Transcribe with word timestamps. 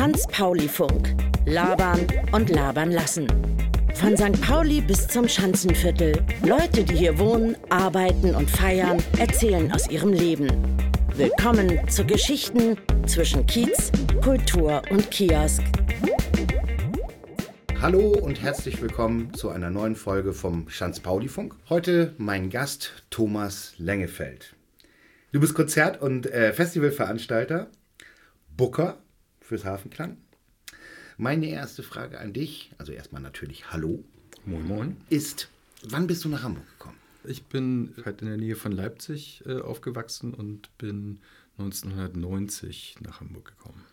Schanz-Pauli-Funk. 0.00 1.16
Labern 1.46 2.06
und 2.32 2.48
labern 2.48 2.90
lassen. 2.92 3.26
Von 3.94 4.16
St. 4.16 4.40
Pauli 4.40 4.80
bis 4.80 5.08
zum 5.08 5.28
Schanzenviertel. 5.28 6.24
Leute, 6.46 6.84
die 6.84 6.94
hier 6.94 7.18
wohnen, 7.18 7.56
arbeiten 7.68 8.34
und 8.34 8.48
feiern, 8.48 9.02
erzählen 9.18 9.70
aus 9.72 9.90
ihrem 9.90 10.12
Leben. 10.12 10.48
Willkommen 11.16 11.86
zu 11.88 12.04
Geschichten 12.06 12.78
zwischen 13.06 13.46
Kiez, 13.46 13.92
Kultur 14.22 14.80
und 14.90 15.10
Kiosk. 15.10 15.62
Hallo 17.80 18.12
und 18.12 18.40
herzlich 18.40 18.80
willkommen 18.80 19.34
zu 19.34 19.50
einer 19.50 19.70
neuen 19.70 19.96
Folge 19.96 20.32
vom 20.32 20.68
Schanz-Pauli-Funk. 20.68 21.56
Heute 21.68 22.14
mein 22.16 22.48
Gast 22.48 23.04
Thomas 23.10 23.74
Lengefeld. 23.76 24.54
Du 25.32 25.38
bist 25.38 25.54
Konzert- 25.54 26.02
und 26.02 26.26
äh, 26.26 26.52
Festivalveranstalter, 26.52 27.70
Booker 28.56 29.00
fürs 29.40 29.64
Hafenklang. 29.64 30.16
Meine 31.18 31.48
erste 31.48 31.84
Frage 31.84 32.18
an 32.18 32.32
dich, 32.32 32.72
also 32.78 32.90
erstmal 32.90 33.22
natürlich 33.22 33.70
Hallo. 33.70 34.02
Moin, 34.44 34.66
moin. 34.66 34.96
Ist, 35.08 35.48
wann 35.84 36.08
bist 36.08 36.24
du 36.24 36.28
nach 36.30 36.42
Hamburg 36.42 36.66
gekommen? 36.78 36.96
Ich 37.22 37.44
bin 37.44 37.94
halt 38.04 38.22
in 38.22 38.28
der 38.28 38.38
Nähe 38.38 38.56
von 38.56 38.72
Leipzig 38.72 39.44
äh, 39.46 39.60
aufgewachsen 39.60 40.34
und 40.34 40.76
bin 40.78 41.20
1990 41.58 42.96
nach 43.00 43.20
Hamburg 43.20 43.56
gekommen. 43.56 43.84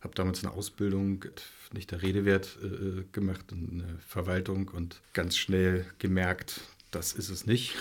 Habe 0.00 0.14
damals 0.14 0.44
eine 0.44 0.52
Ausbildung, 0.52 1.24
nicht 1.72 1.90
der 1.90 2.02
Rede 2.02 2.24
wert, 2.24 2.56
äh, 2.62 3.02
gemacht 3.10 3.50
in 3.50 3.80
der 3.80 3.98
Verwaltung 4.06 4.68
und 4.68 5.00
ganz 5.12 5.36
schnell 5.36 5.86
gemerkt, 5.98 6.60
das 6.92 7.14
ist 7.14 7.30
es 7.30 7.46
nicht. 7.46 7.74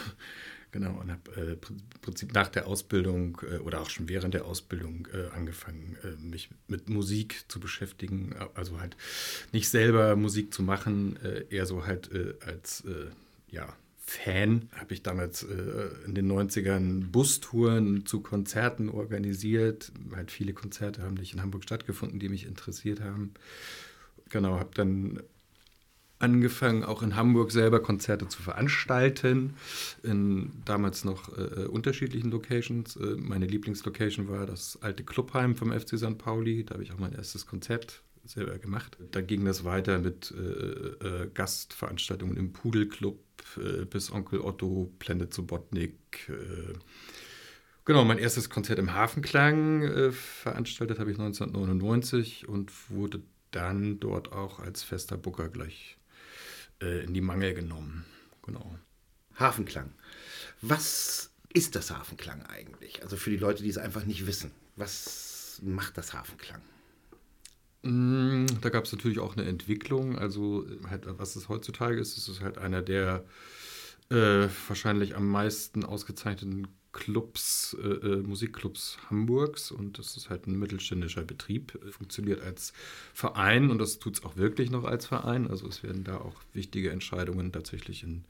Genau, 0.71 0.99
und 0.99 1.11
habe 1.11 1.31
äh, 1.35 1.51
im 1.53 1.99
Prinzip 2.01 2.33
nach 2.33 2.47
der 2.47 2.67
Ausbildung 2.67 3.41
äh, 3.49 3.57
oder 3.57 3.81
auch 3.81 3.89
schon 3.89 4.07
während 4.07 4.35
der 4.35 4.45
Ausbildung 4.45 5.07
äh, 5.11 5.35
angefangen, 5.35 5.97
äh, 6.03 6.21
mich 6.21 6.49
mit 6.67 6.89
Musik 6.89 7.43
zu 7.47 7.59
beschäftigen. 7.59 8.35
Also 8.53 8.79
halt 8.79 8.95
nicht 9.51 9.69
selber 9.69 10.15
Musik 10.15 10.53
zu 10.53 10.61
machen, 10.61 11.17
äh, 11.23 11.45
eher 11.49 11.65
so 11.65 11.85
halt 11.85 12.11
äh, 12.11 12.35
als 12.45 12.83
ja, 13.49 13.75
Fan. 13.97 14.69
Habe 14.73 14.93
ich 14.93 15.01
damals 15.01 15.43
in 15.43 16.13
den 16.13 16.31
90ern 16.31 17.07
Bustouren 17.11 18.05
zu 18.05 18.21
Konzerten 18.21 18.89
organisiert. 18.89 19.91
Halt 20.15 20.31
viele 20.31 20.53
Konzerte 20.53 21.01
haben 21.01 21.15
nicht 21.15 21.33
in 21.33 21.41
Hamburg 21.41 21.63
stattgefunden, 21.63 22.19
die 22.19 22.29
mich 22.29 22.45
interessiert 22.45 23.01
haben. 23.01 23.33
Genau, 24.29 24.59
habe 24.59 24.71
dann 24.75 25.21
angefangen, 26.19 26.83
auch 26.83 27.01
in 27.01 27.15
Hamburg 27.15 27.51
selber 27.51 27.79
Konzerte 27.79 28.27
zu 28.27 28.41
veranstalten, 28.41 29.55
in 30.03 30.51
damals 30.65 31.05
noch 31.05 31.35
äh, 31.37 31.65
unterschiedlichen 31.65 32.29
Locations. 32.29 32.97
Äh, 32.97 33.15
meine 33.17 33.45
Lieblingslocation 33.45 34.27
war 34.27 34.45
das 34.45 34.77
alte 34.81 35.03
Clubheim 35.03 35.55
vom 35.55 35.71
FC 35.71 35.97
St. 35.97 36.17
Pauli. 36.17 36.65
Da 36.65 36.73
habe 36.73 36.83
ich 36.83 36.91
auch 36.91 36.99
mein 36.99 37.13
erstes 37.13 37.45
Konzert 37.45 38.03
selber 38.25 38.59
gemacht. 38.59 38.97
Da 39.11 39.21
ging 39.21 39.45
das 39.45 39.63
weiter 39.63 39.99
mit 39.99 40.31
äh, 40.37 41.23
äh 41.23 41.29
Gastveranstaltungen 41.33 42.35
im 42.35 42.51
Pudelclub 42.51 43.17
äh, 43.57 43.85
bis 43.85 44.11
Onkel 44.11 44.41
Otto, 44.41 44.91
Planet 44.99 45.33
Subotnik. 45.33 45.95
Äh, 46.27 46.73
genau, 47.85 48.03
mein 48.03 48.19
erstes 48.19 48.49
Konzert 48.49 48.77
im 48.77 48.93
Hafenklang 48.93 50.11
veranstaltet 50.11 50.99
habe 50.99 51.11
ich 51.11 51.17
1999 51.17 52.47
und 52.49 52.71
wurde 52.89 53.21
dann 53.51 53.99
dort 53.99 54.31
auch 54.33 54.59
als 54.59 54.83
fester 54.83 55.17
Booker 55.17 55.47
gleich 55.47 55.98
äh, 56.81 57.03
in 57.03 57.13
die 57.13 57.21
Mangel 57.21 57.53
genommen. 57.53 58.05
Genau. 58.43 58.75
Hafenklang. 59.35 59.93
Was 60.61 61.31
ist 61.53 61.75
das 61.75 61.91
Hafenklang 61.91 62.45
eigentlich? 62.45 63.01
Also 63.03 63.17
für 63.17 63.29
die 63.29 63.37
Leute, 63.37 63.63
die 63.63 63.69
es 63.69 63.77
einfach 63.77 64.05
nicht 64.05 64.27
wissen. 64.27 64.51
Was 64.75 65.59
macht 65.63 65.97
das 65.97 66.13
Hafenklang? 66.13 66.61
Mm, 67.83 68.45
da 68.61 68.69
gab 68.69 68.85
es 68.85 68.91
natürlich 68.91 69.19
auch 69.19 69.37
eine 69.37 69.47
Entwicklung. 69.47 70.17
Also, 70.17 70.65
halt, 70.89 71.03
was 71.05 71.35
es 71.35 71.49
heutzutage 71.49 71.99
ist, 71.99 72.17
ist 72.17 72.27
es 72.27 72.41
halt 72.41 72.57
einer 72.57 72.81
der 72.81 73.23
äh, 74.09 74.47
wahrscheinlich 74.67 75.15
am 75.15 75.27
meisten 75.27 75.85
ausgezeichneten 75.85 76.67
Clubs, 76.91 77.77
äh, 77.81 77.87
äh, 77.87 78.21
Musikclubs 78.23 78.97
Hamburgs 79.09 79.71
und 79.71 79.99
das 79.99 80.17
ist 80.17 80.29
halt 80.29 80.47
ein 80.47 80.57
mittelständischer 80.57 81.23
Betrieb, 81.23 81.79
funktioniert 81.91 82.41
als 82.41 82.73
Verein 83.13 83.69
und 83.69 83.77
das 83.77 83.99
tut 83.99 84.17
es 84.17 84.23
auch 84.23 84.37
wirklich 84.37 84.71
noch 84.71 84.85
als 84.85 85.05
Verein. 85.05 85.47
Also 85.47 85.67
es 85.67 85.83
werden 85.83 86.03
da 86.03 86.17
auch 86.17 86.35
wichtige 86.53 86.89
Entscheidungen 86.89 87.51
tatsächlich 87.51 88.03
in 88.03 88.23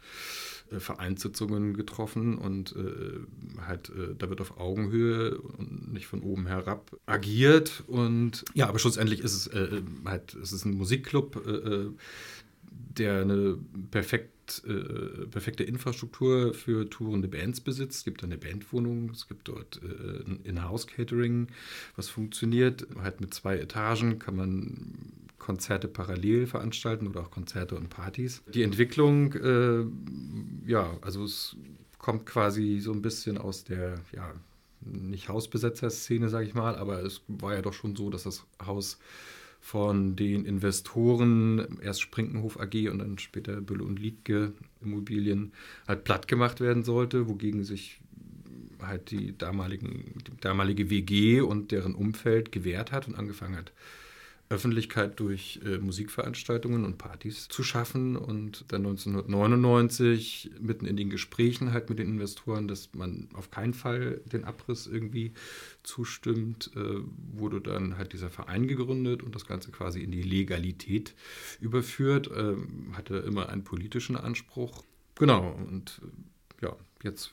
äh, 0.71 0.79
Vereinssitzungen 0.79 1.73
getroffen 1.73 2.37
und 2.37 2.75
äh, 2.75 3.61
halt 3.65 3.89
äh, 3.89 4.15
da 4.17 4.29
wird 4.29 4.41
auf 4.41 4.57
Augenhöhe 4.57 5.39
und 5.39 5.93
nicht 5.93 6.07
von 6.07 6.21
oben 6.21 6.45
herab 6.47 6.91
agiert 7.05 7.83
und 7.87 8.43
ja, 8.53 8.67
aber 8.67 8.79
schlussendlich 8.79 9.21
ist 9.21 9.33
es 9.33 9.47
äh, 9.47 9.81
halt, 10.03 10.33
es 10.35 10.51
ist 10.51 10.65
ein 10.65 10.73
Musikclub, 10.73 11.41
der 12.99 13.21
eine 13.21 13.57
perfekt 13.91 14.63
äh, 14.67 15.27
perfekte 15.27 15.63
Infrastruktur 15.63 16.53
für 16.53 16.89
tourende 16.89 17.27
Bands 17.27 17.61
besitzt. 17.61 17.97
Es 17.99 18.03
gibt 18.03 18.23
eine 18.23 18.37
Bandwohnung, 18.37 19.11
es 19.11 19.27
gibt 19.27 19.47
dort 19.47 19.79
äh, 19.83 20.23
ein 20.25 20.39
In-House-Catering, 20.43 21.47
was 21.95 22.09
funktioniert. 22.09 22.87
Halt 22.99 23.21
mit 23.21 23.33
zwei 23.33 23.57
Etagen 23.57 24.19
kann 24.19 24.35
man 24.35 24.95
Konzerte 25.37 25.87
parallel 25.87 26.47
veranstalten 26.47 27.07
oder 27.07 27.21
auch 27.21 27.31
Konzerte 27.31 27.75
und 27.75 27.89
Partys. 27.89 28.41
Die 28.53 28.63
Entwicklung, 28.63 29.33
äh, 29.33 29.85
ja, 30.69 30.97
also 31.01 31.23
es 31.23 31.55
kommt 31.97 32.25
quasi 32.25 32.79
so 32.79 32.91
ein 32.91 33.01
bisschen 33.01 33.37
aus 33.37 33.63
der, 33.63 33.95
ja, 34.11 34.33
nicht 34.81 35.29
Hausbesetzer-Szene, 35.29 36.29
sage 36.29 36.47
ich 36.47 36.53
mal, 36.53 36.75
aber 36.75 37.03
es 37.03 37.21
war 37.27 37.53
ja 37.53 37.61
doch 37.61 37.73
schon 37.73 37.95
so, 37.95 38.09
dass 38.09 38.23
das 38.23 38.45
Haus 38.65 38.97
von 39.59 40.15
den 40.15 40.45
Investoren, 40.45 41.79
erst 41.81 42.01
Sprinkenhof 42.01 42.59
AG 42.59 42.89
und 42.89 42.99
dann 42.99 43.17
später 43.17 43.61
Bülle 43.61 43.83
und 43.83 43.99
Liedke 43.99 44.53
Immobilien, 44.81 45.51
halt 45.87 46.03
platt 46.03 46.27
gemacht 46.27 46.61
werden 46.61 46.83
sollte, 46.83 47.27
wogegen 47.27 47.63
sich 47.63 47.99
halt 48.81 49.11
die, 49.11 49.37
damaligen, 49.37 50.13
die 50.25 50.37
damalige 50.39 50.89
WG 50.89 51.41
und 51.41 51.71
deren 51.71 51.95
Umfeld 51.95 52.51
gewehrt 52.51 52.91
hat 52.91 53.07
und 53.07 53.15
angefangen 53.15 53.57
hat, 53.57 53.73
Öffentlichkeit 54.49 55.19
durch 55.19 55.59
äh, 55.63 55.77
Musikveranstaltungen 55.77 56.83
und 56.83 56.97
Partys 56.97 57.47
zu 57.49 57.61
schaffen 57.61 58.15
und 58.15 58.65
dann 58.69 58.81
1999 58.85 60.51
mitten 60.59 60.85
in 60.85 60.97
den 60.97 61.11
Gesprächen 61.11 61.71
halt 61.71 61.89
mit 61.89 61.99
den 61.99 62.07
Investoren, 62.07 62.67
dass 62.67 62.89
man 62.93 63.29
auf 63.33 63.51
keinen 63.51 63.75
Fall 63.75 64.21
den 64.25 64.45
Abriss 64.45 64.87
irgendwie 64.87 65.33
zustimmt, 65.83 66.71
äh, 66.75 67.01
wurde 67.31 67.61
dann 67.61 67.97
halt 67.97 68.13
dieser 68.13 68.31
Verein 68.31 68.67
gegründet 68.67 69.21
und 69.21 69.35
das 69.35 69.45
Ganze 69.45 69.71
quasi 69.71 70.01
in 70.01 70.11
die 70.11 70.23
Legalität 70.23 71.13
überführt, 71.61 72.31
äh, 72.31 72.55
hatte 72.93 73.17
immer 73.17 73.49
einen 73.49 73.63
politischen 73.63 74.15
Anspruch. 74.15 74.83
Genau, 75.13 75.51
und 75.67 76.01
äh, 76.61 76.65
ja, 76.65 76.75
jetzt 77.03 77.31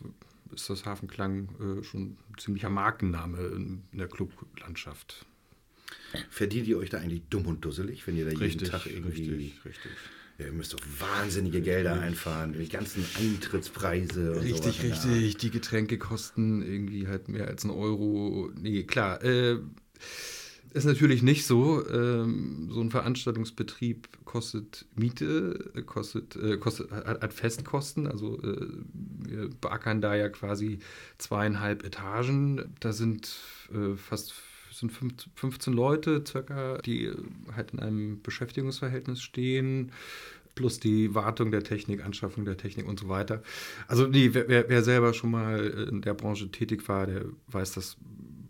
ist 0.53 0.69
das 0.69 0.85
Hafenklang 0.85 1.49
äh, 1.61 1.83
schon 1.83 2.03
ein 2.03 2.39
ziemlicher 2.39 2.71
Markenname 2.71 3.39
in, 3.39 3.85
in 3.91 3.99
der 3.99 4.09
Clublandschaft. 4.09 5.25
Verdient 6.31 6.67
ihr 6.67 6.79
euch 6.79 6.91
da 6.91 6.99
eigentlich 6.99 7.23
dumm 7.31 7.47
und 7.47 7.65
dusselig, 7.65 8.07
wenn 8.07 8.17
ihr 8.17 8.25
da 8.25 8.31
richtig, 8.31 8.61
jeden 8.61 8.71
Tag 8.71 8.87
irgendwie. 8.87 9.31
Richtig, 9.31 9.65
richtig. 9.65 9.91
Ja, 10.39 10.47
ihr 10.47 10.53
müsst 10.53 10.75
doch 10.75 10.81
wahnsinnige 10.99 11.63
Gelder 11.63 11.93
richtig. 11.93 12.07
einfahren, 12.07 12.53
die 12.53 12.69
ganzen 12.69 13.05
Eintrittspreise 13.19 14.33
und 14.33 14.43
Richtig, 14.43 14.81
sowas. 14.81 15.07
richtig. 15.07 15.37
Die 15.39 15.51
Getränke 15.51 15.97
kosten 15.97 16.63
irgendwie 16.63 17.09
halt 17.09 17.29
mehr 17.29 17.49
als 17.49 17.65
ein 17.65 17.71
Euro. 17.71 18.51
Nee, 18.55 18.83
klar. 18.83 19.23
Äh, 19.25 19.59
ist 20.75 20.85
natürlich 20.85 21.23
nicht 21.23 21.47
so. 21.47 21.89
Ähm, 21.89 22.69
so 22.71 22.83
ein 22.83 22.91
Veranstaltungsbetrieb 22.91 24.09
kostet 24.27 24.85
Miete, 24.95 25.73
kostet, 25.87 26.37
äh, 26.37 26.59
kostet 26.59 26.91
hat, 26.91 27.23
hat, 27.23 27.33
Festkosten. 27.33 28.07
Also 28.07 28.39
äh, 28.43 28.67
wir 28.93 29.49
beackern 29.59 30.03
da 30.03 30.15
ja 30.15 30.29
quasi 30.29 30.81
zweieinhalb 31.17 31.83
Etagen. 31.83 32.75
Da 32.81 32.93
sind 32.93 33.37
äh, 33.73 33.97
fast 33.97 34.35
sind 34.79 34.93
15 35.35 35.73
Leute 35.73 36.23
circa, 36.27 36.79
die 36.79 37.11
halt 37.55 37.73
in 37.73 37.81
einem 37.81 38.23
Beschäftigungsverhältnis 38.23 39.21
stehen 39.21 39.93
plus 40.57 40.81
die 40.81 41.15
Wartung 41.15 41.51
der 41.53 41.63
Technik, 41.63 42.03
Anschaffung 42.03 42.45
der 42.45 42.57
Technik 42.57 42.89
und 42.89 42.99
so 42.99 43.09
weiter. 43.09 43.43
Also 43.87 44.07
nee, 44.07 44.31
wer, 44.33 44.69
wer, 44.69 44.83
selber 44.83 45.13
schon 45.13 45.31
mal 45.31 45.67
in 45.91 46.01
der 46.01 46.15
Branche 46.15 46.51
tätig 46.51 46.89
war, 46.89 47.07
der 47.07 47.27
weiß, 47.49 47.73
dass 47.73 47.99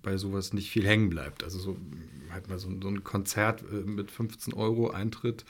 bei 0.02 0.16
sowas 0.16 0.52
nicht 0.52 0.70
viel 0.70 0.86
hängen 0.86 1.10
bleibt. 1.10 1.42
Also 1.42 1.58
so 1.58 1.76
halt 2.30 2.48
mal 2.48 2.58
so, 2.58 2.70
so 2.80 2.88
ein 2.88 3.02
Konzert 3.04 3.62
äh, 3.62 3.88
mit 3.88 4.10
15 4.10 4.54
Euro 4.54 4.90
Eintritt 4.90 5.44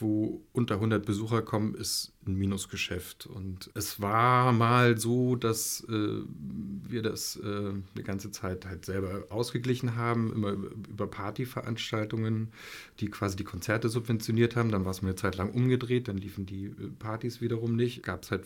wo 0.00 0.42
unter 0.52 0.76
100 0.76 1.04
Besucher 1.04 1.42
kommen, 1.42 1.74
ist 1.74 2.12
ein 2.26 2.34
Minusgeschäft. 2.34 3.26
Und 3.26 3.70
es 3.74 4.00
war 4.00 4.52
mal 4.52 4.98
so, 4.98 5.36
dass 5.36 5.86
äh, 5.88 6.22
wir 6.28 7.02
das 7.02 7.36
äh, 7.36 7.46
eine 7.46 8.02
ganze 8.04 8.30
Zeit 8.30 8.66
halt 8.66 8.84
selber 8.84 9.26
ausgeglichen 9.30 9.96
haben, 9.96 10.32
immer 10.32 10.50
über 10.50 11.06
Partyveranstaltungen, 11.06 12.52
die 13.00 13.08
quasi 13.08 13.36
die 13.36 13.44
Konzerte 13.44 13.88
subventioniert 13.88 14.56
haben. 14.56 14.70
Dann 14.70 14.84
war 14.84 14.90
es 14.90 15.02
mal 15.02 15.08
eine 15.08 15.16
Zeit 15.16 15.36
lang 15.36 15.50
umgedreht, 15.50 16.08
dann 16.08 16.18
liefen 16.18 16.46
die 16.46 16.66
äh, 16.66 16.88
Partys 16.98 17.40
wiederum 17.40 17.76
nicht. 17.76 18.02
Gab 18.02 18.22
es 18.22 18.30
halt 18.30 18.44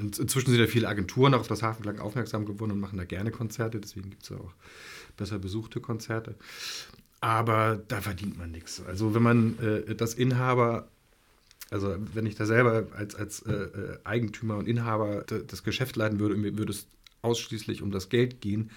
inzwischen 0.00 0.50
sind 0.50 0.60
ja 0.60 0.66
viele 0.66 0.88
Agenturen 0.88 1.34
auch 1.34 1.40
auf 1.40 1.48
das 1.48 1.62
Hafenklang 1.62 1.98
aufmerksam 1.98 2.44
geworden 2.44 2.72
und 2.72 2.80
machen 2.80 2.98
da 2.98 3.04
gerne 3.04 3.30
Konzerte, 3.30 3.80
deswegen 3.80 4.10
gibt 4.10 4.24
es 4.24 4.30
ja 4.30 4.36
auch 4.36 4.52
besser 5.16 5.38
besuchte 5.38 5.80
Konzerte. 5.80 6.34
Aber 7.24 7.82
da 7.88 8.02
verdient 8.02 8.36
man 8.36 8.50
nichts. 8.50 8.82
Also 8.84 9.14
wenn 9.14 9.22
man 9.22 9.58
äh, 9.58 9.94
das 9.94 10.12
Inhaber 10.12 10.88
also 11.70 11.96
wenn 12.12 12.26
ich 12.26 12.34
da 12.34 12.44
selber 12.44 12.86
als, 12.94 13.14
als 13.14 13.40
äh, 13.42 13.52
äh 13.52 13.98
Eigentümer 14.04 14.58
und 14.58 14.68
Inhaber 14.68 15.24
das 15.24 15.64
Geschäft 15.64 15.96
leiten 15.96 16.20
würde, 16.20 16.36
mir 16.36 16.56
würde 16.58 16.72
es 16.72 16.86
ausschließlich 17.22 17.80
um 17.80 17.90
das 17.90 18.10
Geld 18.10 18.42
gehen, 18.42 18.70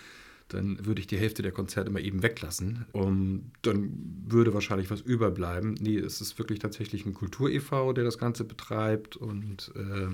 dann 0.47 0.85
würde 0.85 1.01
ich 1.01 1.07
die 1.07 1.17
Hälfte 1.17 1.43
der 1.43 1.51
Konzerte 1.51 1.91
mal 1.91 2.03
eben 2.03 2.23
weglassen. 2.23 2.85
Und 2.93 3.51
dann 3.63 3.91
würde 4.27 4.53
wahrscheinlich 4.53 4.89
was 4.89 5.01
überbleiben. 5.01 5.75
Nee, 5.79 5.97
es 5.97 6.21
ist 6.21 6.39
wirklich 6.39 6.59
tatsächlich 6.59 7.05
ein 7.05 7.13
Kultur-EV, 7.13 7.93
der 7.93 8.05
das 8.05 8.17
Ganze 8.17 8.45
betreibt 8.45 9.17
und 9.17 9.73
äh, 9.75 10.07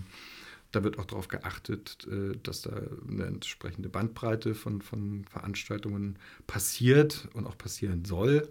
da 0.73 0.83
wird 0.83 0.99
auch 0.99 1.05
darauf 1.05 1.29
geachtet, 1.29 2.05
äh, 2.11 2.37
dass 2.43 2.63
da 2.63 2.71
eine 3.07 3.25
entsprechende 3.25 3.89
Bandbreite 3.89 4.55
von, 4.55 4.81
von 4.81 5.23
Veranstaltungen 5.25 6.17
passiert 6.47 7.29
und 7.33 7.47
auch 7.47 7.57
passieren 7.57 8.03
soll. 8.03 8.49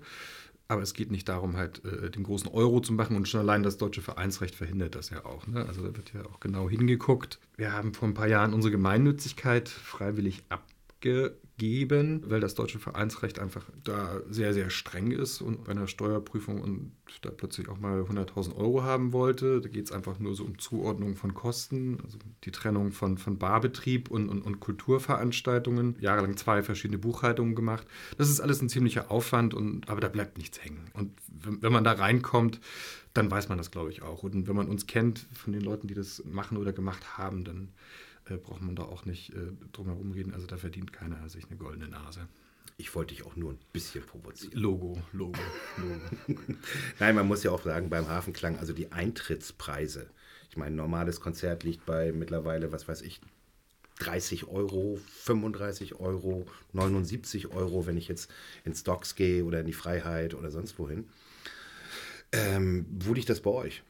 Aber 0.69 0.81
es 0.81 0.95
geht 0.95 1.11
nicht 1.11 1.29
darum, 1.29 1.57
halt 1.57 1.85
äh, 1.85 2.11
den 2.11 2.23
großen 2.23 2.49
Euro 2.49 2.81
zu 2.81 2.95
machen 2.95 3.17
und 3.17 3.29
schon 3.29 3.41
allein 3.41 3.63
das 3.63 3.77
deutsche 3.77 4.01
Vereinsrecht 4.01 4.55
verhindert 4.55 4.95
das 4.95 5.11
ja 5.11 5.27
auch. 5.27 5.47
Ne? 5.47 5.67
Also 5.67 5.83
da 5.83 5.95
wird 5.97 6.15
ja 6.15 6.25
auch 6.25 6.41
genau 6.41 6.71
hingeguckt. 6.71 7.41
Wir 7.57 7.73
haben 7.73 7.93
vor 7.93 8.09
ein 8.09 8.15
paar 8.15 8.29
Jahren 8.29 8.55
unsere 8.55 8.71
Gemeinnützigkeit 8.71 9.69
freiwillig 9.69 10.45
abge 10.49 11.37
geben, 11.59 12.23
weil 12.27 12.41
das 12.41 12.55
deutsche 12.55 12.79
Vereinsrecht 12.79 13.39
einfach 13.39 13.65
da 13.85 14.21
sehr, 14.29 14.55
sehr 14.55 14.71
streng 14.71 15.11
ist 15.11 15.41
und 15.41 15.65
bei 15.65 15.73
einer 15.73 15.87
Steuerprüfung 15.87 16.61
und 16.61 16.93
da 17.21 17.31
plötzlich 17.31 17.69
auch 17.69 17.79
mal 17.79 18.01
100.000 18.03 18.57
Euro 18.57 18.83
haben 18.83 19.13
wollte. 19.13 19.61
Da 19.61 19.69
geht 19.69 19.85
es 19.85 19.93
einfach 19.93 20.19
nur 20.19 20.35
so 20.35 20.45
um 20.45 20.59
Zuordnung 20.59 21.15
von 21.15 21.35
Kosten, 21.35 21.99
also 22.03 22.19
die 22.45 22.53
Trennung 22.53 22.93
von, 22.93 23.19
von 23.19 23.39
Barbetrieb 23.39 24.11
und, 24.11 24.29
und, 24.29 24.43
und 24.43 24.61
Kulturveranstaltungen. 24.61 25.97
Jahrelang 26.01 26.37
zwei 26.37 26.63
verschiedene 26.63 26.99
Buchhaltungen 26.99 27.55
gemacht. 27.55 27.87
Das 28.17 28.31
ist 28.31 28.41
alles 28.41 28.63
ein 28.63 28.69
ziemlicher 28.69 29.11
Aufwand, 29.11 29.55
und, 29.55 29.89
aber 29.89 30.01
da 30.01 30.09
bleibt 30.09 30.39
nichts 30.39 30.65
hängen. 30.65 30.91
Und 30.95 31.13
wenn, 31.29 31.63
wenn 31.63 31.73
man 31.73 31.85
da 31.85 31.93
reinkommt, 31.93 32.61
dann 33.15 33.31
weiß 33.31 33.49
man 33.51 33.59
das, 33.59 33.71
glaube 33.71 33.91
ich, 33.91 34.03
auch. 34.03 34.23
Und 34.23 34.49
wenn 34.49 34.57
man 34.57 34.69
uns 34.69 34.87
kennt 34.87 35.27
von 35.35 35.53
den 35.53 35.63
Leuten, 35.63 35.87
die 35.87 35.95
das 35.95 36.25
machen 36.25 36.57
oder 36.57 36.73
gemacht 36.73 37.19
haben, 37.19 37.45
dann 37.45 37.69
äh, 38.29 38.37
braucht 38.37 38.63
man 38.63 38.77
da 38.77 38.85
auch 38.85 39.05
nicht 39.05 39.31
äh, 39.35 39.53
drum 39.73 39.87
herum 39.87 40.13
reden. 40.13 40.35
Also 40.35 40.47
da 40.47 40.57
verdient 40.57 40.93
keiner 40.93 41.29
sich 41.29 41.47
eine 41.47 41.57
goldene 41.57 41.89
Nase. 41.89 42.29
Ich 42.79 42.95
wollte 42.95 43.15
dich 43.15 43.25
auch 43.25 43.37
nur 43.37 43.53
ein 43.53 43.59
bisschen 43.73 44.05
provozieren. 44.05 44.59
Logo, 44.59 45.01
Logo, 45.13 45.39
Logo. 45.77 46.41
Nein, 46.99 47.15
man 47.15 47.29
muss 47.29 47.43
ja 47.43 47.51
auch 47.51 47.63
sagen, 47.63 47.91
beim 47.91 48.09
Hafenklang, 48.09 48.59
also 48.59 48.73
die 48.73 48.91
Eintrittspreise. 48.93 50.09
Ich 50.51 50.57
meine, 50.57 50.75
ein 50.75 50.77
normales 50.77 51.21
Konzert 51.21 51.65
liegt 51.65 51.87
bei 51.87 52.13
mittlerweile, 52.13 52.73
was 52.73 52.89
weiß 52.89 53.03
ich, 53.03 53.21
30 54.01 54.49
Euro, 54.49 54.99
35 55.21 56.01
Euro, 56.01 56.47
79 56.73 57.49
Euro, 57.49 57.87
wenn 57.87 57.97
ich 57.97 58.09
jetzt 58.09 58.31
in 58.65 58.75
Stocks 58.75 59.15
gehe 59.15 59.45
oder 59.45 59.61
in 59.61 59.67
die 59.67 59.73
Freiheit 59.73 60.35
oder 60.35 60.51
sonst 60.51 60.79
wohin. 60.79 61.09
Ähm, 62.33 62.87
wo 62.91 63.15
liegt 63.15 63.29
das 63.29 63.41
bei 63.41 63.51
euch? 63.51 63.83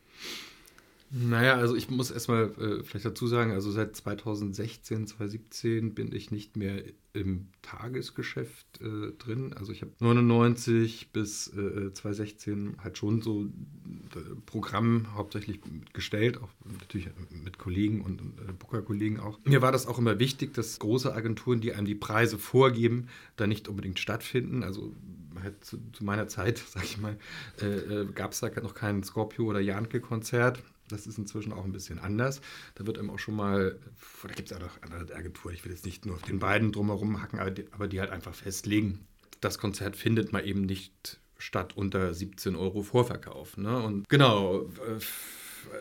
Naja, 1.15 1.57
also 1.57 1.77
ich 1.77 1.91
muss 1.91 2.11
erstmal 2.11 2.45
äh, 2.59 2.83
vielleicht 2.83 3.05
dazu 3.05 3.27
sagen, 3.27 3.53
also 3.53 3.71
seit 3.71 3.95
2016, 3.95 5.07
2017 5.07 5.95
bin 5.95 6.11
ich 6.15 6.31
nicht 6.31 6.57
mehr 6.57 6.83
im 7.13 7.49
Tagesgeschäft 7.61 8.81
äh, 8.81 9.13
drin. 9.19 9.53
Also 9.53 9.73
ich 9.73 9.83
habe 9.83 9.93
99 10.01 11.11
bis 11.13 11.49
äh, 11.49 11.93
2016 11.93 12.77
halt 12.83 12.97
schon 12.97 13.21
so 13.21 13.45
äh, 13.45 14.19
Programm 14.47 15.15
hauptsächlich 15.15 15.61
gestellt, 15.93 16.41
auch 16.41 16.49
natürlich 16.65 17.11
mit 17.31 17.59
Kollegen 17.59 18.01
und 18.01 18.21
äh, 18.21 18.53
Booker-Kollegen 18.59 19.21
auch. 19.21 19.39
Mir 19.45 19.61
war 19.61 19.71
das 19.71 19.87
auch 19.87 19.99
immer 19.99 20.19
wichtig, 20.19 20.55
dass 20.55 20.79
große 20.79 21.15
Agenturen, 21.15 21.61
die 21.61 21.75
einem 21.75 21.87
die 21.87 21.95
Preise 21.95 22.39
vorgeben, 22.39 23.09
da 23.37 23.47
nicht 23.47 23.69
unbedingt 23.69 23.99
stattfinden. 23.99 24.63
Also 24.63 24.95
halt 25.43 25.63
zu, 25.63 25.79
zu 25.93 26.05
meiner 26.05 26.29
Zeit, 26.29 26.57
sag 26.67 26.85
ich 26.85 26.97
mal, 26.97 27.19
äh, 27.61 27.67
äh 27.67 28.07
gab 28.15 28.33
es 28.33 28.41
da 28.41 28.49
noch 28.63 28.75
kein 28.75 29.03
Scorpio 29.03 29.45
oder 29.45 29.61
Janke-Konzert. 29.61 30.63
Das 30.89 31.07
ist 31.07 31.19
inzwischen 31.19 31.53
auch 31.53 31.65
ein 31.65 31.73
bisschen 31.73 31.99
anders. 31.99 32.41
Da 32.75 32.87
wird 32.87 32.99
eben 32.99 33.11
auch 33.11 33.19
schon 33.19 33.35
mal, 33.35 33.79
da 34.23 34.35
gibt 34.35 34.51
es 34.51 34.57
auch 34.57 34.61
noch 34.61 34.83
andere 34.83 35.15
Agenturen, 35.15 35.55
ich 35.55 35.65
will 35.65 35.73
jetzt 35.73 35.87
nicht 35.87 36.07
nur 36.07 36.17
auf 36.17 36.23
den 36.23 36.39
beiden 36.39 36.73
drumherum 36.73 37.23
hacken, 37.23 37.39
aber 37.39 37.51
die, 37.51 37.67
aber 37.73 37.89
die 37.89 38.01
halt 38.01 38.11
einfach 38.11 38.35
festlegen, 38.35 39.07
das 39.41 39.59
Konzert 39.59 39.97
findet 39.97 40.33
mal 40.33 40.47
eben 40.47 40.63
nicht 40.63 41.21
statt 41.39 41.77
unter 41.77 42.15
17 42.15 42.55
Euro 42.55 42.83
Vorverkauf. 42.83 43.57
Ne? 43.57 43.83
Und 43.83 44.09
genau, 44.09 44.67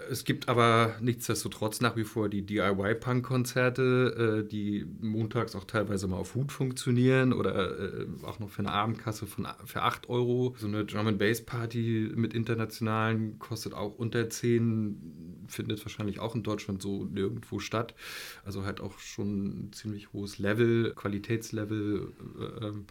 es 0.10 0.24
gibt 0.26 0.50
aber 0.50 0.96
nichtsdestotrotz 1.00 1.82
nach 1.82 1.96
wie 1.96 2.04
vor 2.04 2.30
die 2.30 2.46
DIY-Punk-Konzerte, 2.46 4.44
äh, 4.44 4.48
die 4.48 4.86
montags 5.00 5.56
auch 5.56 5.64
teilweise 5.64 6.08
mal 6.08 6.18
auf 6.18 6.36
Hut 6.36 6.52
funktionieren 6.52 7.34
oder 7.34 7.80
äh, 7.80 8.06
auch 8.24 8.40
noch 8.40 8.50
für 8.50 8.60
eine 8.60 8.72
Abendkasse 8.72 9.26
von, 9.28 9.48
für 9.66 9.82
8 9.84 10.10
Euro. 10.10 10.56
So 10.58 10.68
eine 10.68 10.86
Drum-and-Bass-Party 10.86 12.12
mit 12.16 12.34
internationalen 12.34 13.40
kostet 13.40 13.74
auch 13.74 13.96
unter 13.96 14.30
10, 14.30 15.46
findet 15.48 15.84
wahrscheinlich 15.86 16.20
auch 16.20 16.36
in 16.36 16.44
Deutschland 16.44 16.82
so 16.82 17.06
nirgendwo 17.06 17.60
statt. 17.60 17.96
Also 18.44 18.66
halt 18.66 18.82
auch 18.82 19.00
schon 19.00 19.68
ein 19.68 19.74
ziemlich 19.74 20.14
hohes 20.14 20.40
Level, 20.40 20.94
Qualitätslevel. 20.94 22.12
Äh, 22.40 22.66
ähm, 22.66 22.86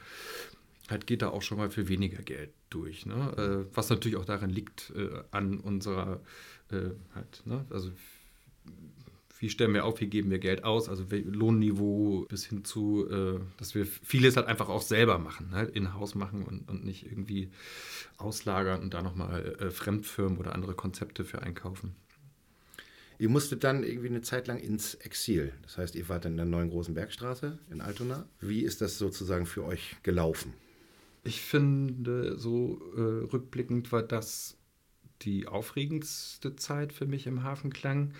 halt 0.88 1.06
geht 1.06 1.22
da 1.22 1.28
auch 1.28 1.42
schon 1.42 1.58
mal 1.58 1.70
für 1.70 1.88
weniger 1.88 2.22
Geld 2.22 2.50
durch. 2.68 3.04
Ne? 3.04 3.66
was 3.74 3.90
natürlich 3.90 4.16
auch 4.16 4.24
daran 4.24 4.50
liegt, 4.50 4.92
an 5.32 5.58
unserer 5.58 6.20
äh, 6.72 6.90
halt, 7.14 7.42
ne? 7.44 7.64
Also 7.70 7.90
wie 9.40 9.48
stellen 9.48 9.72
wir 9.72 9.86
auf, 9.86 10.00
wie 10.00 10.06
geben 10.06 10.30
wir 10.30 10.38
Geld 10.38 10.64
aus, 10.64 10.90
also 10.90 11.04
Lohnniveau 11.10 12.26
bis 12.28 12.44
hin 12.44 12.62
zu, 12.62 13.08
äh, 13.10 13.40
dass 13.56 13.74
wir 13.74 13.86
vieles 13.86 14.36
halt 14.36 14.46
einfach 14.46 14.68
auch 14.68 14.82
selber 14.82 15.18
machen, 15.18 15.52
halt 15.52 15.74
in-house 15.74 16.14
machen 16.14 16.44
und, 16.44 16.68
und 16.68 16.84
nicht 16.84 17.06
irgendwie 17.06 17.50
auslagern 18.18 18.82
und 18.82 18.92
da 18.92 19.00
nochmal 19.02 19.56
äh, 19.58 19.70
Fremdfirmen 19.70 20.36
oder 20.38 20.54
andere 20.54 20.74
Konzepte 20.74 21.24
für 21.24 21.40
einkaufen. 21.40 21.96
Ihr 23.18 23.30
musstet 23.30 23.64
dann 23.64 23.82
irgendwie 23.82 24.08
eine 24.08 24.22
Zeit 24.22 24.46
lang 24.46 24.58
ins 24.58 24.94
Exil. 24.94 25.52
Das 25.62 25.76
heißt, 25.78 25.94
ihr 25.94 26.08
wart 26.08 26.24
in 26.24 26.36
der 26.36 26.46
neuen 26.46 26.70
großen 26.70 26.94
Bergstraße 26.94 27.58
in 27.70 27.80
Altona. 27.80 28.26
Wie 28.40 28.62
ist 28.62 28.80
das 28.80 28.98
sozusagen 28.98 29.46
für 29.46 29.64
euch 29.64 29.96
gelaufen? 30.02 30.54
Ich 31.22 31.42
finde, 31.42 32.38
so 32.38 32.80
äh, 32.96 33.26
rückblickend 33.30 33.92
war 33.92 34.02
das 34.02 34.56
die 35.22 35.46
aufregendste 35.46 36.56
Zeit 36.56 36.92
für 36.92 37.06
mich 37.06 37.26
im 37.26 37.42
Hafenklang. 37.42 38.12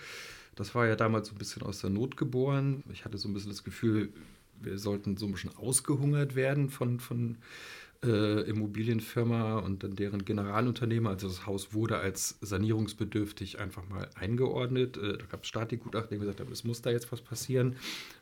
Das 0.57 0.75
war 0.75 0.87
ja 0.87 0.97
damals 0.97 1.29
so 1.29 1.35
ein 1.35 1.39
bisschen 1.39 1.63
aus 1.63 1.81
der 1.81 1.91
Not 1.91 2.17
geboren. 2.17 2.83
Ich 2.93 3.05
hatte 3.05 3.19
so 3.19 3.29
ein 3.29 3.35
bisschen 3.35 3.51
das 3.51 3.65
Gefühl, 3.65 4.13
wir 4.61 4.79
sollten 4.79 5.17
so 5.17 5.27
ein 5.27 5.33
bisschen 5.33 5.57
ausgehungert 5.57 6.35
werden 6.35 6.69
von, 6.69 7.01
von 7.01 7.39
äh, 8.05 8.49
Immobilienfirma 8.49 9.59
und 9.59 9.83
dann 9.83 9.97
deren 9.97 10.25
Generalunternehmer. 10.25 11.11
Also 11.11 11.29
das 11.29 11.47
Haus 11.47 11.75
wurde 11.75 11.99
als 11.99 12.39
sanierungsbedürftig 12.41 13.59
einfach 13.59 13.89
mal 13.89 14.09
eingeordnet. 14.15 14.97
Äh, 14.97 15.19
da 15.19 15.27
gab 15.27 15.43
es 15.43 15.49
Statikgutachten, 15.49 16.17
die 16.17 16.21
gesagt 16.21 16.41
haben, 16.41 16.53
es 16.53 16.65
muss 16.65 16.83
da 16.83 16.91
jetzt 16.91 17.13
was 17.13 17.21
passieren. 17.21 17.77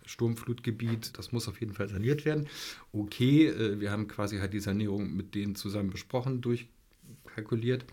Sturmflutgebiet, 0.04 1.16
das 1.18 1.32
muss 1.32 1.48
auf 1.48 1.60
jeden 1.60 1.74
Fall 1.74 1.88
saniert 1.88 2.24
werden. 2.24 2.48
Okay, 2.92 3.46
äh, 3.46 3.80
wir 3.80 3.90
haben 3.90 4.08
quasi 4.08 4.38
halt 4.38 4.52
die 4.52 4.60
Sanierung 4.60 5.14
mit 5.16 5.34
denen 5.34 5.54
zusammen 5.54 5.90
besprochen, 5.90 6.40
durchkalkuliert. 6.40 7.84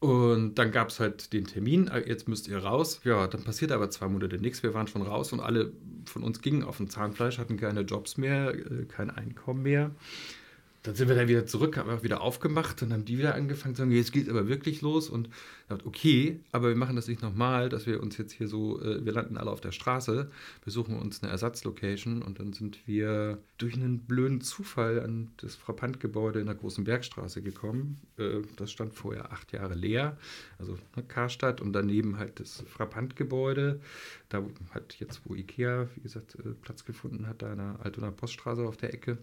Und 0.00 0.54
dann 0.54 0.70
gab 0.70 0.90
es 0.90 1.00
halt 1.00 1.32
den 1.32 1.46
Termin, 1.46 1.88
äh, 1.88 2.08
jetzt 2.08 2.28
müsst 2.28 2.46
ihr 2.46 2.58
raus. 2.58 3.00
Ja, 3.02 3.26
dann 3.26 3.42
passiert 3.42 3.72
aber 3.72 3.90
zwei 3.90 4.08
Monate 4.08 4.38
nichts. 4.38 4.62
Wir 4.62 4.72
waren 4.72 4.86
schon 4.86 5.02
raus 5.02 5.32
und 5.32 5.40
alle 5.40 5.72
von 6.04 6.22
uns 6.22 6.40
gingen 6.40 6.62
auf 6.62 6.78
ein 6.78 6.88
Zahnfleisch, 6.88 7.38
hatten 7.38 7.56
keine 7.56 7.80
Jobs 7.80 8.16
mehr, 8.16 8.54
äh, 8.54 8.84
kein 8.86 9.10
Einkommen 9.10 9.62
mehr. 9.62 9.90
Dann 10.84 10.94
sind 10.94 11.08
wir 11.08 11.16
dann 11.16 11.28
wieder 11.28 11.44
zurück, 11.44 11.76
haben 11.76 11.90
auch 11.90 12.04
wieder 12.04 12.20
aufgemacht, 12.20 12.82
dann 12.82 12.92
haben 12.92 13.04
die 13.04 13.18
wieder 13.18 13.34
angefangen 13.34 13.74
zu 13.74 13.82
sagen, 13.82 13.90
jetzt 13.90 14.12
geht 14.12 14.24
es 14.24 14.30
aber 14.30 14.46
wirklich 14.46 14.80
los 14.80 15.08
und 15.08 15.28
dachte, 15.68 15.84
okay, 15.86 16.40
aber 16.52 16.68
wir 16.68 16.76
machen 16.76 16.94
das 16.94 17.08
nicht 17.08 17.20
nochmal, 17.20 17.68
dass 17.68 17.86
wir 17.86 18.00
uns 18.00 18.16
jetzt 18.16 18.32
hier 18.32 18.46
so, 18.46 18.80
äh, 18.80 19.04
wir 19.04 19.12
landen 19.12 19.36
alle 19.36 19.50
auf 19.50 19.60
der 19.60 19.72
Straße, 19.72 20.30
wir 20.64 20.72
suchen 20.72 20.96
uns 20.96 21.22
eine 21.22 21.32
Ersatzlocation 21.32 22.22
und 22.22 22.38
dann 22.38 22.52
sind 22.52 22.78
wir 22.86 23.38
durch 23.58 23.74
einen 23.74 24.00
blöden 24.00 24.40
Zufall 24.40 25.00
an 25.00 25.32
das 25.38 25.56
Frappant-Gebäude 25.56 26.38
in 26.38 26.46
der 26.46 26.54
Großen 26.54 26.84
Bergstraße 26.84 27.42
gekommen. 27.42 28.00
Äh, 28.16 28.42
das 28.56 28.70
stand 28.70 28.94
vorher 28.94 29.32
acht 29.32 29.52
Jahre 29.52 29.74
leer, 29.74 30.16
also 30.58 30.78
ne, 30.94 31.02
Karstadt 31.02 31.60
und 31.60 31.72
daneben 31.72 32.18
halt 32.18 32.38
das 32.38 32.62
Frappant-Gebäude. 32.68 33.80
Da 34.28 34.44
hat 34.70 34.94
jetzt, 35.00 35.22
wo 35.24 35.34
Ikea, 35.34 35.88
wie 35.96 36.02
gesagt, 36.02 36.36
äh, 36.36 36.50
Platz 36.62 36.84
gefunden 36.84 37.26
hat, 37.26 37.42
da 37.42 37.50
in 37.50 37.58
der 37.58 37.80
Altona 37.82 38.12
Poststraße 38.12 38.62
auf 38.62 38.76
der 38.76 38.94
Ecke. 38.94 39.18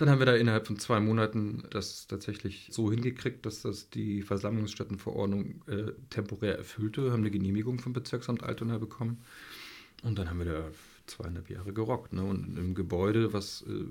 Dann 0.00 0.08
haben 0.08 0.18
wir 0.18 0.24
da 0.24 0.34
innerhalb 0.34 0.66
von 0.66 0.78
zwei 0.78 0.98
Monaten 0.98 1.62
das 1.68 2.06
tatsächlich 2.06 2.70
so 2.72 2.90
hingekriegt, 2.90 3.44
dass 3.44 3.60
das 3.60 3.90
die 3.90 4.22
Versammlungsstättenverordnung 4.22 5.60
äh, 5.68 5.92
temporär 6.08 6.56
erfüllte, 6.56 7.12
haben 7.12 7.20
eine 7.20 7.30
Genehmigung 7.30 7.78
vom 7.80 7.92
Bezirksamt 7.92 8.42
Altona 8.42 8.78
bekommen. 8.78 9.18
Und 10.02 10.18
dann 10.18 10.30
haben 10.30 10.38
wir 10.38 10.46
da 10.46 10.64
zweieinhalb 11.04 11.50
Jahre 11.50 11.74
gerockt. 11.74 12.14
Ne? 12.14 12.24
Und 12.24 12.56
im 12.56 12.74
Gebäude, 12.74 13.34
was 13.34 13.60
äh, 13.68 13.84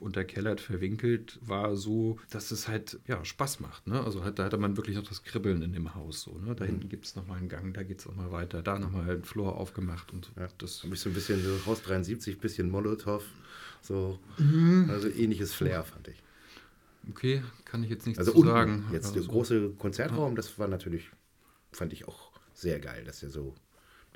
unterkellert, 0.00 0.60
verwinkelt 0.60 1.38
war, 1.42 1.76
so, 1.76 2.18
dass 2.30 2.50
es 2.50 2.66
halt 2.66 2.98
ja, 3.06 3.24
Spaß 3.24 3.60
macht. 3.60 3.86
Ne? 3.86 4.02
Also 4.02 4.24
halt, 4.24 4.40
da 4.40 4.46
hatte 4.46 4.58
man 4.58 4.76
wirklich 4.76 4.96
noch 4.96 5.06
das 5.06 5.22
Kribbeln 5.22 5.62
in 5.62 5.72
dem 5.72 5.94
Haus. 5.94 6.22
So, 6.22 6.36
ne? 6.38 6.56
Da 6.56 6.64
mhm. 6.64 6.70
hinten 6.70 6.88
gibt 6.88 7.04
es 7.04 7.14
nochmal 7.14 7.38
einen 7.38 7.48
Gang, 7.48 7.72
da 7.72 7.84
geht 7.84 8.00
es 8.00 8.06
nochmal 8.06 8.32
weiter, 8.32 8.62
da 8.62 8.80
nochmal 8.80 9.08
ein 9.08 9.22
Flur 9.22 9.54
aufgemacht. 9.56 10.12
Und 10.12 10.32
ja, 10.36 10.48
das 10.58 10.82
habe 10.82 10.94
ich 10.94 11.00
so 11.00 11.08
ein 11.08 11.14
bisschen 11.14 11.40
so 11.40 11.66
Haus 11.66 11.82
73, 11.82 12.40
bisschen 12.40 12.68
Molotow, 12.68 13.22
so, 13.86 14.18
mhm. 14.38 14.88
also 14.90 15.08
ähnliches 15.08 15.52
Flair 15.54 15.84
fand 15.84 16.08
ich. 16.08 16.22
Okay, 17.08 17.42
kann 17.64 17.84
ich 17.84 17.90
jetzt 17.90 18.06
nicht 18.06 18.18
also 18.18 18.32
zu 18.32 18.44
sagen. 18.44 18.86
Jetzt 18.92 19.14
der 19.14 19.22
also, 19.22 19.30
große 19.30 19.70
Konzertraum, 19.78 20.34
das 20.34 20.58
war 20.58 20.66
natürlich, 20.66 21.10
fand 21.72 21.92
ich 21.92 22.08
auch 22.08 22.32
sehr 22.52 22.80
geil, 22.80 23.04
dass 23.04 23.22
er 23.22 23.30
so 23.30 23.54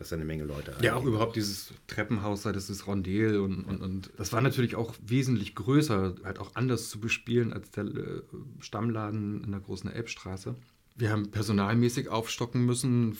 dass 0.01 0.09
da 0.09 0.17
eine 0.17 0.25
Menge 0.25 0.45
Leute 0.45 0.75
rein. 0.75 0.83
Ja, 0.83 0.95
auch 0.95 1.05
überhaupt 1.05 1.37
dieses 1.37 1.75
Treppenhaus, 1.87 2.43
das 2.43 2.71
ist 2.71 2.87
Rondel 2.87 3.39
und, 3.39 3.65
und, 3.65 3.83
und 3.83 4.11
das 4.17 4.33
war 4.33 4.41
natürlich 4.41 4.75
auch 4.75 4.95
wesentlich 5.05 5.55
größer, 5.55 6.15
halt 6.25 6.39
auch 6.39 6.55
anders 6.55 6.89
zu 6.89 7.01
bespielen 7.01 7.53
als 7.53 7.71
der 7.71 7.85
äh, 7.85 8.23
Stammladen 8.61 9.45
in 9.45 9.51
der 9.51 9.61
großen 9.61 9.93
Elbstraße. 9.93 10.55
Wir 10.97 11.11
haben 11.11 11.31
personalmäßig 11.31 12.09
aufstocken 12.09 12.65
müssen, 12.65 13.19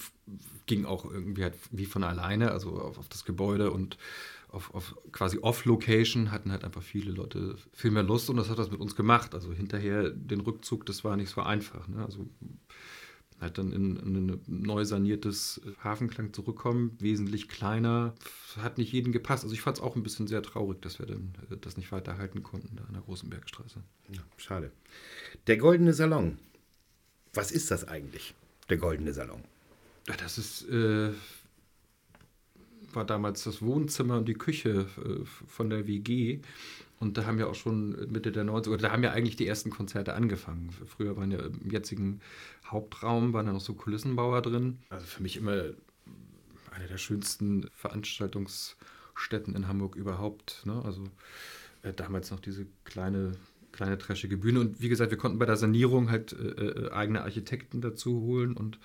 ging 0.65 0.87
auch 0.87 1.05
irgendwie 1.05 1.43
halt 1.43 1.55
wie 1.71 1.85
von 1.85 2.03
alleine, 2.03 2.51
also 2.51 2.81
auf, 2.81 2.97
auf 2.97 3.09
das 3.11 3.27
Gebäude 3.27 3.73
und 3.73 3.99
auf, 4.53 4.75
auf 4.75 4.97
quasi 5.13 5.39
Off-Location 5.39 6.31
hatten 6.31 6.53
halt 6.53 6.65
einfach 6.65 6.83
viele 6.83 7.13
Leute 7.13 7.57
viel 7.73 7.91
mehr 7.91 8.03
Lust 8.03 8.31
und 8.31 8.37
das 8.37 8.49
hat 8.49 8.59
das 8.59 8.71
mit 8.71 8.81
uns 8.81 8.97
gemacht. 8.97 9.35
Also 9.35 9.53
hinterher 9.53 10.11
den 10.11 10.41
Rückzug, 10.41 10.87
das 10.87 11.05
war 11.05 11.17
nicht 11.17 11.31
so 11.31 11.41
einfach. 11.43 11.87
Ne? 11.89 12.05
Also 12.05 12.29
halt 13.41 13.59
dann 13.59 13.73
in, 13.73 13.97
in 13.97 14.31
ein 14.31 14.43
neu 14.47 14.85
saniertes 14.85 15.61
Hafenklang 15.83 16.33
zurückkommen, 16.33 16.97
wesentlich 17.01 17.49
kleiner, 17.49 18.15
hat 18.59 18.79
nicht 18.79 18.93
jedem 18.93 19.13
gepasst. 19.13 19.45
Also 19.45 19.55
ich 19.55 19.63
fand 19.63 19.79
es 19.79 19.83
auch 19.83 19.97
ein 19.97 20.03
bisschen 20.03 20.27
sehr 20.27 20.43
traurig, 20.43 20.83
dass 20.83 20.99
wir 20.99 21.07
dann 21.07 21.33
äh, 21.51 21.57
das 21.57 21.77
nicht 21.77 21.93
weiterhalten 21.93 22.43
konnten 22.43 22.77
da 22.77 22.85
an 22.85 22.93
der 22.93 23.03
Großen 23.03 23.31
Bergstraße. 23.31 23.83
Ja, 24.11 24.21
schade. 24.37 24.73
Der 25.47 25.57
Goldene 25.57 25.95
Salon. 25.95 26.39
Was 27.33 27.53
ist 27.53 27.71
das 27.71 27.87
eigentlich, 27.87 28.35
der 28.69 28.77
Goldene 28.77 29.13
Salon? 29.13 29.43
Das 30.19 30.37
ist, 30.37 30.69
äh, 30.69 31.13
war 32.93 33.05
damals 33.05 33.45
das 33.45 33.63
Wohnzimmer 33.63 34.19
und 34.19 34.27
die 34.27 34.35
Küche 34.35 34.87
äh, 35.05 35.25
von 35.25 35.71
der 35.71 35.87
WG. 35.87 36.41
Und 36.99 37.17
da 37.17 37.25
haben 37.25 37.39
ja 37.39 37.47
auch 37.47 37.55
schon 37.55 38.11
Mitte 38.13 38.31
der 38.31 38.45
90er, 38.45 38.69
oder 38.69 38.83
da 38.83 38.93
haben 38.93 39.03
ja 39.03 39.13
eigentlich 39.13 39.37
die 39.37 39.47
ersten 39.47 39.71
Konzerte 39.71 40.15
angefangen. 40.15 40.71
Früher 40.87 41.17
waren 41.17 41.31
ja 41.31 41.39
im 41.39 41.71
jetzigen 41.71 42.21
Hauptraum, 42.67 43.33
waren 43.33 43.47
da 43.47 43.53
noch 43.53 43.61
so 43.61 43.73
Kulissenbauer 43.73 44.43
drin. 44.43 44.79
Also 44.91 45.07
für 45.07 45.23
mich 45.23 45.39
immer 45.39 45.65
eine 46.73 46.87
der 46.89 46.99
schönsten 46.99 47.71
Veranstaltungsstätten 47.75 49.57
in 49.57 49.67
Hamburg 49.67 49.97
überhaupt. 49.97 50.63
Ne? 50.67 50.83
Also 50.85 51.05
äh, 51.83 51.95
damals 51.95 52.31
noch 52.31 52.41
diese 52.41 52.67
kleine 52.85 53.33
kleine 53.73 53.99
trashige 53.99 54.37
Bühne. 54.37 54.61
Und 54.61 54.81
wie 54.81 54.89
gesagt, 54.89 55.11
wir 55.11 55.19
konnten 55.19 55.39
bei 55.39 55.47
der 55.47 55.57
Sanierung 55.57 56.11
halt 56.11 56.33
äh, 56.33 56.47
äh, 56.47 56.91
eigene 56.93 57.23
Architekten 57.23 57.81
dazu 57.81 58.21
holen 58.21 58.55
und 58.55 58.79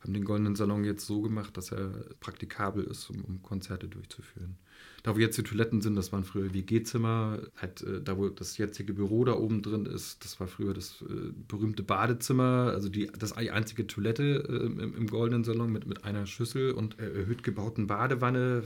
haben 0.00 0.12
den 0.12 0.24
Goldenen 0.24 0.56
Salon 0.56 0.84
jetzt 0.84 1.06
so 1.06 1.20
gemacht, 1.22 1.56
dass 1.56 1.72
er 1.72 1.90
praktikabel 2.20 2.84
ist, 2.84 3.10
um, 3.10 3.24
um 3.24 3.42
Konzerte 3.42 3.88
durchzuführen. 3.88 4.56
Da, 5.02 5.14
wo 5.14 5.20
jetzt 5.20 5.38
die 5.38 5.44
Toiletten 5.44 5.82
sind, 5.82 5.94
das 5.94 6.12
waren 6.12 6.24
früher 6.24 6.52
WG-Zimmer. 6.52 7.38
Halt, 7.56 7.82
äh, 7.82 8.02
da, 8.02 8.18
wo 8.18 8.28
das 8.28 8.58
jetzige 8.58 8.92
Büro 8.92 9.24
da 9.24 9.34
oben 9.34 9.62
drin 9.62 9.86
ist, 9.86 10.24
das 10.24 10.40
war 10.40 10.48
früher 10.48 10.74
das 10.74 11.02
äh, 11.02 11.32
berühmte 11.46 11.82
Badezimmer, 11.82 12.72
also 12.74 12.88
die, 12.88 13.10
das 13.16 13.32
einzige 13.32 13.86
Toilette 13.86 14.44
äh, 14.48 14.66
im, 14.66 14.96
im, 14.96 15.06
Goldenen 15.06 15.44
Salon 15.44 15.70
mit, 15.70 15.86
mit 15.86 16.04
einer 16.04 16.26
Schüssel 16.26 16.72
und 16.72 16.98
äh, 16.98 17.20
erhöht 17.20 17.44
gebauten 17.44 17.86
Badewanne. 17.86 18.64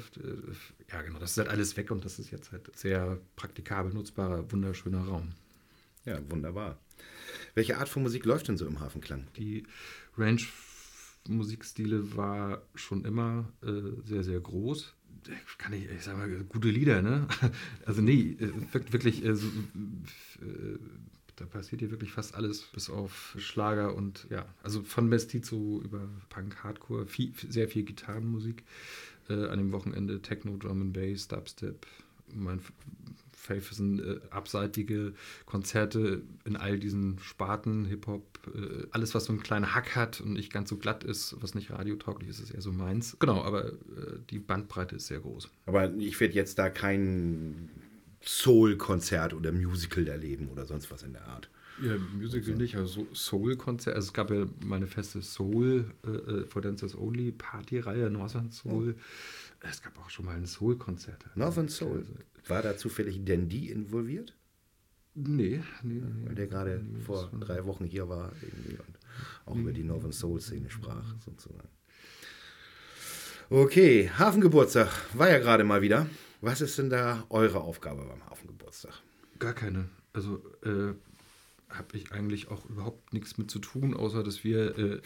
Ja, 0.91 1.03
genau, 1.03 1.19
das 1.19 1.33
ist 1.33 1.37
halt 1.37 1.49
alles 1.49 1.77
weg 1.77 1.91
und 1.91 2.07
das 2.07 2.19
ist 2.19 2.31
jetzt 2.31 2.53
halt 2.53 2.75
sehr 2.75 3.19
praktikabel 3.37 3.93
nutzbarer, 3.93 4.51
wunderschöner 4.51 5.03
Raum. 5.03 5.35
Ja, 6.05 6.19
wunderbar. 6.31 6.79
Welche 7.55 7.79
Art 7.79 7.89
von 7.89 8.03
Musik 8.03 8.25
läuft 8.25 8.49
denn 8.49 8.57
so 8.57 8.67
im 8.67 8.81
Hafenklang? 8.81 9.27
Die 9.37 9.65
Range 10.17 10.43
Musikstile 11.29 12.17
war 12.17 12.63
schon 12.75 13.05
immer 13.05 13.53
äh, 13.63 14.01
sehr, 14.05 14.25
sehr 14.25 14.41
groß. 14.41 14.95
Kann 15.59 15.75
ich, 15.75 15.91
ich 15.91 16.03
sag 16.03 16.17
mal, 16.17 16.29
gute 16.45 16.71
Lieder, 16.71 17.03
ne? 17.03 17.27
Also 17.85 18.01
nee, 18.01 18.37
äh, 18.41 18.53
wirklich, 18.91 19.25
äh, 19.25 19.35
so, 19.35 19.49
äh, 19.49 20.79
da 21.37 21.45
passiert 21.45 21.81
hier 21.81 21.91
wirklich 21.91 22.13
fast 22.13 22.35
alles, 22.35 22.63
bis 22.73 22.89
auf 22.89 23.37
Schlager 23.39 23.95
und 23.95 24.27
ja, 24.31 24.47
also 24.63 24.83
von 24.83 25.09
Mestizo 25.09 25.81
über 25.83 26.09
Punk, 26.29 26.63
Hardcore, 26.63 27.07
viel, 27.07 27.33
sehr 27.49 27.69
viel 27.69 27.83
Gitarrenmusik. 27.83 28.65
Äh, 29.29 29.47
an 29.47 29.59
dem 29.59 29.73
Wochenende 29.73 30.21
Techno, 30.23 30.57
Drum 30.57 30.83
and 30.83 30.93
Bass, 30.93 31.29
Dubstep. 31.29 31.87
Mein 32.33 32.61
Faith 33.41 33.65
sind 33.65 34.01
äh, 34.01 34.21
abseitige 34.31 35.15
Konzerte 35.47 36.23
in 36.45 36.57
all 36.57 36.79
diesen 36.79 37.19
Sparten, 37.21 37.87
Hip-Hop, 37.87 38.39
äh, 38.55 38.87
alles, 38.91 39.15
was 39.15 39.25
so 39.25 39.33
einen 39.33 39.43
kleinen 39.43 39.75
Hack 39.75 39.97
hat 39.97 40.21
und 40.21 40.35
nicht 40.35 40.53
ganz 40.53 40.69
so 40.69 40.77
glatt 40.77 41.05
ist, 41.05 41.37
was 41.41 41.55
nicht 41.55 41.71
radiotauglich 41.71 42.29
ist, 42.29 42.41
ist 42.41 42.51
eher 42.51 42.61
so 42.61 42.71
meins. 42.71 43.17
Genau, 43.19 43.43
aber 43.43 43.67
äh, 43.67 43.73
die 44.29 44.39
Bandbreite 44.39 44.97
ist 44.97 45.07
sehr 45.07 45.21
groß. 45.21 45.49
Aber 45.67 45.93
ich 45.95 46.21
werde 46.21 46.35
jetzt 46.35 46.59
da 46.59 46.69
kein 46.69 47.71
Soul-Konzert 48.23 49.33
oder 49.33 49.53
Musical 49.53 50.07
erleben 50.07 50.49
oder 50.51 50.67
sonst 50.67 50.91
was 50.91 51.03
in 51.03 51.15
der 51.15 51.27
Art. 51.27 51.49
Ja, 51.83 51.97
Musical 51.97 52.51
also. 52.51 52.63
nicht, 52.63 52.77
also 52.77 53.07
Soul-Konzert. 53.15 53.97
Also 53.97 54.09
es 54.09 54.13
gab 54.13 54.31
ja 54.31 54.47
meine 54.63 54.87
feste 54.87 55.23
Soul 55.23 55.87
äh, 56.07 56.11
äh 56.11 56.45
for 56.45 56.61
Dancers 56.61 56.95
Only 56.95 57.33
Party-Reihe, 57.33 58.11
Northern 58.11 58.51
Soul. 58.51 58.97
Oh. 58.99 59.01
Es 59.61 59.83
gab 59.83 59.99
auch 59.99 60.11
schon 60.11 60.25
mal 60.25 60.37
ein 60.37 60.47
Soul-Konzert. 60.47 61.25
Northern 61.35 61.69
Soul. 61.69 62.07
War 62.49 62.63
da 62.63 62.77
zufällig 62.77 63.25
Dandy 63.25 63.71
involviert? 63.71 64.35
Nee, 65.15 65.63
nee. 65.83 66.03
Weil 66.25 66.35
der 66.35 66.47
gerade 66.47 66.83
nee, 66.83 67.01
vor 67.01 67.31
drei 67.39 67.65
Wochen 67.67 67.85
hier 67.85 68.09
war 68.09 68.33
irgendwie 68.41 68.77
und 68.77 68.99
auch 69.45 69.55
nee. 69.55 69.63
über 69.63 69.73
die 69.73 69.83
Northern 69.83 70.13
Soul-Szene 70.13 70.71
sprach, 70.71 71.15
sozusagen. 71.25 71.69
Okay, 73.51 74.11
Hafengeburtstag 74.17 74.89
war 75.15 75.29
ja 75.29 75.39
gerade 75.39 75.65
mal 75.65 75.83
wieder. 75.83 76.07
Was 76.41 76.61
ist 76.61 76.79
denn 76.79 76.89
da 76.89 77.25
eure 77.29 77.61
Aufgabe 77.61 78.05
beim 78.05 78.25
Hafengeburtstag? 78.25 79.03
Gar 79.39 79.53
keine. 79.53 79.89
Also 80.13 80.43
äh, 80.65 80.95
habe 81.71 81.97
ich 81.97 82.13
eigentlich 82.13 82.49
auch 82.49 82.65
überhaupt 82.69 83.13
nichts 83.13 83.39
mit 83.39 83.51
zu 83.51 83.59
tun, 83.59 83.95
außer 83.95 84.23
dass 84.23 84.45
wir, 84.45 84.77
äh, 84.79 85.01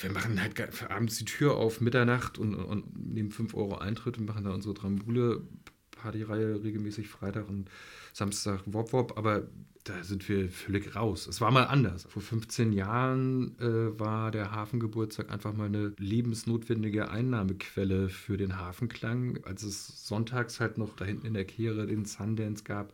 wir 0.00 0.12
machen 0.12 0.40
halt 0.40 0.90
abends 0.90 1.18
die 1.18 1.24
Tür 1.24 1.56
auf 1.56 1.80
Mitternacht 1.80 2.38
und, 2.38 2.54
und 2.54 3.14
nehmen 3.14 3.30
5 3.30 3.54
Euro 3.54 3.78
Eintritt 3.78 4.18
und 4.18 4.26
machen 4.26 4.44
da 4.44 4.50
unsere 4.50 4.74
Drambule 4.74 5.42
Partyreihe 5.90 6.62
regelmäßig 6.62 7.08
Freitag 7.08 7.48
und 7.48 7.68
Samstag 8.12 8.62
Wop 8.66 8.92
Wop, 8.92 9.18
aber 9.18 9.48
da 9.84 10.02
sind 10.04 10.28
wir 10.28 10.50
völlig 10.50 10.94
raus. 10.94 11.26
Es 11.26 11.40
war 11.40 11.50
mal 11.50 11.64
anders. 11.64 12.04
Vor 12.10 12.20
15 12.20 12.72
Jahren 12.72 13.58
äh, 13.58 13.98
war 13.98 14.30
der 14.30 14.52
Hafengeburtstag 14.52 15.30
einfach 15.30 15.54
mal 15.54 15.66
eine 15.66 15.94
lebensnotwendige 15.98 17.10
Einnahmequelle 17.10 18.08
für 18.08 18.36
den 18.36 18.58
Hafenklang, 18.58 19.38
als 19.44 19.62
es 19.62 20.06
sonntags 20.06 20.60
halt 20.60 20.78
noch 20.78 20.94
da 20.94 21.04
hinten 21.04 21.26
in 21.26 21.34
der 21.34 21.46
Kehre 21.46 21.86
den 21.86 22.04
Sundance 22.04 22.64
gab 22.64 22.92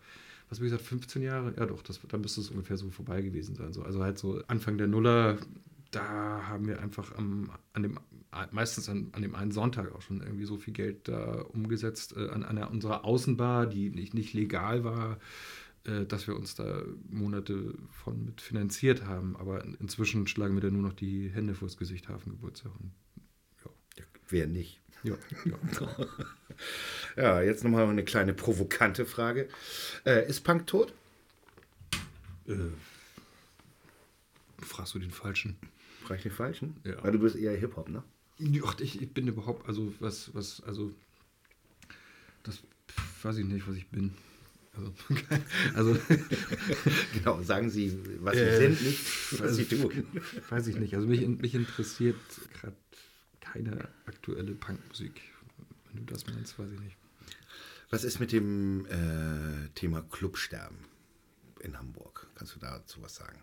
was 0.54 0.61
wie 0.61 0.64
gesagt, 0.64 0.82
15 0.82 1.23
Jahre? 1.23 1.54
Ja 1.56 1.66
doch, 1.66 1.82
das, 1.82 2.00
da 2.06 2.16
müsste 2.16 2.40
es 2.40 2.50
ungefähr 2.50 2.76
so 2.76 2.90
vorbei 2.90 3.23
gewesen 3.23 3.54
sein. 3.54 3.73
So. 3.73 3.82
Also 3.82 4.02
halt 4.02 4.18
so 4.18 4.42
Anfang 4.46 4.78
der 4.78 4.87
Nuller, 4.87 5.38
da 5.90 6.46
haben 6.49 6.66
wir 6.66 6.80
einfach 6.80 7.16
am, 7.16 7.50
an 7.73 7.82
dem, 7.82 7.99
meistens 8.52 8.88
an, 8.88 9.08
an 9.12 9.23
dem 9.23 9.34
einen 9.34 9.52
Sonntag 9.52 9.92
auch 9.94 10.02
schon 10.02 10.20
irgendwie 10.20 10.44
so 10.44 10.56
viel 10.56 10.73
Geld 10.73 11.08
da 11.08 11.42
umgesetzt 11.42 12.16
äh, 12.16 12.28
an, 12.28 12.56
der, 12.56 12.70
unserer 12.70 13.04
Außenbar, 13.04 13.66
die 13.66 13.90
nicht, 13.90 14.14
nicht 14.14 14.32
legal 14.32 14.84
war, 14.84 15.18
äh, 15.84 16.04
dass 16.06 16.26
wir 16.26 16.37
uns 16.37 16.54
da 16.54 16.82
Monate 17.11 17.75
von 17.90 18.25
mit 18.25 18.40
finanziert 18.40 19.06
haben. 19.06 19.37
Aber 19.37 19.64
inzwischen 19.80 20.26
schlagen 20.26 20.54
wir 20.54 20.62
da 20.62 20.70
nur 20.70 20.82
noch 20.82 20.94
die 20.94 21.30
Hände 21.30 21.54
vors 21.54 21.76
Gesicht, 21.76 22.08
Hafengeburtstag. 22.08 22.73
Und, 22.80 22.92
ja. 23.96 24.04
Wer 24.28 24.46
nicht? 24.46 24.84
Ja, 25.04 25.16
ja. 25.44 25.88
ja 27.16 27.42
jetzt 27.42 27.62
nochmal 27.62 27.88
eine 27.88 28.04
kleine 28.04 28.32
provokante 28.34 29.04
Frage. 29.04 29.49
Äh, 30.04 30.28
ist 30.28 30.40
Punk 30.40 30.66
tot? 30.66 30.92
Äh, 32.49 32.54
fragst 34.58 34.94
du 34.94 34.99
den 34.99 35.11
Falschen? 35.11 35.56
Frag 36.04 36.16
ich 36.16 36.23
den 36.25 36.32
Falschen? 36.32 36.76
Ja. 36.84 37.02
Weil 37.04 37.12
du 37.12 37.18
bist 37.18 37.37
eher 37.37 37.56
Hip-Hop, 37.56 37.88
ne? 37.88 38.02
Ach, 38.64 38.80
ich, 38.80 39.00
ich 39.00 39.11
bin 39.12 39.28
überhaupt, 39.28 39.68
also 39.68 39.94
was, 40.00 40.34
was, 40.34 40.62
also 40.62 40.90
das 42.42 42.62
weiß 43.23 43.38
ich 43.38 43.44
nicht, 43.44 43.68
was 43.68 43.76
ich 43.76 43.87
bin. 43.88 44.12
Also, 44.76 44.92
also 45.75 45.96
genau, 47.14 47.42
sagen 47.42 47.70
Sie, 47.70 47.96
was 48.20 48.37
äh, 48.37 48.50
Sie 48.50 48.56
sind, 48.56 48.82
nicht 48.82 49.40
was 49.40 49.56
Sie 49.56 49.64
tun. 49.66 50.06
Weiß 50.50 50.66
ich 50.66 50.76
nicht. 50.76 50.94
Also 50.94 51.06
mich, 51.06 51.26
mich 51.26 51.54
interessiert 51.54 52.16
gerade 52.61 52.75
keine 53.44 53.88
aktuelle 54.06 54.54
Punkmusik. 54.54 55.20
Wenn 55.92 56.06
du 56.06 56.12
das 56.12 56.26
meinst, 56.26 56.58
weiß 56.58 56.70
ich 56.72 56.80
nicht. 56.80 56.96
Was 57.90 58.02
ist 58.02 58.18
mit 58.18 58.32
dem 58.32 58.86
äh, 58.86 59.68
Thema 59.74 60.02
Clubsterben 60.02 60.78
in 61.60 61.78
Hamburg? 61.78 62.26
Kannst 62.34 62.56
du 62.56 62.58
dazu 62.58 63.02
was 63.02 63.14
sagen? 63.14 63.38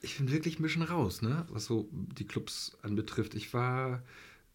Ich 0.00 0.18
bin 0.18 0.30
wirklich 0.30 0.58
ein 0.58 0.62
bisschen 0.62 0.82
raus, 0.82 1.22
ne? 1.22 1.46
was 1.50 1.66
so 1.66 1.88
die 1.92 2.26
Clubs 2.26 2.76
anbetrifft. 2.82 3.34
Ich 3.34 3.54
war 3.54 4.02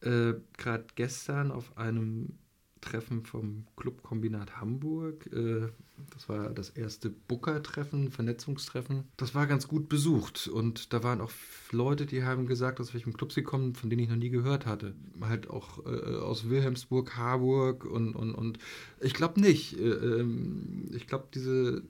äh, 0.01 0.33
gerade 0.57 0.85
gestern 0.95 1.51
auf 1.51 1.77
einem 1.77 2.37
Treffen 2.81 3.25
vom 3.25 3.65
Clubkombinat 3.75 4.59
Hamburg. 4.59 5.27
Äh, 5.33 5.69
Das 6.13 6.29
war 6.29 6.49
das 6.51 6.69
erste 6.69 7.09
Booker-Treffen, 7.09 8.09
Vernetzungstreffen. 8.11 9.03
Das 9.17 9.35
war 9.35 9.47
ganz 9.47 9.67
gut 9.67 9.89
besucht. 9.89 10.47
Und 10.47 10.93
da 10.93 11.03
waren 11.03 11.19
auch 11.21 11.31
Leute, 11.71 12.05
die 12.05 12.23
haben 12.23 12.47
gesagt, 12.47 12.79
aus 12.79 12.93
welchem 12.93 13.13
Club 13.13 13.33
sie 13.33 13.43
kommen, 13.43 13.75
von 13.75 13.89
denen 13.89 14.03
ich 14.03 14.09
noch 14.09 14.15
nie 14.15 14.29
gehört 14.29 14.65
hatte. 14.65 14.95
Halt 15.21 15.49
auch 15.49 15.85
äh, 15.85 16.15
aus 16.15 16.49
Wilhelmsburg, 16.49 17.17
Harburg 17.17 17.83
und, 17.85 18.15
und, 18.15 18.33
und 18.33 18.59
ich 19.01 19.13
glaube 19.13 19.41
nicht. 19.41 19.77
Äh, 19.77 19.89
ähm, 19.89 20.89
ich 20.93 21.05
glaube, 21.07 21.27
diese 21.33 21.83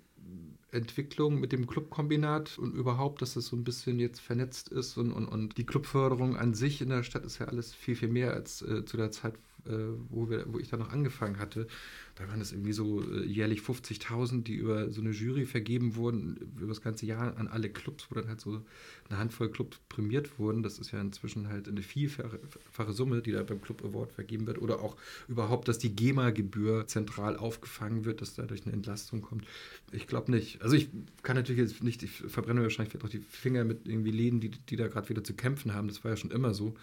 Entwicklung 0.71 1.39
mit 1.39 1.51
dem 1.51 1.65
Clubkombinat 1.67 2.57
und 2.59 2.75
überhaupt, 2.75 3.21
dass 3.21 3.35
es 3.35 3.47
so 3.47 3.55
ein 3.55 3.63
bisschen 3.63 3.99
jetzt 3.99 4.21
vernetzt 4.21 4.69
ist 4.69 4.97
und, 4.97 5.11
und, 5.11 5.25
und 5.27 5.57
die 5.57 5.65
Clubförderung 5.65 6.35
an 6.37 6.53
sich 6.53 6.81
in 6.81 6.89
der 6.89 7.03
Stadt 7.03 7.25
ist 7.25 7.39
ja 7.39 7.47
alles 7.47 7.73
viel, 7.73 7.95
viel 7.95 8.09
mehr 8.09 8.33
als 8.33 8.57
zu 8.57 8.97
der 8.97 9.09
Zeit, 9.11 9.33
äh, 9.65 9.71
wo, 10.09 10.29
wir, 10.29 10.45
wo 10.51 10.59
ich 10.59 10.69
da 10.69 10.77
noch 10.77 10.91
angefangen 10.91 11.39
hatte. 11.39 11.67
Da 12.15 12.27
waren 12.27 12.41
es 12.41 12.51
irgendwie 12.51 12.73
so 12.73 13.01
äh, 13.01 13.25
jährlich 13.25 13.61
50.000, 13.61 14.43
die 14.43 14.55
über 14.55 14.91
so 14.91 15.01
eine 15.01 15.11
Jury 15.11 15.45
vergeben 15.45 15.95
wurden, 15.95 16.37
über 16.57 16.67
das 16.67 16.81
ganze 16.81 17.05
Jahr 17.05 17.37
an 17.37 17.47
alle 17.47 17.69
Clubs, 17.69 18.07
wo 18.09 18.15
dann 18.15 18.27
halt 18.27 18.41
so 18.41 18.61
eine 19.09 19.19
Handvoll 19.19 19.49
Clubs 19.49 19.79
prämiert 19.89 20.37
wurden. 20.37 20.63
Das 20.63 20.79
ist 20.79 20.91
ja 20.91 20.99
inzwischen 20.99 21.47
halt 21.47 21.67
eine 21.67 21.81
vielfache 21.81 22.93
Summe, 22.93 23.21
die 23.21 23.31
da 23.31 23.43
beim 23.43 23.61
Club 23.61 23.83
Award 23.83 24.11
vergeben 24.11 24.47
wird. 24.47 24.61
Oder 24.61 24.81
auch 24.81 24.97
überhaupt, 25.27 25.67
dass 25.67 25.79
die 25.79 25.95
GEMA-Gebühr 25.95 26.87
zentral 26.87 27.37
aufgefangen 27.37 28.05
wird, 28.05 28.21
dass 28.21 28.35
dadurch 28.35 28.63
eine 28.65 28.73
Entlastung 28.73 29.21
kommt. 29.21 29.45
Ich 29.91 30.07
glaube 30.07 30.31
nicht. 30.31 30.61
Also 30.61 30.75
ich 30.75 30.89
kann 31.23 31.35
natürlich 31.35 31.61
jetzt 31.61 31.83
nicht, 31.83 32.03
ich 32.03 32.11
verbrenne 32.11 32.61
wahrscheinlich 32.61 33.01
auch 33.03 33.09
die 33.09 33.19
Finger 33.19 33.63
mit 33.63 33.87
irgendwie 33.87 34.11
Läden, 34.11 34.39
die, 34.39 34.49
die 34.49 34.75
da 34.75 34.87
gerade 34.87 35.09
wieder 35.09 35.23
zu 35.23 35.33
kämpfen 35.33 35.73
haben. 35.73 35.87
Das 35.87 36.03
war 36.03 36.11
ja 36.11 36.17
schon 36.17 36.31
immer 36.31 36.53
so. 36.53 36.75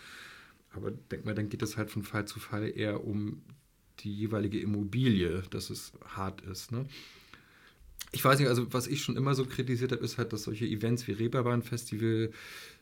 Aber 0.76 0.90
denk 0.90 1.24
mal, 1.24 1.34
dann 1.34 1.48
geht 1.48 1.62
es 1.62 1.76
halt 1.76 1.90
von 1.90 2.02
Fall 2.02 2.26
zu 2.26 2.38
Fall 2.38 2.70
eher 2.74 3.04
um 3.04 3.42
die 4.00 4.14
jeweilige 4.14 4.60
Immobilie, 4.60 5.42
dass 5.50 5.70
es 5.70 5.92
hart 6.04 6.42
ist. 6.42 6.70
Ne? 6.70 6.86
Ich 8.12 8.24
weiß 8.24 8.38
nicht, 8.38 8.48
also 8.48 8.72
was 8.72 8.86
ich 8.86 9.02
schon 9.02 9.16
immer 9.16 9.34
so 9.34 9.44
kritisiert 9.44 9.92
habe, 9.92 10.04
ist 10.04 10.16
halt, 10.18 10.32
dass 10.32 10.44
solche 10.44 10.66
Events 10.66 11.06
wie 11.06 11.12
Reeperbahn-Festival 11.12 12.30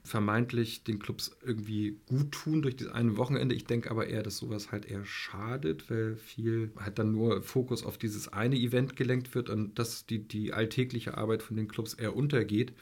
vermeintlich 0.03 0.85
den 0.85 0.99
Clubs 0.99 1.35
irgendwie 1.43 1.99
gut 2.07 2.33
tun 2.33 2.61
durch 2.63 2.77
das 2.77 2.89
eine 2.89 3.17
Wochenende. 3.17 3.55
Ich 3.55 3.65
denke 3.65 3.91
aber 3.91 4.07
eher, 4.07 4.23
dass 4.23 4.37
sowas 4.37 4.71
halt 4.71 4.85
eher 4.85 5.05
schadet, 5.07 5.89
weil 5.89 6.17
viel 6.17 6.73
halt 6.77 6.99
dann 6.99 7.13
nur 7.13 7.43
Fokus 7.43 7.85
auf 7.85 7.97
dieses 7.97 8.29
eine 8.29 8.57
Event 8.57 8.97
gelenkt 8.97 9.35
wird 9.35 9.49
und 9.49 9.79
dass 9.79 10.05
die, 10.05 10.19
die 10.19 10.53
alltägliche 10.53 11.17
Arbeit 11.17 11.43
von 11.43 11.57
den 11.57 11.69
Clubs 11.69 11.95
eher 11.95 12.15
untergeht. 12.15 12.73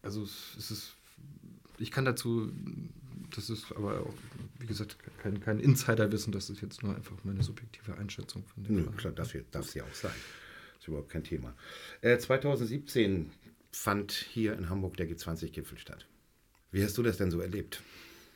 Also 0.00 0.22
es 0.22 0.70
ist, 0.70 0.94
ich 1.78 1.90
kann 1.90 2.06
dazu 2.06 2.50
das 3.34 3.50
ist 3.50 3.72
aber 3.72 4.00
auch, 4.00 4.14
wie 4.58 4.66
gesagt, 4.66 4.96
kein, 5.18 5.40
kein 5.40 5.58
Insiderwissen, 5.58 6.32
das 6.32 6.50
ist 6.50 6.60
jetzt 6.60 6.82
nur 6.82 6.94
einfach 6.94 7.16
meine 7.24 7.42
subjektive 7.42 7.96
Einschätzung 7.96 8.44
von 8.46 8.64
dem. 8.64 8.76
Nö, 8.76 8.90
klar, 8.92 9.12
darf, 9.12 9.34
darf 9.50 9.68
sie 9.68 9.82
auch 9.82 9.94
sein. 9.94 10.12
Das 10.74 10.82
ist 10.82 10.88
überhaupt 10.88 11.10
kein 11.10 11.24
Thema. 11.24 11.54
Äh, 12.00 12.18
2017 12.18 13.30
fand 13.70 14.12
hier 14.12 14.54
in 14.54 14.68
Hamburg 14.68 14.96
der 14.96 15.08
G20-Gipfel 15.08 15.78
statt. 15.78 16.06
Wie 16.70 16.82
hast 16.84 16.96
du 16.96 17.02
das 17.02 17.16
denn 17.16 17.30
so 17.30 17.40
erlebt? 17.40 17.82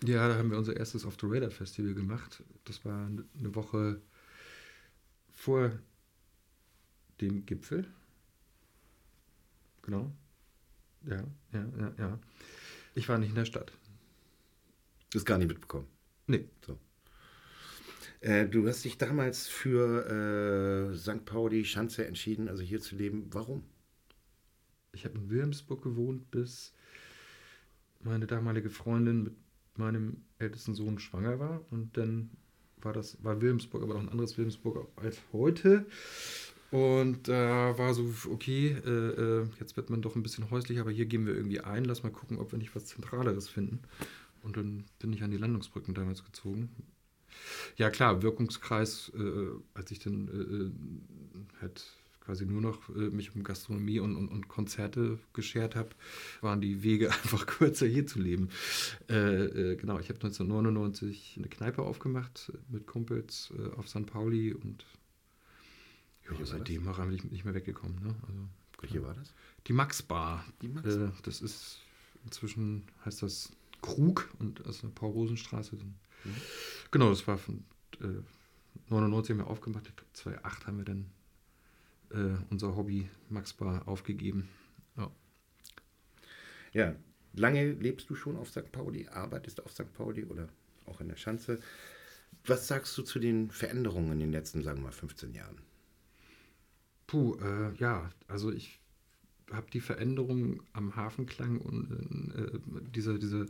Ja, 0.05 0.29
da 0.29 0.37
haben 0.37 0.51
wir 0.51 0.59
unser 0.59 0.77
erstes 0.77 1.05
Off 1.05 1.17
the 1.21 1.27
Radar 1.29 1.51
Festival 1.51 1.95
gemacht. 1.95 2.43
Das 2.65 2.85
war 2.85 3.07
eine 3.07 3.55
Woche 3.55 4.01
vor 5.31 5.73
dem 7.21 7.47
Gipfel. 7.47 7.87
Genau. 9.83 10.13
Ja, 11.07 11.25
ja, 11.53 11.67
ja, 11.79 11.95
ja. 11.99 12.19
Ich 12.95 13.09
war 13.09 13.19
nicht 13.19 13.31
in 13.31 13.37
der 13.37 13.45
Stadt. 13.45 13.73
Das 15.13 15.25
gar 15.25 15.39
nicht 15.39 15.49
mitbekommen. 15.49 15.87
Nee. 16.27 16.49
So. 16.67 16.79
Äh, 18.21 18.49
du 18.49 18.67
hast 18.67 18.85
dich 18.85 18.99
damals 18.99 19.47
für 19.47 20.91
äh, 20.91 20.97
St. 20.97 21.25
Pauli 21.25 21.65
Schanze 21.65 22.07
entschieden, 22.07 22.49
also 22.49 22.63
hier 22.63 22.81
zu 22.81 22.97
leben. 22.97 23.27
Warum? 23.31 23.65
Ich 24.93 25.05
habe 25.05 25.19
in 25.19 25.31
Wilhelmsburg 25.31 25.83
gewohnt, 25.83 26.31
bis 26.31 26.73
meine 28.01 28.27
damalige 28.27 28.71
Freundin 28.71 29.23
mit 29.23 29.35
meinem 29.77 30.23
ältesten 30.39 30.75
Sohn 30.75 30.99
schwanger 30.99 31.39
war. 31.39 31.65
Und 31.71 31.97
dann 31.97 32.31
war 32.79 32.93
das, 32.93 33.23
war 33.23 33.41
Wilhelmsburg 33.41 33.83
aber 33.83 33.95
noch 33.95 34.03
ein 34.03 34.09
anderes 34.09 34.37
Wilhelmsburg 34.37 34.89
als 34.97 35.21
heute. 35.33 35.87
Und 36.71 37.29
da 37.29 37.71
äh, 37.71 37.79
war 37.79 37.95
so, 37.95 38.13
okay, 38.31 38.77
äh, 38.85 38.91
äh, 38.91 39.47
jetzt 39.61 39.77
wird 39.77 39.89
man 39.89 40.03
doch 40.03 40.17
ein 40.17 40.23
bisschen 40.23 40.51
häuslich, 40.51 40.81
aber 40.81 40.91
hier 40.91 41.07
gehen 41.07 41.27
wir 41.27 41.35
irgendwie 41.35 41.61
ein. 41.61 41.85
Lass 41.85 42.03
mal 42.03 42.11
gucken, 42.11 42.39
ob 42.39 42.53
wir 42.53 42.59
nicht 42.59 42.75
was 42.75 42.87
Zentraleres 42.87 43.49
finden. 43.49 43.81
Und 44.47 44.57
dann 44.57 44.85
bin 45.01 45.13
ich 45.13 45.25
an 45.25 45.33
die 45.33 45.37
Landungsbrücken 45.37 45.93
damals 45.93 46.25
gezogen. 46.25 46.71
Ja 47.77 47.91
klar, 47.91 48.23
Wirkungskreis, 48.23 49.13
äh, 49.19 49.51
als 49.75 49.91
ich 49.91 49.99
dann 49.99 50.29
äh, 50.29 51.61
halt 51.61 51.85
quasi 52.21 52.47
nur 52.47 52.61
noch 52.61 52.89
äh, 52.91 53.11
mich 53.11 53.35
um 53.35 53.43
Gastronomie 53.43 53.99
und, 53.99 54.15
und, 54.15 54.29
und 54.29 54.47
Konzerte 54.47 55.19
geschert 55.33 55.75
habe, 55.75 55.91
waren 56.41 56.61
die 56.61 56.85
Wege 56.85 57.11
einfach 57.25 57.45
kürzer 57.47 57.87
hier 57.87 58.07
zu 58.07 58.21
leben. 58.21 58.51
Äh, 59.11 59.15
äh, 59.15 59.77
genau, 59.77 59.99
ich 59.99 60.09
habe 60.09 60.21
1999 60.21 61.35
eine 61.39 61.49
Kneipe 61.49 61.83
aufgemacht 61.83 62.53
mit 62.69 62.87
Kumpels 62.87 63.53
äh, 63.59 63.75
auf 63.77 63.89
St. 63.89 64.07
Pauli 64.07 64.55
und 64.55 64.87
ja, 66.25 66.45
seitdem 66.45 66.87
auch 66.87 67.01
eigentlich 67.01 67.25
nicht 67.25 67.45
mehr 67.45 67.55
weggekommen. 67.55 67.97
Ne? 68.01 68.15
Also, 68.29 68.41
Welche 68.81 69.03
war 69.03 69.15
das? 69.15 69.35
Die 69.67 69.73
Max 69.73 70.03
Bar. 70.03 70.45
Die 70.63 70.69
Max 70.69 70.97
Bar. 70.97 71.13
das 71.25 71.43
ist 71.43 71.81
inzwischen 72.25 72.83
heißt 73.05 73.23
das 73.23 73.53
Krug 73.87 74.29
und 74.41 74.67
aus 74.67 74.81
der 74.81 74.89
Paul-Rosen-Straße. 74.89 75.77
Mhm. 75.77 76.35
Genau, 76.91 77.09
das 77.11 77.27
war 77.27 77.39
von 77.39 77.65
äh, 78.01 78.23
99 78.91 79.31
haben 79.31 79.39
wir 79.39 79.47
aufgemacht. 79.47 79.87
Ich 79.89 79.97
glaube, 79.97 80.13
2008 80.13 80.67
haben 80.67 80.79
wir 80.79 80.85
dann 80.85 81.11
äh, 82.11 82.39
unser 82.51 82.77
Hobby 82.77 83.09
Max 83.31 83.53
Bar 83.53 83.87
aufgegeben. 83.87 84.49
Ja. 84.97 85.11
ja, 86.73 86.97
lange 87.35 87.73
lebst 87.73 88.11
du 88.11 88.17
schon 88.17 88.37
auf 88.37 88.51
St. 88.51 88.73
Pauli, 88.73 89.07
arbeitest 89.09 89.65
auf 89.65 89.73
St. 89.73 89.93
Pauli 89.93 90.25
oder 90.25 90.49
auch 90.87 91.01
in 91.01 91.09
der 91.09 91.17
Schanze. 91.17 91.61
Was 92.45 92.67
sagst 92.67 92.97
du 92.99 93.03
zu 93.03 93.19
den 93.21 93.51
Veränderungen 93.51 94.13
in 94.13 94.21
den 94.21 94.33
letzten, 94.33 94.63
sagen 94.63 94.79
wir 94.79 94.85
mal, 94.87 94.93
15 94.93 95.33
Jahren? 95.33 95.61
Puh, 97.07 97.37
äh, 97.37 97.73
ja, 97.77 98.11
also 98.27 98.51
ich 98.51 98.81
habe 99.53 99.67
die 99.73 99.81
Veränderung 99.81 100.63
am 100.73 100.97
Hafenklang 100.97 101.59
und 101.59 102.33
äh, 102.37 102.59
diese, 102.95 103.19
diese 103.19 103.47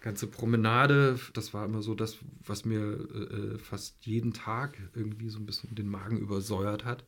ganze 0.00 0.26
Promenade, 0.26 1.18
das 1.34 1.52
war 1.54 1.64
immer 1.64 1.82
so 1.82 1.94
das, 1.94 2.18
was 2.44 2.64
mir 2.64 2.80
äh, 2.80 3.58
fast 3.58 4.06
jeden 4.06 4.32
Tag 4.32 4.78
irgendwie 4.94 5.28
so 5.28 5.38
ein 5.38 5.46
bisschen 5.46 5.74
den 5.74 5.88
Magen 5.88 6.18
übersäuert 6.18 6.84
hat, 6.84 7.04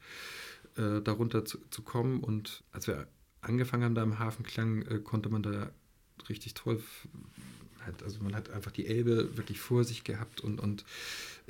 äh, 0.76 1.00
darunter 1.00 1.44
zu, 1.44 1.58
zu, 1.70 1.82
kommen. 1.82 2.20
Und 2.20 2.62
als 2.72 2.86
wir 2.86 3.06
angefangen 3.40 3.84
haben 3.84 3.94
da 3.94 4.02
im 4.02 4.18
Hafenklang, 4.18 4.82
äh, 4.82 4.98
konnte 4.98 5.28
man 5.28 5.42
da 5.42 5.70
richtig 6.28 6.54
toll 6.54 6.82
halt, 7.84 8.02
also 8.02 8.22
man 8.22 8.34
hat 8.34 8.50
einfach 8.50 8.72
die 8.72 8.86
Elbe 8.86 9.36
wirklich 9.36 9.60
vor 9.60 9.84
sich 9.84 10.04
gehabt 10.04 10.40
und, 10.40 10.60
und 10.60 10.84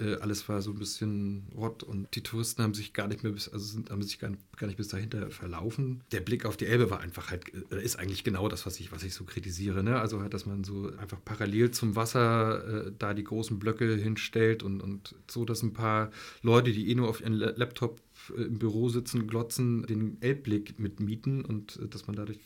äh, 0.00 0.16
alles 0.20 0.48
war 0.48 0.62
so 0.62 0.70
ein 0.70 0.78
bisschen 0.78 1.46
rott 1.54 1.82
und 1.82 2.08
die 2.14 2.22
Touristen 2.22 2.62
haben 2.62 2.74
sich 2.74 2.92
gar 2.92 3.08
nicht 3.08 3.22
mehr 3.22 3.32
bis, 3.32 3.48
also 3.48 3.64
sind, 3.64 3.90
haben 3.90 4.02
sich 4.02 4.18
gar, 4.18 4.30
gar 4.56 4.66
nicht 4.66 4.76
bis 4.76 4.88
dahinter 4.88 5.30
verlaufen. 5.30 6.02
Der 6.12 6.20
Blick 6.20 6.44
auf 6.44 6.56
die 6.56 6.66
Elbe 6.66 6.90
war 6.90 7.00
einfach 7.00 7.30
halt, 7.30 7.44
äh, 7.70 7.82
ist 7.82 7.98
eigentlich 7.98 8.24
genau 8.24 8.48
das, 8.48 8.66
was 8.66 8.80
ich, 8.80 8.92
was 8.92 9.02
ich 9.02 9.14
so 9.14 9.24
kritisiere. 9.24 9.82
Ne? 9.82 10.00
Also 10.00 10.20
halt, 10.20 10.34
dass 10.34 10.46
man 10.46 10.64
so 10.64 10.90
einfach 10.96 11.18
parallel 11.24 11.70
zum 11.70 11.96
Wasser 11.96 12.86
äh, 12.86 12.92
da 12.98 13.14
die 13.14 13.24
großen 13.24 13.58
Blöcke 13.58 13.94
hinstellt 13.96 14.62
und, 14.62 14.80
und 14.80 15.14
so, 15.28 15.44
dass 15.44 15.62
ein 15.62 15.72
paar 15.72 16.10
Leute, 16.42 16.72
die 16.72 16.90
eh 16.90 16.94
nur 16.94 17.08
auf 17.08 17.20
ihren 17.20 17.34
Laptop 17.34 18.00
äh, 18.36 18.42
im 18.42 18.58
Büro 18.58 18.88
sitzen, 18.88 19.26
glotzen, 19.26 19.86
den 19.86 20.20
Elbblick 20.20 20.78
mitmieten 20.78 21.44
und 21.44 21.76
äh, 21.76 21.88
dass 21.88 22.06
man 22.06 22.16
dadurch 22.16 22.40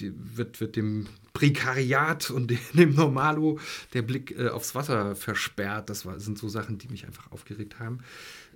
wird, 0.00 0.60
wird 0.60 0.76
dem 0.76 1.06
Prekariat 1.32 2.30
und 2.30 2.52
dem 2.74 2.94
Normalo 2.94 3.58
der 3.92 4.02
Blick 4.02 4.36
äh, 4.38 4.48
aufs 4.48 4.74
Wasser 4.74 5.16
versperrt. 5.16 5.90
Das 5.90 6.06
war, 6.06 6.20
sind 6.20 6.38
so 6.38 6.48
Sachen, 6.48 6.78
die 6.78 6.88
mich 6.88 7.06
einfach 7.06 7.30
aufgeregt 7.32 7.78
haben. 7.78 8.00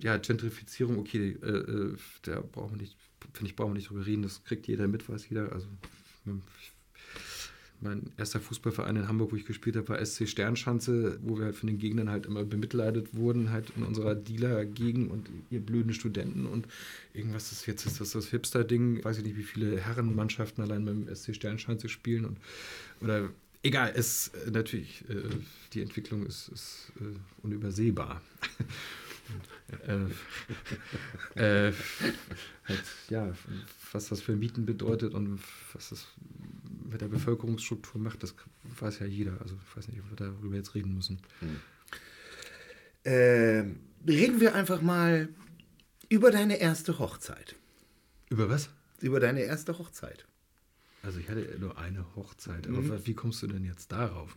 Ja, 0.00 0.16
Gentrifizierung, 0.16 0.98
okay, 0.98 1.36
äh, 1.42 1.46
äh 1.46 1.96
da 2.22 2.40
brauchen 2.40 2.72
wir 2.72 2.82
nicht, 2.82 2.96
finde 3.32 3.50
ich, 3.50 3.56
brauchen 3.56 3.70
wir 3.70 3.76
nicht 3.78 3.90
drüber 3.90 4.06
reden. 4.06 4.22
Das 4.22 4.44
kriegt 4.44 4.66
jeder 4.68 4.88
mit, 4.88 5.08
weiß 5.08 5.28
jeder. 5.28 5.52
Also 5.52 5.68
ich 6.60 6.72
mein 7.80 8.10
erster 8.16 8.40
Fußballverein 8.40 8.96
in 8.96 9.08
Hamburg, 9.08 9.32
wo 9.32 9.36
ich 9.36 9.46
gespielt 9.46 9.76
habe, 9.76 9.88
war 9.88 10.04
SC 10.04 10.28
Sternschanze, 10.28 11.18
wo 11.22 11.38
wir 11.38 11.46
halt 11.46 11.56
von 11.56 11.68
den 11.68 11.78
Gegnern 11.78 12.10
halt 12.10 12.26
immer 12.26 12.44
bemitleidet 12.44 13.14
wurden, 13.14 13.50
halt 13.50 13.70
in 13.76 13.84
unserer 13.84 14.14
Dealer-Gegend 14.14 15.10
und 15.10 15.28
ihr 15.50 15.60
blöden 15.60 15.92
Studenten 15.92 16.46
und 16.46 16.66
irgendwas 17.14 17.52
ist 17.52 17.66
jetzt, 17.66 17.86
ist 17.86 18.00
das 18.00 18.12
das 18.12 18.28
Hipster-Ding, 18.28 19.04
weiß 19.04 19.18
ich 19.18 19.24
nicht, 19.24 19.36
wie 19.36 19.44
viele 19.44 19.78
Herrenmannschaften 19.78 20.62
allein 20.62 20.84
beim 20.84 21.14
SC 21.14 21.34
Sternschanze 21.34 21.88
spielen 21.88 22.24
und 22.24 22.38
oder 23.00 23.30
egal, 23.62 23.92
es 23.94 24.28
äh, 24.28 24.50
natürlich, 24.50 25.04
äh, 25.08 25.22
die 25.72 25.82
Entwicklung 25.82 26.26
ist, 26.26 26.48
ist 26.48 26.92
äh, 27.00 27.44
unübersehbar. 27.44 28.22
äh, 31.34 31.72
halt, 32.64 32.84
ja, 33.10 33.34
was 33.92 34.08
das 34.08 34.22
für 34.22 34.36
Mieten 34.36 34.64
bedeutet 34.64 35.14
und 35.14 35.40
was 35.72 35.90
das 35.90 36.06
mit 36.88 37.00
der 37.00 37.08
Bevölkerungsstruktur 37.08 38.00
macht, 38.00 38.22
das 38.22 38.34
weiß 38.80 39.00
ja 39.00 39.06
jeder. 39.06 39.40
Also 39.40 39.56
ich 39.56 39.76
weiß 39.76 39.88
nicht, 39.88 40.00
ob 40.00 40.10
wir 40.10 40.16
darüber 40.16 40.56
jetzt 40.56 40.74
reden 40.74 40.94
müssen. 40.94 41.20
Hm. 41.40 41.60
Äh, 43.04 43.64
reden 44.06 44.40
wir 44.40 44.54
einfach 44.54 44.82
mal 44.82 45.28
über 46.08 46.30
deine 46.30 46.58
erste 46.58 46.98
Hochzeit. 46.98 47.54
Über 48.30 48.48
was? 48.48 48.70
Über 49.00 49.20
deine 49.20 49.42
erste 49.42 49.78
Hochzeit. 49.78 50.26
Also 51.02 51.20
ich 51.20 51.28
hatte 51.28 51.56
nur 51.58 51.78
eine 51.78 52.04
Hochzeit. 52.16 52.66
Aber 52.66 52.80
mhm. 52.80 53.06
wie 53.06 53.14
kommst 53.14 53.42
du 53.42 53.46
denn 53.46 53.64
jetzt 53.64 53.92
darauf? 53.92 54.36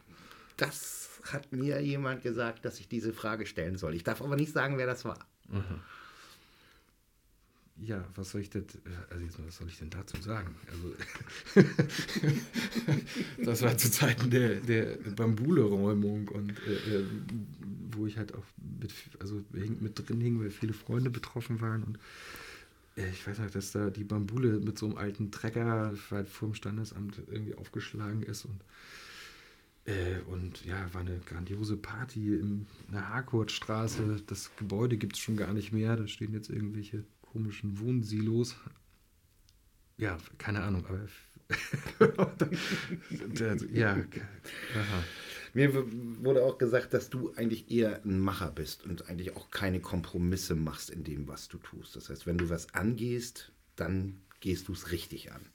Das 0.58 1.10
hat 1.24 1.52
mir 1.52 1.82
jemand 1.82 2.22
gesagt, 2.22 2.66
dass 2.66 2.80
ich 2.80 2.88
diese 2.88 3.14
Frage 3.14 3.46
stellen 3.46 3.78
soll. 3.78 3.96
Ich 3.96 4.04
darf 4.04 4.22
aber 4.22 4.36
nicht 4.36 4.54
sagen, 4.54 4.78
wer 4.78 4.86
das 4.86 5.06
war. 5.06 5.20
Mhm. 5.50 5.82
Ja, 7.84 8.06
was 8.14 8.32
soll 8.32 8.42
ich 8.42 8.50
denn, 8.52 8.66
also 9.10 9.26
was 9.46 9.58
soll 9.58 9.68
ich 9.68 9.80
denn 9.80 9.90
dazu 9.90 10.22
sagen? 10.22 10.54
Also, 10.70 11.66
das 13.44 13.62
war 13.64 13.76
zu 13.76 13.90
Zeiten 13.90 14.30
der, 14.30 14.60
der 14.60 14.98
Bambule-Räumung 15.16 16.28
und 16.28 16.52
äh, 16.68 16.98
äh, 16.98 17.06
wo 17.92 18.06
ich 18.06 18.18
halt 18.18 18.36
auch 18.36 18.44
mit, 18.80 18.94
also 19.20 19.44
mit 19.56 20.08
drin 20.08 20.22
hing, 20.22 20.40
weil 20.40 20.52
viele 20.52 20.74
Freunde 20.74 21.10
betroffen 21.10 21.60
waren 21.60 21.84
und 21.84 22.00
äh, 22.98 23.10
ich 23.10 23.26
weiß 23.26 23.40
nicht, 23.40 23.56
dass 23.56 23.72
da 23.72 23.90
die 23.90 24.04
Bambule 24.04 24.60
mit 24.60 24.78
so 24.78 24.86
einem 24.86 24.98
alten 24.98 25.32
Trecker 25.32 25.92
halt 26.12 26.30
vor 26.30 26.50
dem 26.50 26.54
Standesamt 26.54 27.20
irgendwie 27.32 27.56
aufgeschlagen 27.56 28.22
ist 28.22 28.46
und 28.46 28.62
äh, 29.86 30.20
und 30.28 30.64
ja, 30.66 30.94
war 30.94 31.02
eine 31.02 31.20
grandiose 31.26 31.76
Party 31.78 32.36
in 32.36 32.68
der 32.92 33.10
Harcourtstraße. 33.10 34.22
Das 34.28 34.56
Gebäude 34.56 34.98
gibt 34.98 35.16
es 35.16 35.20
schon 35.20 35.38
gar 35.38 35.54
nicht 35.54 35.72
mehr. 35.72 35.96
Da 35.96 36.08
stehen 36.08 36.34
jetzt 36.34 36.52
irgendwelche 36.52 37.04
komischen 37.32 37.80
Wohnsilos. 37.80 38.56
Ja, 39.98 40.18
keine 40.38 40.64
Ahnung, 40.64 40.86
aber. 40.86 41.08
ja, 43.74 43.94
aha. 43.94 45.04
Mir 45.54 45.74
wurde 46.24 46.44
auch 46.44 46.58
gesagt, 46.58 46.94
dass 46.94 47.10
du 47.10 47.34
eigentlich 47.36 47.70
eher 47.70 48.02
ein 48.06 48.20
Macher 48.20 48.52
bist 48.52 48.86
und 48.86 49.10
eigentlich 49.10 49.36
auch 49.36 49.52
keine 49.52 49.82
Kompromisse 49.82 50.56
machst 50.56 50.90
in 50.90 51.04
dem, 51.04 51.28
was 51.28 51.50
du 51.50 51.58
tust. 51.58 51.96
Das 51.96 52.10
heißt, 52.10 52.26
wenn 52.26 52.38
du 52.38 52.50
was 52.50 52.74
angehst, 52.74 53.52
dann 53.76 54.22
gehst 54.40 54.70
du 54.70 54.74
es 54.74 54.92
richtig 54.92 55.32
an. 55.34 55.46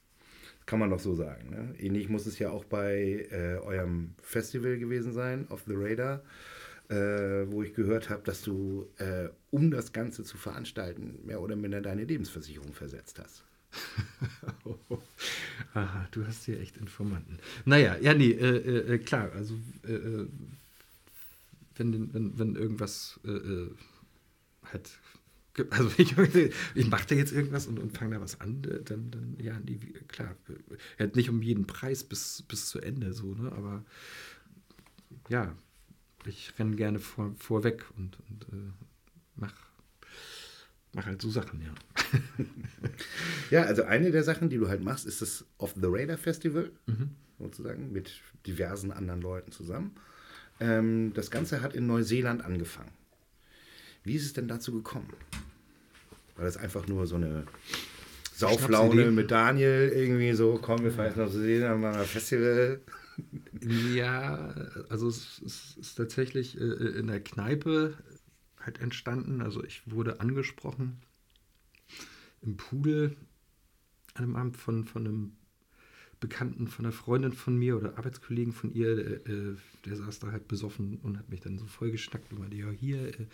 Kann 0.67 0.81
man 0.81 0.91
doch 0.91 1.01
so 1.01 1.15
sagen. 1.15 1.49
Ne? 1.51 1.75
Ähnlich 1.79 2.09
muss 2.09 2.27
es 2.27 2.39
ja 2.39 2.51
auch 2.51 2.65
bei 2.65 3.27
äh, 3.31 3.57
eurem 3.59 4.15
Festival 4.21 4.79
gewesen 4.79 5.13
sein, 5.13 5.47
Off 5.49 5.63
the 5.67 5.75
Radar 5.75 6.23
äh, 6.89 7.51
wo 7.51 7.63
ich 7.63 7.75
gehört 7.75 8.11
habe, 8.11 8.23
dass 8.23 8.43
du, 8.43 8.89
äh, 8.99 9.29
um 9.51 9.71
das 9.71 9.93
Ganze 9.93 10.25
zu 10.25 10.37
veranstalten, 10.37 11.19
mehr 11.25 11.41
oder 11.41 11.57
minder 11.57 11.81
deine 11.81 12.05
Lebensversicherung 12.05 12.73
versetzt 12.73 13.19
hast. 13.19 13.45
Aha, 15.75 16.09
du 16.13 16.27
hast 16.27 16.45
hier 16.45 16.61
echt 16.61 16.77
Informanten. 16.77 17.39
Naja, 17.65 17.97
ja, 18.01 18.15
nee, 18.15 18.31
äh, 18.31 18.57
äh, 18.57 18.95
äh 18.95 18.99
klar, 18.99 19.33
also 19.33 19.55
äh, 19.85 20.27
wenn, 21.77 22.15
wenn, 22.15 22.39
wenn 22.39 22.57
irgendwas 22.57 23.21
halt 24.73 24.99
also 25.71 25.91
ich, 25.99 26.15
ich 26.75 26.87
mache 26.89 27.07
da 27.09 27.15
jetzt 27.15 27.33
irgendwas 27.33 27.67
und, 27.67 27.79
und 27.79 27.97
fange 27.97 28.15
da 28.15 28.21
was 28.21 28.41
an, 28.41 28.63
dann, 28.63 29.11
dann 29.11 29.37
ja, 29.41 29.59
nee, 29.65 29.79
klar, 30.09 30.37
halt 30.99 31.17
nicht 31.17 31.31
um 31.31 31.43
jeden 31.43 31.67
Preis 31.67 32.05
bis, 32.05 32.43
bis 32.43 32.67
zu 32.67 32.81
Ende 32.81 33.13
so, 33.13 33.35
ne? 33.35 33.53
Aber 33.53 33.85
ja, 35.29 35.55
ich 36.29 36.53
renne 36.59 36.77
gerne 36.77 36.99
vor, 36.99 37.35
vorweg 37.39 37.85
und, 37.97 38.19
und 38.29 38.45
äh, 38.53 38.73
mach, 39.37 39.55
mach 40.93 41.07
halt 41.07 41.23
so 41.23 41.31
Sachen, 41.31 41.63
ja. 41.63 41.75
ja, 43.51 43.63
also 43.63 43.85
eine 43.85 44.11
der 44.11 44.25
Sachen, 44.25 44.49
die 44.49 44.57
du 44.57 44.69
halt 44.69 44.83
machst, 44.83 45.07
ist 45.07 45.23
das 45.23 45.45
Off 45.59 45.75
the 45.75 45.87
Radar 45.87 46.19
Festival, 46.19 46.71
mhm. 46.87 47.11
sozusagen, 47.39 47.93
mit 47.93 48.21
diversen 48.47 48.93
anderen 48.93 49.21
Leuten 49.21 49.53
zusammen. 49.53 49.95
Ähm, 50.61 51.13
das 51.15 51.31
Ganze 51.31 51.61
hat 51.61 51.75
in 51.75 51.87
Neuseeland 51.87 52.45
angefangen. 52.45 52.93
Wie 54.05 54.15
ist 54.15 54.25
es 54.25 54.33
denn 54.33 54.49
dazu 54.49 54.73
gekommen? 54.73 55.13
War 56.37 56.45
das 56.45 56.57
einfach 56.57 56.87
nur 56.87 57.07
so 57.07 57.17
eine 57.17 57.45
Sauflaune 58.35 59.11
mit 59.11 59.31
Daniel 59.31 59.91
irgendwie 59.95 60.33
so, 60.35 60.59
komm, 60.61 60.85
wir 60.85 60.93
fahren 60.93 61.07
jetzt 61.07 61.17
noch 61.17 61.27
Neuseeland, 61.27 61.81
machen 61.81 62.01
ein 62.01 62.07
Festival? 62.07 62.81
Ja, 63.61 64.55
also 64.89 65.09
es, 65.09 65.41
es 65.45 65.77
ist 65.77 65.95
tatsächlich 65.95 66.61
äh, 66.61 66.65
in 66.65 67.07
der 67.07 67.21
Kneipe 67.21 67.95
halt 68.61 68.81
entstanden. 68.81 69.41
Also 69.41 69.65
ich 69.65 69.91
wurde 69.91 70.21
angesprochen 70.21 71.01
im 72.43 72.57
Pudel 72.57 73.17
an 74.15 74.25
einem 74.25 74.37
Abend 74.37 74.57
von, 74.57 74.85
von 74.85 75.07
einem 75.07 75.33
Bekannten, 76.21 76.69
von 76.69 76.85
einer 76.85 76.93
Freundin 76.93 77.33
von 77.33 77.59
mir 77.59 77.77
oder 77.77 77.99
Arbeitskollegen 77.99 78.53
von 78.53 78.73
ihr, 78.73 78.97
der, 78.97 79.27
äh, 79.27 79.57
der 79.85 79.97
saß 79.97 80.19
da 80.21 80.33
halt 80.33 80.49
besoffen 80.49 80.99
und 81.03 81.19
hat 81.19 81.29
mich 81.29 81.41
dann 81.41 81.59
so 81.59 81.67
vollgeschnackt 81.67 82.33
und 82.33 82.39
meinte, 82.39 82.57
ja 82.57 82.71
hier, 82.71 83.09
äh, 83.09 83.27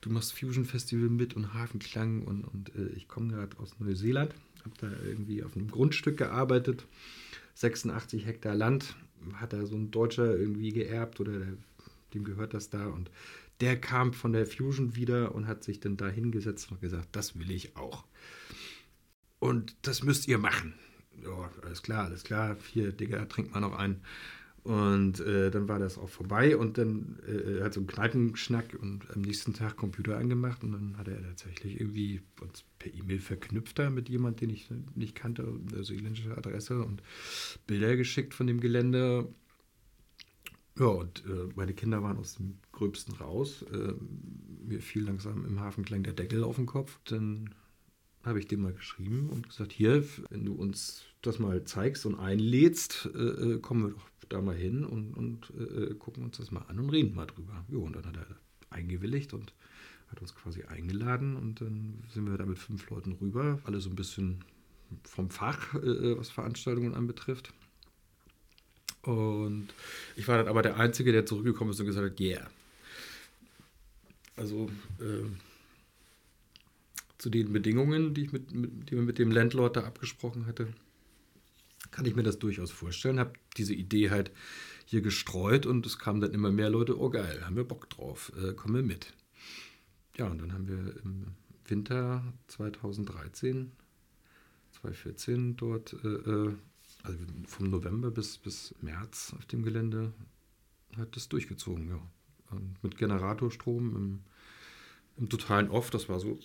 du 0.00 0.10
machst 0.10 0.38
Fusion 0.38 0.64
Festival 0.64 1.08
mit 1.08 1.34
und 1.34 1.54
Hafenklang 1.54 2.22
und, 2.22 2.44
und 2.44 2.72
ich 2.96 3.06
komme 3.06 3.32
gerade 3.32 3.58
aus 3.58 3.78
Neuseeland, 3.80 4.34
habe 4.64 4.74
da 4.80 4.90
irgendwie 5.04 5.42
auf 5.42 5.56
einem 5.56 5.70
Grundstück 5.70 6.16
gearbeitet, 6.16 6.86
86 7.54 8.24
Hektar 8.24 8.54
Land 8.54 8.96
hat 9.34 9.52
da 9.52 9.64
so 9.66 9.76
ein 9.76 9.90
Deutscher 9.90 10.36
irgendwie 10.36 10.72
geerbt 10.72 11.20
oder 11.20 11.38
der, 11.38 11.56
dem 12.14 12.24
gehört 12.24 12.54
das 12.54 12.70
da 12.70 12.86
und 12.86 13.10
der 13.60 13.80
kam 13.80 14.12
von 14.12 14.32
der 14.32 14.46
Fusion 14.46 14.96
wieder 14.96 15.34
und 15.34 15.46
hat 15.46 15.64
sich 15.64 15.80
dann 15.80 15.96
da 15.96 16.08
hingesetzt 16.08 16.70
und 16.70 16.80
gesagt, 16.80 17.08
das 17.12 17.38
will 17.38 17.50
ich 17.50 17.76
auch. 17.76 18.04
Und 19.38 19.76
das 19.82 20.02
müsst 20.02 20.28
ihr 20.28 20.38
machen. 20.38 20.74
Ja, 21.22 21.50
alles 21.62 21.82
klar, 21.82 22.04
alles 22.04 22.24
klar. 22.24 22.56
Hier, 22.72 22.92
Digga, 22.92 23.24
trinkt 23.26 23.52
mal 23.52 23.60
noch 23.60 23.76
einen. 23.76 24.00
Und 24.62 25.20
äh, 25.20 25.50
dann 25.50 25.68
war 25.68 25.78
das 25.78 25.96
auch 25.96 26.10
vorbei 26.10 26.54
und 26.54 26.76
dann 26.76 27.18
äh, 27.26 27.62
hat 27.62 27.72
so 27.72 27.80
ein 27.80 27.86
Kneipenschnack 27.86 28.76
und 28.78 29.10
am 29.14 29.22
nächsten 29.22 29.54
Tag 29.54 29.76
Computer 29.76 30.18
angemacht 30.18 30.62
und 30.62 30.72
dann 30.72 30.98
hat 30.98 31.08
er 31.08 31.22
tatsächlich 31.22 31.80
irgendwie 31.80 32.20
uns 32.42 32.64
per 32.78 32.92
E-Mail 32.92 33.20
verknüpft 33.20 33.78
da 33.78 33.88
mit 33.88 34.10
jemandem, 34.10 34.48
den 34.48 34.54
ich 34.54 34.68
nicht 34.94 35.14
kannte, 35.14 35.42
eine 35.72 35.82
seeländische 35.82 36.36
Adresse 36.36 36.84
und 36.84 37.02
Bilder 37.66 37.96
geschickt 37.96 38.34
von 38.34 38.46
dem 38.46 38.60
Gelände. 38.60 39.28
Ja, 40.78 40.86
und 40.86 41.24
äh, 41.26 41.48
meine 41.56 41.72
Kinder 41.72 42.02
waren 42.02 42.18
aus 42.18 42.34
dem 42.34 42.58
Gröbsten 42.72 43.14
raus. 43.14 43.64
Äh, 43.72 43.94
mir 44.66 44.80
fiel 44.80 45.04
langsam 45.04 45.46
im 45.46 45.60
Hafenklang 45.60 46.02
der 46.02 46.12
Deckel 46.12 46.44
auf 46.44 46.56
den 46.56 46.66
Kopf. 46.66 46.98
Dann 47.04 47.54
habe 48.24 48.38
ich 48.38 48.46
dem 48.46 48.62
mal 48.62 48.72
geschrieben 48.72 49.30
und 49.30 49.48
gesagt, 49.48 49.72
hier, 49.72 50.04
wenn 50.28 50.44
du 50.44 50.54
uns 50.54 51.04
das 51.22 51.38
mal 51.38 51.64
zeigst 51.64 52.06
und 52.06 52.18
einlädst, 52.18 53.08
äh, 53.14 53.18
äh 53.18 53.58
kommen 53.58 53.84
wir 53.84 53.90
doch 53.90 54.10
da 54.28 54.40
mal 54.40 54.54
hin 54.54 54.84
und, 54.84 55.14
und 55.14 55.52
äh, 55.58 55.94
gucken 55.94 56.24
uns 56.24 56.38
das 56.38 56.50
mal 56.50 56.62
an 56.68 56.78
und 56.78 56.90
reden 56.90 57.14
mal 57.14 57.26
drüber. 57.26 57.64
Jo, 57.68 57.82
und 57.82 57.96
dann 57.96 58.06
hat 58.06 58.16
er 58.16 58.26
eingewilligt 58.70 59.32
und 59.34 59.52
hat 60.10 60.20
uns 60.20 60.34
quasi 60.34 60.64
eingeladen 60.64 61.36
und 61.36 61.60
dann 61.60 62.02
sind 62.12 62.28
wir 62.28 62.36
da 62.36 62.46
mit 62.46 62.58
fünf 62.58 62.88
Leuten 62.90 63.12
rüber, 63.12 63.60
alle 63.64 63.80
so 63.80 63.90
ein 63.90 63.96
bisschen 63.96 64.44
vom 65.04 65.30
Fach, 65.30 65.74
äh, 65.74 66.16
was 66.18 66.30
Veranstaltungen 66.30 66.94
anbetrifft. 66.94 67.52
Und 69.02 69.68
ich 70.16 70.28
war 70.28 70.38
dann 70.38 70.48
aber 70.48 70.62
der 70.62 70.76
Einzige, 70.76 71.12
der 71.12 71.26
zurückgekommen 71.26 71.70
ist 71.70 71.80
und 71.80 71.86
gesagt 71.86 72.10
hat, 72.10 72.20
yeah. 72.20 72.50
Also 74.36 74.70
äh, 75.00 75.24
zu 77.20 77.28
den 77.28 77.52
Bedingungen, 77.52 78.14
die 78.14 78.22
ich 78.22 78.32
mit, 78.32 78.52
mit, 78.52 78.90
die 78.90 78.96
mit 78.96 79.18
dem 79.18 79.30
Landlord 79.30 79.76
da 79.76 79.84
abgesprochen 79.84 80.46
hatte, 80.46 80.72
kann 81.90 82.06
ich 82.06 82.16
mir 82.16 82.22
das 82.22 82.38
durchaus 82.38 82.70
vorstellen. 82.70 83.18
Habe 83.18 83.34
diese 83.56 83.74
Idee 83.74 84.10
halt 84.10 84.30
hier 84.86 85.02
gestreut 85.02 85.66
und 85.66 85.84
es 85.84 85.98
kamen 85.98 86.20
dann 86.20 86.32
immer 86.32 86.50
mehr 86.50 86.70
Leute, 86.70 86.98
oh 86.98 87.10
geil, 87.10 87.44
haben 87.44 87.56
wir 87.56 87.64
Bock 87.64 87.90
drauf, 87.90 88.32
äh, 88.42 88.54
kommen 88.54 88.74
wir 88.74 88.82
mit. 88.82 89.12
Ja, 90.16 90.28
und 90.28 90.40
dann 90.40 90.52
haben 90.52 90.66
wir 90.66 90.96
im 91.04 91.26
Winter 91.66 92.24
2013, 92.48 93.70
2014 94.72 95.56
dort, 95.56 95.92
äh, 96.02 96.08
äh, 96.08 96.54
also 97.02 97.18
vom 97.46 97.70
November 97.70 98.10
bis, 98.10 98.38
bis 98.38 98.74
März 98.80 99.34
auf 99.36 99.44
dem 99.46 99.62
Gelände, 99.62 100.12
hat 100.96 101.14
das 101.16 101.28
durchgezogen, 101.28 101.88
ja. 101.88 102.00
Und 102.50 102.82
mit 102.82 102.96
Generatorstrom 102.98 103.94
im, 103.94 104.20
im 105.18 105.28
totalen 105.28 105.70
Off, 105.70 105.90
das 105.90 106.08
war 106.08 106.18
so 106.18 106.40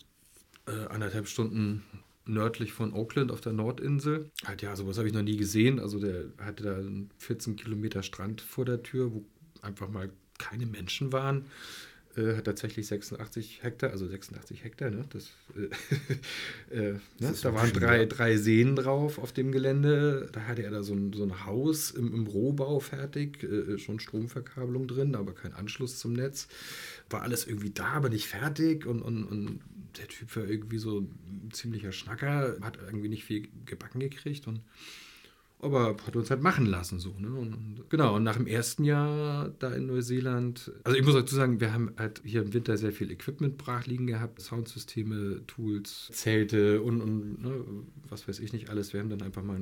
äh, 0.67 0.87
anderthalb 0.89 1.27
Stunden 1.27 1.83
nördlich 2.25 2.73
von 2.73 2.93
Auckland 2.93 3.31
auf 3.31 3.41
der 3.41 3.53
Nordinsel. 3.53 4.31
Halt, 4.45 4.61
ja, 4.61 4.75
sowas 4.75 4.97
habe 4.97 5.07
ich 5.07 5.13
noch 5.13 5.21
nie 5.21 5.37
gesehen. 5.37 5.79
Also 5.79 5.99
der 5.99 6.25
hatte 6.39 6.63
da 6.63 6.75
einen 6.75 7.09
14 7.19 7.55
Kilometer 7.55 8.03
Strand 8.03 8.41
vor 8.41 8.65
der 8.65 8.81
Tür, 8.83 9.13
wo 9.13 9.25
einfach 9.61 9.89
mal 9.89 10.09
keine 10.37 10.65
Menschen 10.65 11.13
waren. 11.13 11.45
Äh, 12.17 12.37
hat 12.37 12.45
tatsächlich 12.45 12.87
86 12.87 13.63
Hektar, 13.63 13.91
also 13.91 14.07
86 14.07 14.63
Hektar, 14.63 14.89
ne? 14.89 15.05
Das, 15.09 15.31
äh, 15.55 16.73
äh, 16.73 16.93
ne? 17.19 17.33
da 17.41 17.53
waren 17.53 17.73
drei, 17.73 18.05
drei 18.05 18.37
Seen 18.37 18.75
drauf 18.75 19.19
auf 19.19 19.33
dem 19.33 19.51
Gelände. 19.51 20.29
Da 20.31 20.41
hatte 20.41 20.63
er 20.63 20.71
da 20.71 20.81
so 20.81 20.93
ein, 20.93 21.11
so 21.11 21.23
ein 21.23 21.45
Haus 21.45 21.91
im, 21.91 22.13
im 22.13 22.27
Rohbau 22.27 22.79
fertig, 22.79 23.43
äh, 23.43 23.77
schon 23.77 23.99
Stromverkabelung 23.99 24.87
drin, 24.87 25.15
aber 25.15 25.33
kein 25.33 25.53
Anschluss 25.53 25.99
zum 25.99 26.13
Netz. 26.13 26.47
War 27.09 27.21
alles 27.21 27.47
irgendwie 27.47 27.71
da, 27.71 27.87
aber 27.87 28.09
nicht 28.09 28.27
fertig 28.27 28.85
und, 28.85 29.01
und, 29.01 29.25
und 29.25 29.59
der 29.97 30.07
Typ 30.07 30.35
war 30.37 30.45
irgendwie 30.45 30.77
so 30.77 30.99
ein 31.01 31.49
ziemlicher 31.51 31.91
Schnacker, 31.91 32.57
hat 32.61 32.77
irgendwie 32.85 33.09
nicht 33.09 33.25
viel 33.25 33.49
gebacken 33.65 33.99
gekriegt 33.99 34.47
und 34.47 34.61
aber 35.59 35.95
hat 36.05 36.15
uns 36.15 36.29
halt 36.29 36.41
machen 36.41 36.65
lassen 36.65 36.99
so. 36.99 37.15
Ne? 37.17 37.29
Und, 37.29 37.83
genau, 37.89 38.15
und 38.15 38.23
nach 38.23 38.35
dem 38.35 38.47
ersten 38.47 38.83
Jahr 38.83 39.49
da 39.59 39.73
in 39.73 39.87
Neuseeland, 39.87 40.71
also 40.83 40.97
ich 40.97 41.05
muss 41.05 41.15
dazu 41.15 41.35
sagen, 41.35 41.59
wir 41.59 41.73
haben 41.73 41.91
halt 41.97 42.21
hier 42.23 42.41
im 42.41 42.53
Winter 42.53 42.77
sehr 42.77 42.91
viel 42.91 43.11
Equipment 43.11 43.57
brach 43.57 43.85
liegen 43.85 44.07
gehabt, 44.07 44.41
Soundsysteme, 44.41 45.41
Tools, 45.47 46.09
Zelte 46.11 46.81
und, 46.81 47.01
und 47.01 47.41
ne, 47.41 47.63
was 48.09 48.27
weiß 48.27 48.39
ich 48.39 48.53
nicht 48.53 48.69
alles. 48.69 48.93
Wir 48.93 48.99
haben 48.99 49.09
dann 49.09 49.21
einfach 49.21 49.43
mal 49.43 49.59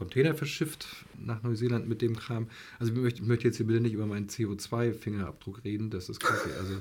Container 0.00 0.34
verschifft 0.34 0.86
nach 1.18 1.42
Neuseeland 1.42 1.86
mit 1.86 2.00
dem 2.00 2.16
Kram. 2.16 2.48
Also 2.78 2.90
ich 2.90 2.98
möchte, 2.98 3.20
ich 3.20 3.28
möchte 3.28 3.46
jetzt 3.46 3.58
hier 3.58 3.66
bitte 3.66 3.82
nicht 3.82 3.92
über 3.92 4.06
meinen 4.06 4.28
CO2-Fingerabdruck 4.28 5.62
reden, 5.62 5.90
das 5.90 6.08
ist 6.08 6.20
kacke. 6.20 6.54
Also 6.56 6.74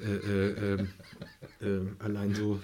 äh, 0.00 0.16
äh, 0.16 0.74
ähm, 0.74 0.88
äh, 1.60 2.02
allein 2.02 2.34
so 2.34 2.60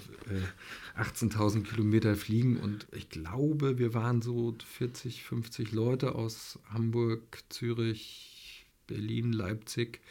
18.000 0.97 1.59
äh, 1.59 1.61
Kilometer 1.61 2.17
fliegen 2.17 2.57
und 2.57 2.87
ich 2.91 3.07
glaube, 3.07 3.79
wir 3.79 3.93
waren 3.93 4.21
so 4.21 4.53
40, 4.77 5.23
50 5.23 5.71
Leute 5.71 6.13
aus 6.13 6.59
Hamburg, 6.73 7.21
Zürich, 7.47 8.65
Berlin, 8.87 9.31
Leipzig, 9.31 10.01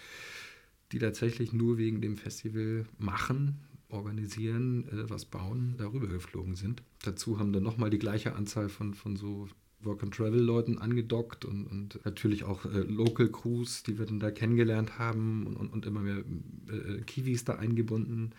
die 0.93 0.99
tatsächlich 0.99 1.53
nur 1.53 1.77
wegen 1.77 2.01
dem 2.01 2.17
Festival 2.17 2.87
machen, 2.99 3.59
organisieren, 3.91 4.89
äh, 4.89 5.11
was 5.11 5.27
bauen, 5.27 5.75
darüber 5.77 6.07
geflogen 6.07 6.55
sind. 6.55 6.83
Dazu 7.03 7.39
haben 7.39 7.53
dann 7.53 7.65
nochmal 7.65 7.91
die 7.91 7.99
gleiche 7.99 8.35
Anzahl 8.35 8.71
von, 8.71 8.95
von 8.95 9.17
so 9.17 9.47
Work-and-Travel-Leuten 9.83 10.79
angedockt 10.79 11.45
und, 11.45 11.67
und 11.67 12.05
natürlich 12.05 12.45
auch 12.45 12.65
äh, 12.67 12.81
Local 12.81 13.29
Crews, 13.29 13.83
die 13.83 13.99
wir 13.99 14.07
dann 14.07 14.21
da 14.21 14.31
kennengelernt 14.31 14.99
haben 14.99 15.47
und, 15.47 15.57
und, 15.57 15.73
und 15.73 15.87
immer 15.87 16.01
mehr 16.01 16.19
äh, 16.19 17.01
Kiwis 17.03 17.45
da 17.45 17.57
eingebunden. 17.57 18.33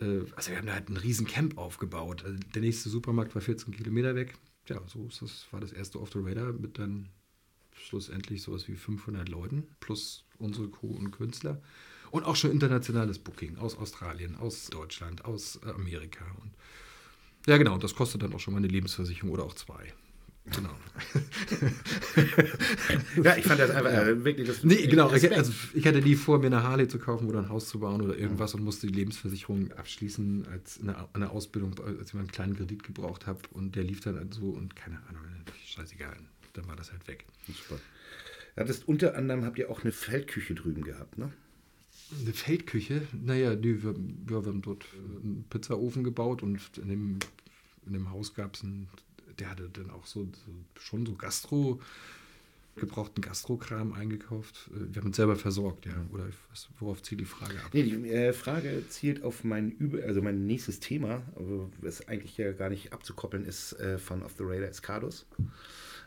Äh, 0.00 0.20
also 0.36 0.50
wir 0.50 0.58
haben 0.58 0.66
da 0.66 0.74
halt 0.74 0.88
ein 0.88 0.96
riesen 0.96 1.26
Camp 1.26 1.58
aufgebaut. 1.58 2.24
Also 2.24 2.38
der 2.54 2.62
nächste 2.62 2.88
Supermarkt 2.88 3.34
war 3.34 3.42
14 3.42 3.74
Kilometer 3.74 4.14
weg. 4.14 4.34
Ja, 4.68 4.80
so 4.86 5.06
ist 5.06 5.22
das, 5.22 5.46
war 5.50 5.60
das 5.60 5.72
erste 5.72 6.00
Off 6.00 6.10
the 6.12 6.20
Radar 6.20 6.52
mit 6.52 6.78
dann 6.78 7.08
schlussendlich 7.72 8.42
sowas 8.42 8.68
wie 8.68 8.76
500 8.76 9.28
Leuten 9.28 9.66
plus 9.80 10.24
unsere 10.38 10.68
Crew 10.68 10.94
und 10.94 11.10
Künstler. 11.10 11.60
Und 12.10 12.24
auch 12.24 12.36
schon 12.36 12.50
internationales 12.50 13.18
Booking 13.18 13.56
aus 13.58 13.78
Australien, 13.78 14.36
aus 14.36 14.66
Deutschland, 14.66 15.24
aus 15.24 15.62
Amerika. 15.62 16.24
Und 16.42 16.52
ja, 17.46 17.56
genau, 17.56 17.78
das 17.78 17.94
kostet 17.94 18.22
dann 18.22 18.34
auch 18.34 18.40
schon 18.40 18.54
mal 18.54 18.58
eine 18.58 18.68
Lebensversicherung 18.68 19.30
oder 19.30 19.44
auch 19.44 19.54
zwei. 19.54 19.92
Genau. 20.54 20.70
ja, 23.22 23.36
ich 23.36 23.44
fand 23.44 23.60
das 23.60 23.70
einfach 23.70 23.92
äh, 23.92 24.24
wirklich 24.24 24.48
das. 24.48 24.64
Nee, 24.64 24.86
genau. 24.86 25.12
Ich, 25.12 25.36
also, 25.36 25.52
ich 25.74 25.86
hatte 25.86 26.00
nie 26.00 26.14
vor, 26.14 26.38
mir 26.38 26.46
eine 26.46 26.62
Harley 26.62 26.88
zu 26.88 26.98
kaufen 26.98 27.28
oder 27.28 27.40
ein 27.40 27.48
Haus 27.48 27.68
zu 27.68 27.80
bauen 27.80 28.02
oder 28.02 28.16
irgendwas 28.16 28.54
und 28.54 28.62
musste 28.62 28.86
die 28.86 28.94
Lebensversicherung 28.94 29.72
abschließen 29.72 30.46
als 30.48 30.80
eine, 30.80 31.08
eine 31.12 31.30
Ausbildung, 31.30 31.74
als 31.84 32.08
ich 32.08 32.14
mal 32.14 32.20
einen 32.20 32.32
kleinen 32.32 32.56
Kredit 32.56 32.82
gebraucht 32.82 33.26
habe 33.26 33.40
und 33.52 33.76
der 33.76 33.84
lief 33.84 34.00
dann 34.00 34.16
halt 34.16 34.34
so 34.34 34.50
und 34.50 34.76
keine 34.76 34.96
Ahnung, 35.08 35.22
scheißegal. 35.66 36.16
Dann 36.52 36.66
war 36.66 36.76
das 36.76 36.90
halt 36.90 37.06
weg. 37.06 37.26
Super. 37.46 37.80
Ja, 38.56 38.64
das 38.64 38.84
unter 38.84 39.16
anderem 39.16 39.44
habt 39.44 39.58
ihr 39.58 39.70
auch 39.70 39.82
eine 39.82 39.92
Feldküche 39.92 40.54
drüben 40.54 40.82
gehabt, 40.82 41.16
ne? 41.18 41.32
Eine 42.20 42.32
Feldküche? 42.32 43.02
Naja, 43.12 43.54
nee, 43.54 43.82
wir, 43.82 43.94
wir 43.94 44.36
haben 44.36 44.62
dort 44.62 44.84
einen 45.22 45.44
Pizzaofen 45.48 46.02
gebaut 46.02 46.42
und 46.42 46.60
in 46.78 46.88
dem, 46.88 47.18
in 47.86 47.92
dem 47.92 48.10
Haus 48.10 48.34
gab 48.34 48.56
es 48.56 48.64
einen 48.64 48.88
der 49.40 49.50
hatte 49.50 49.68
dann 49.72 49.90
auch 49.90 50.06
so, 50.06 50.24
so 50.24 50.80
schon 50.80 51.06
so 51.06 51.14
Gastro, 51.14 51.80
gebrauchten 52.76 53.20
Gastrokram 53.20 53.92
eingekauft. 53.92 54.70
Äh, 54.72 54.94
wir 54.94 55.00
haben 55.00 55.08
uns 55.08 55.16
selber 55.16 55.36
versorgt, 55.36 55.86
ja. 55.86 55.92
Oder 56.12 56.26
was, 56.50 56.68
worauf 56.78 57.02
zielt 57.02 57.20
die 57.20 57.26
Frage 57.26 57.54
ab? 57.54 57.70
Nee, 57.72 57.82
die 57.82 58.08
äh, 58.10 58.32
Frage 58.32 58.84
zielt 58.88 59.22
auf 59.22 59.44
mein 59.44 59.70
Über 59.72 60.02
also 60.04 60.22
mein 60.22 60.46
nächstes 60.46 60.80
Thema, 60.80 61.22
was 61.80 62.06
eigentlich 62.08 62.36
ja 62.36 62.52
gar 62.52 62.70
nicht 62.70 62.92
abzukoppeln 62.92 63.44
ist 63.44 63.72
äh, 63.80 63.98
von 63.98 64.22
Off 64.22 64.34
the 64.38 64.44
Radar 64.44 64.68
Escados. 64.68 65.26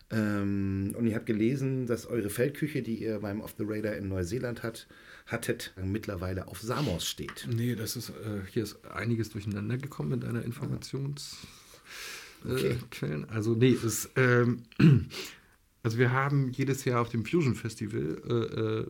Ähm, 0.10 0.94
und 0.98 1.08
ihr 1.08 1.16
habt 1.16 1.26
gelesen, 1.26 1.86
dass 1.86 2.06
eure 2.06 2.30
Feldküche, 2.30 2.82
die 2.82 2.96
ihr 2.96 3.20
beim 3.20 3.42
Off 3.42 3.56
the 3.58 3.66
Radar 3.68 3.96
in 3.96 4.10
Neuseeland 4.10 4.64
hat, 4.64 4.88
hattet, 5.26 5.74
mittlerweile 5.82 6.48
auf 6.48 6.60
Samos 6.60 7.08
steht. 7.08 7.48
Nee, 7.50 7.76
das 7.76 7.96
ist, 7.96 8.10
äh, 8.10 8.42
hier 8.52 8.64
ist 8.64 8.86
einiges 8.86 9.30
durcheinander 9.30 9.78
gekommen 9.78 10.10
mit 10.10 10.26
einer 10.26 10.44
Informations- 10.44 11.38
okay. 12.46 12.72
äh, 12.72 12.76
Quellen. 12.92 13.30
Also 13.30 13.54
nee, 13.54 13.72
es, 13.72 14.10
ähm, 14.16 14.64
also 15.84 15.98
wir 15.98 16.12
haben 16.12 16.52
jedes 16.52 16.86
Jahr 16.86 17.02
auf 17.02 17.10
dem 17.10 17.26
Fusion 17.26 17.56
Festival 17.56 18.22
äh, 18.28 18.34
äh, 18.34 18.88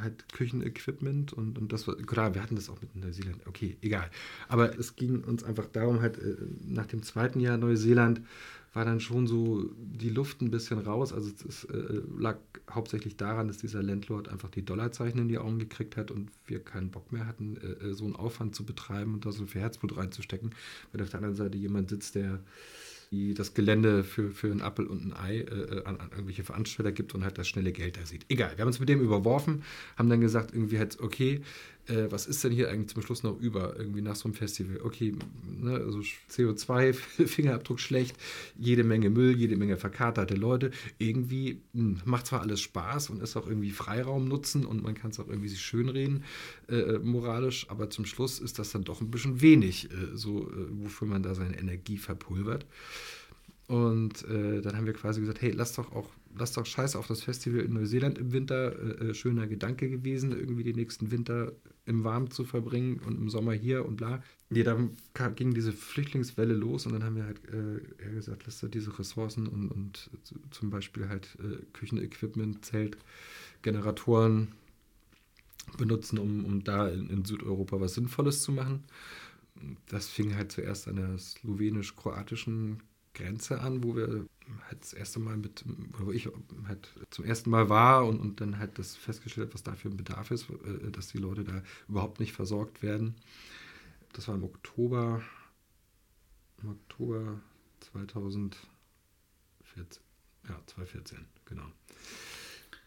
halt 0.00 0.28
Küchenequipment 0.32 1.32
und, 1.32 1.58
und 1.58 1.72
das 1.72 1.86
war, 1.86 1.96
klar, 1.96 2.34
wir 2.34 2.42
hatten 2.42 2.56
das 2.56 2.68
auch 2.68 2.80
mit 2.80 2.94
Neuseeland, 2.96 3.46
okay, 3.46 3.76
egal. 3.80 4.10
Aber 4.48 4.78
es 4.78 4.96
ging 4.96 5.22
uns 5.22 5.44
einfach 5.44 5.66
darum, 5.66 6.00
halt 6.00 6.18
äh, 6.18 6.36
nach 6.66 6.86
dem 6.86 7.02
zweiten 7.02 7.40
Jahr 7.40 7.56
Neuseeland 7.56 8.20
war 8.76 8.84
dann 8.84 9.00
schon 9.00 9.26
so 9.26 9.64
die 9.78 10.10
Luft 10.10 10.42
ein 10.42 10.50
bisschen 10.50 10.78
raus. 10.78 11.14
Also 11.14 11.30
es 11.48 11.64
äh, 11.64 12.02
lag 12.18 12.36
hauptsächlich 12.70 13.16
daran, 13.16 13.48
dass 13.48 13.56
dieser 13.56 13.82
Landlord 13.82 14.28
einfach 14.28 14.50
die 14.50 14.62
Dollarzeichen 14.62 15.18
in 15.18 15.28
die 15.28 15.38
Augen 15.38 15.58
gekriegt 15.58 15.96
hat 15.96 16.10
und 16.10 16.30
wir 16.44 16.60
keinen 16.62 16.90
Bock 16.90 17.10
mehr 17.10 17.26
hatten, 17.26 17.56
äh, 17.56 17.86
äh 17.86 17.94
so 17.94 18.04
einen 18.04 18.14
Aufwand 18.14 18.54
zu 18.54 18.66
betreiben 18.66 19.14
und 19.14 19.24
da 19.24 19.32
so 19.32 19.46
viel 19.46 19.62
Herzblut 19.62 19.96
reinzustecken, 19.96 20.50
weil 20.92 21.02
auf 21.02 21.08
der 21.08 21.20
anderen 21.20 21.36
Seite 21.36 21.56
jemand 21.56 21.88
sitzt, 21.88 22.16
der 22.16 22.40
die 23.12 23.34
das 23.34 23.54
Gelände 23.54 24.02
für, 24.02 24.30
für 24.30 24.50
einen 24.50 24.62
Appel 24.62 24.86
und 24.86 25.06
ein 25.06 25.12
Ei 25.12 25.38
äh, 25.38 25.84
an, 25.84 25.98
an, 25.98 26.10
irgendwelche 26.10 26.42
Veranstalter 26.42 26.92
gibt 26.92 27.14
und 27.14 27.22
halt 27.24 27.38
das 27.38 27.46
schnelle 27.46 27.70
Geld 27.72 27.96
da 27.96 28.04
sieht. 28.04 28.26
Egal, 28.28 28.50
wir 28.56 28.62
haben 28.62 28.66
uns 28.66 28.80
mit 28.80 28.88
dem 28.88 29.00
überworfen, 29.00 29.62
haben 29.96 30.10
dann 30.10 30.20
gesagt, 30.20 30.52
irgendwie 30.52 30.78
halt, 30.78 30.98
okay, 31.00 31.40
äh, 31.88 32.10
was 32.10 32.26
ist 32.26 32.42
denn 32.44 32.52
hier 32.52 32.70
eigentlich 32.70 32.88
zum 32.88 33.02
Schluss 33.02 33.22
noch 33.22 33.38
über, 33.38 33.76
irgendwie 33.78 34.02
nach 34.02 34.16
so 34.16 34.24
einem 34.24 34.34
Festival? 34.34 34.80
Okay, 34.82 35.14
ne, 35.60 35.74
also 35.74 36.00
CO2, 36.30 36.92
Fingerabdruck 37.26 37.80
schlecht, 37.80 38.16
jede 38.58 38.84
Menge 38.84 39.10
Müll, 39.10 39.36
jede 39.36 39.56
Menge 39.56 39.76
verkaterte 39.76 40.34
Leute. 40.34 40.70
Irgendwie 40.98 41.60
mh, 41.72 41.82
hm, 41.82 42.00
macht 42.04 42.26
zwar 42.26 42.40
alles 42.40 42.60
Spaß 42.60 43.10
und 43.10 43.22
ist 43.22 43.36
auch 43.36 43.46
irgendwie 43.46 43.70
Freiraum 43.70 44.28
nutzen 44.28 44.66
und 44.66 44.82
man 44.82 44.94
kann 44.94 45.10
es 45.10 45.20
auch 45.20 45.28
irgendwie 45.28 45.48
sich 45.48 45.60
schönreden, 45.60 46.24
äh, 46.68 46.76
äh, 46.76 46.98
moralisch, 46.98 47.66
aber 47.70 47.90
zum 47.90 48.04
Schluss 48.06 48.38
ist 48.38 48.58
das 48.58 48.72
dann 48.72 48.84
doch 48.84 49.00
ein 49.00 49.10
bisschen 49.10 49.40
wenig, 49.40 49.90
äh, 49.90 50.14
so 50.14 50.50
äh, 50.50 50.54
wofür 50.82 51.08
man 51.08 51.22
da 51.22 51.34
seine 51.34 51.58
Energie 51.58 51.98
verpulvert. 51.98 52.66
Und 53.68 54.24
äh, 54.28 54.60
dann 54.60 54.76
haben 54.76 54.86
wir 54.86 54.92
quasi 54.92 55.20
gesagt, 55.20 55.42
hey, 55.42 55.50
lass 55.50 55.74
doch 55.74 55.92
auch, 55.92 56.08
lass 56.38 56.52
doch 56.52 56.66
scheiße 56.66 56.98
auf 56.98 57.06
das 57.06 57.22
Festival 57.22 57.60
in 57.60 57.74
Neuseeland 57.74 58.18
im 58.18 58.32
Winter. 58.32 59.00
Äh, 59.00 59.14
schöner 59.14 59.46
Gedanke 59.46 59.88
gewesen, 59.88 60.32
irgendwie 60.32 60.64
die 60.64 60.74
nächsten 60.74 61.10
Winter 61.10 61.52
im 61.84 62.04
Warmen 62.04 62.30
zu 62.30 62.44
verbringen 62.44 63.00
und 63.06 63.16
im 63.18 63.28
Sommer 63.28 63.52
hier 63.52 63.84
und 63.84 63.96
bla. 63.96 64.22
Nee, 64.50 64.62
dann 64.62 64.96
ging 65.34 65.54
diese 65.54 65.72
Flüchtlingswelle 65.72 66.54
los 66.54 66.86
und 66.86 66.92
dann 66.92 67.04
haben 67.04 67.16
wir 67.16 67.24
halt 67.24 67.40
äh, 67.48 68.12
gesagt, 68.12 68.42
lass 68.46 68.60
da 68.60 68.68
diese 68.68 68.96
Ressourcen 68.98 69.46
und, 69.46 69.70
und 69.70 70.10
zum 70.50 70.70
Beispiel 70.70 71.08
halt 71.08 71.36
äh, 71.40 71.64
Küchenequipment, 71.72 72.64
Zelt, 72.64 72.96
Generatoren 73.62 74.48
benutzen, 75.78 76.18
um, 76.18 76.44
um 76.44 76.62
da 76.62 76.88
in, 76.88 77.08
in 77.10 77.24
Südeuropa 77.24 77.80
was 77.80 77.94
Sinnvolles 77.94 78.42
zu 78.42 78.52
machen. 78.52 78.84
Das 79.88 80.08
fing 80.08 80.36
halt 80.36 80.52
zuerst 80.52 80.86
an 80.86 80.96
der 80.96 81.18
slowenisch-kroatischen 81.18 82.82
Grenze 83.14 83.60
an, 83.60 83.82
wo 83.82 83.96
wir 83.96 84.26
halt 84.68 84.80
das 84.80 84.92
erste 84.92 85.18
Mal 85.20 85.36
mit, 85.36 85.64
wo 85.98 86.12
ich 86.12 86.28
halt 86.66 86.92
zum 87.10 87.24
ersten 87.24 87.50
Mal 87.50 87.68
war 87.68 88.06
und, 88.06 88.20
und 88.20 88.40
dann 88.40 88.58
halt 88.58 88.78
das 88.78 88.96
festgestellt, 88.96 89.54
was 89.54 89.62
dafür 89.62 89.90
ein 89.90 89.96
Bedarf 89.96 90.30
ist, 90.30 90.48
äh, 90.50 90.90
dass 90.90 91.08
die 91.08 91.18
Leute 91.18 91.44
da 91.44 91.62
überhaupt 91.88 92.20
nicht 92.20 92.32
versorgt 92.32 92.82
werden. 92.82 93.14
Das 94.12 94.28
war 94.28 94.34
im 94.34 94.44
Oktober, 94.44 95.22
im 96.62 96.70
Oktober 96.70 97.40
2014. 97.80 98.58
Ja, 100.48 100.60
2014, 100.66 101.18
genau. 101.44 101.66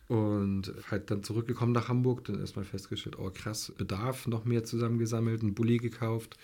Und 0.07 0.73
halt 0.89 1.11
dann 1.11 1.23
zurückgekommen 1.23 1.73
nach 1.73 1.87
Hamburg, 1.87 2.23
dann 2.25 2.39
erstmal 2.39 2.65
festgestellt, 2.65 3.19
oh 3.19 3.29
krass, 3.31 3.71
Bedarf, 3.77 4.25
noch 4.25 4.43
mehr 4.43 4.63
zusammengesammelt, 4.63 5.41
einen 5.41 5.53
Bulli 5.53 5.77
gekauft 5.77 6.37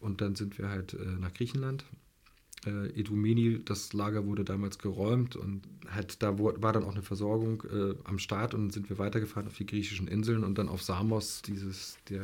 und 0.00 0.20
dann 0.20 0.34
sind 0.34 0.58
wir 0.58 0.68
halt 0.68 0.94
äh, 0.94 1.04
nach 1.20 1.32
Griechenland 1.32 1.84
äh, 2.66 2.88
Edumeni, 2.98 3.60
das 3.64 3.92
Lager 3.92 4.26
wurde 4.26 4.44
damals 4.44 4.78
geräumt 4.78 5.36
und 5.36 5.62
halt 5.90 6.22
da 6.22 6.38
war 6.38 6.72
dann 6.72 6.84
auch 6.84 6.92
eine 6.92 7.02
Versorgung 7.02 7.62
äh, 7.70 7.94
am 8.04 8.18
Start 8.18 8.54
und 8.54 8.72
sind 8.72 8.88
wir 8.88 8.98
weitergefahren 8.98 9.48
auf 9.48 9.56
die 9.56 9.66
griechischen 9.66 10.08
Inseln 10.08 10.44
und 10.44 10.58
dann 10.58 10.68
auf 10.68 10.82
Samos, 10.82 11.42
dieses 11.42 11.98
der 12.08 12.22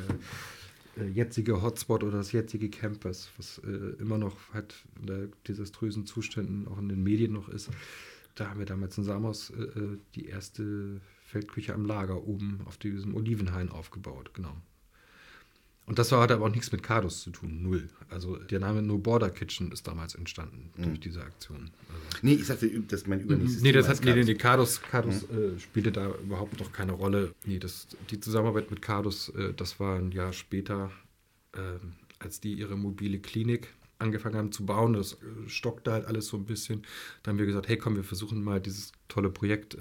äh, 0.97 1.07
jetzige 1.07 1.63
Hotspot 1.63 2.03
oder 2.03 2.19
das 2.19 2.33
jetzige 2.33 2.69
Campus, 2.69 3.31
was 3.37 3.59
äh, 3.59 4.01
immer 4.01 4.19
noch 4.19 4.37
halt 4.53 4.75
unter 5.01 5.29
desaströsen 5.47 6.07
Zuständen 6.07 6.67
auch 6.69 6.79
in 6.79 6.89
den 6.89 7.03
Medien 7.03 7.33
noch 7.33 7.49
ist. 7.49 7.71
Da 8.35 8.49
haben 8.49 8.59
wir 8.59 8.67
damals 8.67 8.97
in 8.99 9.05
Samos 9.05 9.51
äh, 9.51 9.63
äh, 9.63 9.99
die 10.15 10.27
erste 10.27 11.01
Feldküche 11.25 11.75
am 11.75 11.85
Lager 11.85 12.27
oben 12.27 12.61
auf 12.65 12.77
diesem 12.77 13.15
Olivenhain 13.15 13.69
aufgebaut, 13.69 14.33
genau. 14.35 14.57
Und 15.87 15.99
das 15.99 16.13
hat 16.13 16.31
aber 16.31 16.47
auch 16.47 16.55
nichts 16.55 16.71
mit 16.71 16.85
Cardos 16.85 17.23
zu 17.23 17.31
tun, 17.31 17.63
null. 17.63 17.89
Also 18.09 18.37
der 18.37 18.61
Name 18.61 18.81
No 18.81 18.99
Border 18.99 19.31
Kitchen 19.31 19.73
ist 19.73 19.89
damals 19.89 20.15
entstanden 20.15 20.71
mhm. 20.77 20.85
durch 20.85 21.01
diese 21.01 21.23
Aktion. 21.23 21.71
Also 21.89 22.19
nee, 22.23 22.35
ich 22.35 22.47
sagte, 22.47 22.69
das 22.87 23.03
ist 23.03 23.09
mein 23.09 23.21
übernächstes 23.21 23.63
Nee, 23.63 23.73
das 23.73 23.89
hat, 23.89 24.05
nee, 24.05 24.15
nee, 24.15 24.23
nee, 24.23 24.35
Cardos, 24.35 24.81
Cardos 24.83 25.27
mhm. 25.29 25.57
äh, 25.57 25.59
spielte 25.59 25.91
da 25.91 26.15
überhaupt 26.23 26.61
noch 26.61 26.73
keine 26.73 26.93
Rolle. 26.93 27.35
Nee, 27.45 27.59
das, 27.59 27.89
die 28.11 28.21
Zusammenarbeit 28.21 28.71
mit 28.71 28.83
Cardos, 28.83 29.31
äh, 29.31 29.53
das 29.53 29.81
war 29.81 29.97
ein 29.97 30.13
Jahr 30.13 30.33
später, 30.33 30.93
äh, 31.55 31.59
als 32.21 32.41
die 32.41 32.53
ihre 32.53 32.77
mobile 32.77 33.19
Klinik 33.19 33.75
angefangen 33.99 34.37
haben 34.37 34.53
zu 34.53 34.67
bauen. 34.67 34.93
Das 34.93 35.15
äh, 35.15 35.49
stockte 35.49 35.93
halt 35.93 36.07
alles 36.07 36.27
so 36.27 36.37
ein 36.37 36.45
bisschen. 36.45 36.83
Da 37.23 37.31
haben 37.31 37.39
wir 37.39 37.47
gesagt, 37.47 37.69
hey 37.69 37.77
komm, 37.77 37.97
wir 37.97 38.05
versuchen 38.05 38.43
mal 38.43 38.61
dieses 38.61 38.93
tolle 39.09 39.31
Projekt 39.31 39.77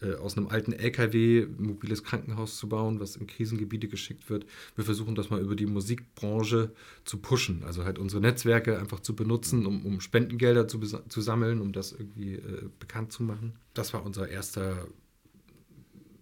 äh, 0.00 0.14
aus 0.14 0.36
einem 0.36 0.48
alten 0.48 0.72
LKW 0.72 1.42
ein 1.42 1.66
mobiles 1.66 2.04
Krankenhaus 2.04 2.56
zu 2.56 2.68
bauen, 2.68 3.00
was 3.00 3.16
in 3.16 3.26
Krisengebiete 3.26 3.88
geschickt 3.88 4.28
wird. 4.30 4.46
Wir 4.76 4.84
versuchen 4.84 5.14
das 5.14 5.30
mal 5.30 5.40
über 5.40 5.56
die 5.56 5.66
Musikbranche 5.66 6.72
zu 7.04 7.18
pushen, 7.18 7.62
also 7.64 7.84
halt 7.84 7.98
unsere 7.98 8.20
Netzwerke 8.20 8.78
einfach 8.78 9.00
zu 9.00 9.14
benutzen, 9.14 9.66
um, 9.66 9.84
um 9.84 10.00
Spendengelder 10.00 10.68
zu, 10.68 10.80
zu 10.80 11.20
sammeln, 11.20 11.60
um 11.60 11.72
das 11.72 11.92
irgendwie 11.92 12.34
äh, 12.34 12.68
bekannt 12.78 13.12
zu 13.12 13.22
machen. 13.22 13.54
Das 13.74 13.92
war 13.94 14.04
unser 14.04 14.28
erster 14.28 14.86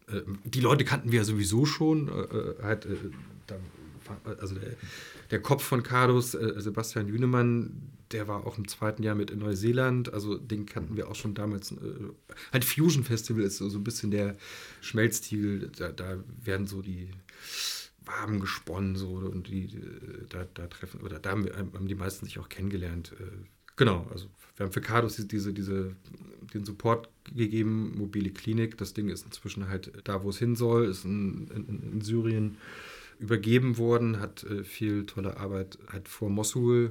äh, 0.08 0.22
die 0.44 0.60
Leute 0.60 0.84
kannten 0.84 1.12
wir 1.12 1.18
ja 1.18 1.24
sowieso 1.24 1.64
schon. 1.66 2.08
Äh, 2.08 2.12
äh 2.12 2.62
halt, 2.62 2.86
äh, 2.86 2.96
da, 3.46 3.56
also 4.40 4.54
der, 4.54 4.74
der, 5.30 5.40
Kopf 5.40 5.62
von 5.62 5.82
Carlos, 5.82 6.34
äh, 6.34 6.54
Sebastian 6.60 7.08
Jünemann, 7.08 7.92
der 8.12 8.28
war 8.28 8.46
auch 8.46 8.58
im 8.58 8.68
zweiten 8.68 9.02
Jahr 9.02 9.14
mit 9.14 9.30
in 9.30 9.38
Neuseeland. 9.38 10.12
Also 10.12 10.36
den 10.36 10.66
kannten 10.66 10.96
wir 10.96 11.08
auch 11.08 11.14
schon 11.14 11.34
damals. 11.34 11.74
halt 12.52 12.64
Fusion 12.64 13.04
Festival 13.04 13.42
ist 13.42 13.58
so, 13.58 13.66
ein 13.66 13.84
bisschen 13.84 14.10
der 14.10 14.36
Schmelztiegel. 14.80 15.70
Da, 15.76 15.90
da 15.92 16.22
werden 16.44 16.66
so 16.66 16.82
die 16.82 17.08
Waben 18.04 18.40
gesponnen 18.40 18.96
so 18.96 19.10
und 19.10 19.48
die, 19.48 19.68
da, 20.28 20.46
da 20.54 20.66
treffen 20.66 21.00
oder 21.02 21.18
da 21.18 21.30
haben, 21.30 21.48
haben, 21.54 21.86
die 21.86 21.94
meisten 21.94 22.26
sich 22.26 22.38
auch 22.38 22.48
kennengelernt. 22.48 23.12
Genau, 23.76 24.06
also 24.12 24.26
wir 24.56 24.66
haben 24.66 24.72
für 24.72 24.80
Cardos 24.80 25.16
diese, 25.16 25.52
diese, 25.52 25.96
den 26.52 26.64
Support 26.64 27.08
gegeben, 27.34 27.96
mobile 27.96 28.30
Klinik. 28.30 28.76
Das 28.76 28.92
Ding 28.92 29.08
ist 29.08 29.24
inzwischen 29.24 29.68
halt 29.68 29.92
da, 30.04 30.22
wo 30.22 30.30
es 30.30 30.38
hin 30.38 30.56
soll, 30.56 30.86
ist 30.86 31.04
in, 31.04 31.48
in, 31.48 31.92
in 31.92 32.00
Syrien 32.00 32.58
übergeben 33.18 33.78
worden, 33.78 34.20
hat 34.20 34.44
äh, 34.44 34.64
viel 34.64 35.06
tolle 35.06 35.36
Arbeit 35.36 35.78
halt 35.90 36.08
vor 36.08 36.28
Mosul 36.28 36.90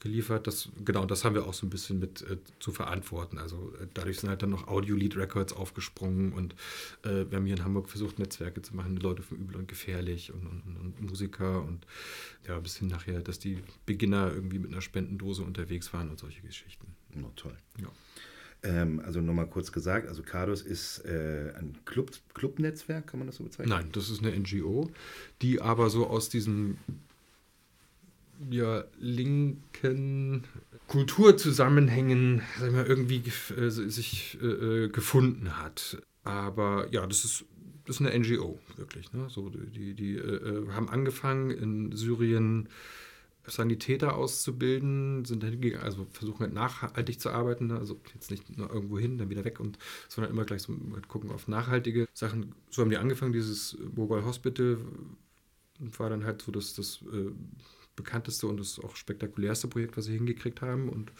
geliefert. 0.00 0.46
Das, 0.46 0.70
genau, 0.84 1.04
das 1.04 1.24
haben 1.24 1.34
wir 1.34 1.46
auch 1.46 1.54
so 1.54 1.66
ein 1.66 1.70
bisschen 1.70 2.00
mit 2.00 2.22
äh, 2.22 2.38
zu 2.58 2.72
verantworten. 2.72 3.38
Also 3.38 3.72
äh, 3.80 3.86
dadurch 3.94 4.18
sind 4.18 4.30
halt 4.30 4.42
dann 4.42 4.50
noch 4.50 4.66
Audio-Lead 4.66 5.16
Records 5.16 5.52
aufgesprungen 5.52 6.32
und 6.32 6.54
äh, 7.04 7.30
wir 7.30 7.36
haben 7.36 7.46
hier 7.46 7.56
in 7.56 7.64
Hamburg 7.64 7.88
versucht, 7.88 8.18
Netzwerke 8.18 8.62
zu 8.62 8.74
machen, 8.74 8.96
Leute 8.96 9.22
von 9.22 9.38
Übel 9.38 9.56
und 9.56 9.68
Gefährlich 9.68 10.32
und, 10.32 10.46
und, 10.46 10.76
und, 10.80 11.00
Musiker 11.02 11.62
und 11.62 11.86
ja, 12.48 12.58
bis 12.58 12.76
hin 12.76 12.88
nachher, 12.88 13.20
dass 13.20 13.38
die 13.38 13.58
Beginner 13.86 14.32
irgendwie 14.32 14.58
mit 14.58 14.72
einer 14.72 14.82
Spendendose 14.82 15.42
unterwegs 15.42 15.92
waren 15.92 16.10
und 16.10 16.18
solche 16.18 16.40
Geschichten. 16.40 16.86
Oh, 17.22 17.30
toll. 17.36 17.56
Ja. 17.80 17.88
Ähm, 18.62 19.00
also 19.04 19.20
nochmal 19.20 19.46
kurz 19.46 19.72
gesagt, 19.72 20.06
also 20.06 20.22
Cardos 20.22 20.62
ist 20.62 21.04
äh, 21.06 21.52
ein 21.56 21.78
Club, 21.86 22.10
Clubnetzwerk, 22.34 23.06
kann 23.06 23.20
man 23.20 23.26
das 23.26 23.36
so 23.36 23.44
bezeichnen? 23.44 23.70
Nein, 23.70 23.88
das 23.92 24.10
ist 24.10 24.22
eine 24.22 24.38
NGO, 24.38 24.90
die 25.40 25.60
aber 25.60 25.88
so 25.88 26.06
aus 26.06 26.28
diesem 26.28 26.76
ja, 28.48 28.84
linken 28.98 30.44
Kulturzusammenhängen 30.88 32.42
sag 32.58 32.72
mal, 32.72 32.86
irgendwie 32.86 33.22
äh, 33.56 33.68
sich 33.70 34.38
äh, 34.42 34.88
gefunden 34.88 35.58
hat. 35.58 36.00
Aber 36.24 36.88
ja, 36.90 37.06
das 37.06 37.24
ist, 37.24 37.44
das 37.86 38.00
ist 38.00 38.06
eine 38.06 38.18
NGO, 38.18 38.58
wirklich. 38.76 39.12
Ne? 39.12 39.28
So, 39.28 39.50
die 39.50 39.94
die 39.94 40.16
äh, 40.16 40.20
äh, 40.20 40.68
haben 40.72 40.88
angefangen 40.88 41.50
in 41.50 41.92
Syrien 41.92 42.68
Sanitäter 43.46 44.16
auszubilden, 44.16 45.24
sind 45.24 45.42
hingegangen, 45.42 45.84
also 45.84 46.06
versuchen 46.12 46.40
halt 46.40 46.52
nachhaltig 46.52 47.20
zu 47.20 47.30
arbeiten, 47.30 47.68
ne? 47.68 47.78
also 47.78 47.98
jetzt 48.14 48.30
nicht 48.30 48.56
nur 48.56 48.70
irgendwo 48.70 48.98
hin, 48.98 49.18
dann 49.18 49.30
wieder 49.30 49.44
weg 49.44 49.60
und 49.60 49.78
sondern 50.08 50.32
immer 50.32 50.44
gleich 50.44 50.62
so 50.62 50.76
halt 50.92 51.08
gucken 51.08 51.30
auf 51.30 51.48
nachhaltige 51.48 52.06
Sachen. 52.12 52.54
So 52.70 52.82
haben 52.82 52.90
die 52.90 52.98
angefangen, 52.98 53.32
dieses 53.32 53.76
Mobile 53.96 54.24
Hospital 54.24 54.78
war 55.78 56.10
dann 56.10 56.24
halt 56.24 56.42
so 56.42 56.52
das, 56.52 56.74
das 56.74 57.00
äh, 57.12 57.30
bekannteste 58.02 58.46
und 58.46 58.58
das 58.58 58.78
auch 58.78 58.96
spektakulärste 58.96 59.68
Projekt, 59.68 59.96
was 59.96 60.06
sie 60.06 60.14
hingekriegt 60.14 60.60
haben. 60.60 60.88
Und 60.88 61.12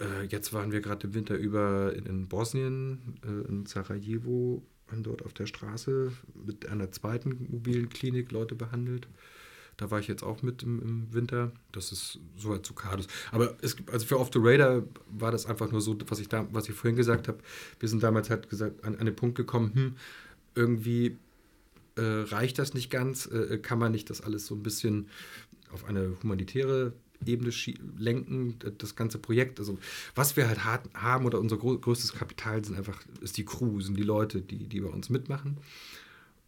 äh, 0.00 0.26
jetzt 0.26 0.52
waren 0.52 0.72
wir 0.72 0.80
gerade 0.80 1.06
im 1.06 1.14
Winter 1.14 1.36
über 1.36 1.94
in, 1.94 2.06
in 2.06 2.28
Bosnien, 2.28 3.18
äh, 3.24 3.48
in 3.48 3.66
Sarajevo, 3.66 4.62
haben 4.90 5.02
dort 5.02 5.24
auf 5.24 5.32
der 5.32 5.46
Straße 5.46 6.12
mit 6.46 6.68
einer 6.68 6.92
zweiten 6.92 7.46
mobilen 7.50 7.88
Klinik 7.88 8.30
Leute 8.30 8.54
behandelt. 8.54 9.08
Da 9.78 9.90
war 9.90 9.98
ich 9.98 10.06
jetzt 10.06 10.22
auch 10.22 10.42
mit 10.42 10.62
im, 10.62 10.80
im 10.82 11.14
Winter. 11.14 11.50
Das 11.72 11.92
ist 11.92 12.18
soweit 12.36 12.64
zu 12.66 12.74
Kades. 12.74 13.06
Aber 13.30 13.56
es, 13.62 13.76
also 13.90 14.06
für 14.06 14.20
Off 14.20 14.30
the 14.32 14.38
Radar 14.40 14.82
war 15.10 15.32
das 15.32 15.46
einfach 15.46 15.72
nur 15.72 15.80
so, 15.80 15.96
was 16.08 16.20
ich, 16.20 16.28
da, 16.28 16.46
was 16.52 16.68
ich 16.68 16.74
vorhin 16.74 16.96
gesagt 16.96 17.26
habe. 17.26 17.38
Wir 17.80 17.88
sind 17.88 18.02
damals 18.02 18.28
halt 18.28 18.50
gesagt, 18.50 18.84
an, 18.84 18.96
an 18.96 19.06
den 19.06 19.16
Punkt 19.16 19.34
gekommen, 19.34 19.72
hm, 19.74 19.96
irgendwie 20.54 21.16
äh, 21.96 22.02
reicht 22.02 22.58
das 22.58 22.74
nicht 22.74 22.90
ganz, 22.90 23.26
äh, 23.26 23.58
kann 23.58 23.78
man 23.78 23.92
nicht 23.92 24.10
das 24.10 24.20
alles 24.20 24.46
so 24.46 24.54
ein 24.54 24.62
bisschen 24.62 25.08
auf 25.72 25.84
eine 25.84 26.16
humanitäre 26.22 26.92
Ebene 27.24 27.52
lenken, 27.98 28.56
das 28.78 28.96
ganze 28.96 29.18
Projekt. 29.18 29.60
Also 29.60 29.78
was 30.14 30.36
wir 30.36 30.48
halt 30.48 30.64
haben 30.64 31.24
oder 31.24 31.38
unser 31.38 31.56
größtes 31.56 32.14
Kapital 32.14 32.64
sind 32.64 32.76
einfach, 32.76 33.00
ist 33.20 33.36
die 33.36 33.44
Crew, 33.44 33.80
sind 33.80 33.96
die 33.96 34.02
Leute, 34.02 34.40
die, 34.40 34.68
die 34.68 34.80
bei 34.80 34.88
uns 34.88 35.08
mitmachen. 35.08 35.58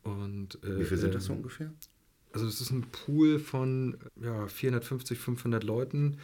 Und, 0.03 0.63
äh, 0.65 0.81
Wie 0.81 0.85
viele 0.85 1.01
sind 1.01 1.15
das 1.15 1.25
so 1.25 1.33
ähm, 1.33 1.39
ungefähr? 1.39 1.73
Also 2.33 2.47
es 2.47 2.61
ist 2.61 2.71
ein 2.71 2.83
Pool 2.91 3.39
von 3.39 3.97
ja, 4.21 4.49
450, 4.49 5.19
500 5.19 5.63
Leuten, 5.63 6.19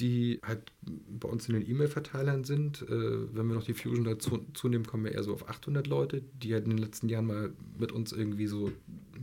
die 0.00 0.40
halt 0.44 0.72
bei 0.84 1.28
uns 1.28 1.48
in 1.48 1.54
den 1.54 1.68
E-Mail-Verteilern 1.68 2.44
sind. 2.44 2.82
Äh, 2.82 3.34
wenn 3.34 3.46
wir 3.46 3.54
noch 3.54 3.64
die 3.64 3.74
Fusion 3.74 4.04
dazu 4.04 4.44
zunehmen, 4.54 4.86
kommen 4.86 5.04
wir 5.04 5.12
eher 5.12 5.22
so 5.22 5.34
auf 5.34 5.48
800 5.48 5.86
Leute, 5.86 6.22
die 6.42 6.54
halt 6.54 6.64
in 6.64 6.70
den 6.70 6.78
letzten 6.78 7.08
Jahren 7.08 7.26
mal 7.26 7.52
mit 7.78 7.92
uns 7.92 8.12
irgendwie 8.12 8.46
so, 8.46 8.72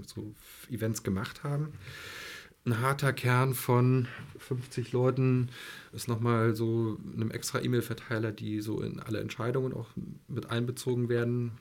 so 0.05 0.33
Events 0.69 1.03
gemacht 1.03 1.43
haben. 1.43 1.69
Ein 2.65 2.81
harter 2.81 3.13
Kern 3.13 3.53
von 3.53 4.07
50 4.37 4.91
Leuten 4.91 5.49
ist 5.91 6.07
nochmal 6.07 6.55
so 6.55 6.97
einem 7.13 7.31
extra 7.31 7.61
E-Mail-Verteiler, 7.61 8.31
die 8.31 8.61
so 8.61 8.81
in 8.81 8.99
alle 8.99 9.19
Entscheidungen 9.19 9.73
auch 9.73 9.89
mit 10.27 10.51
einbezogen 10.51 11.09
werden. 11.09 11.53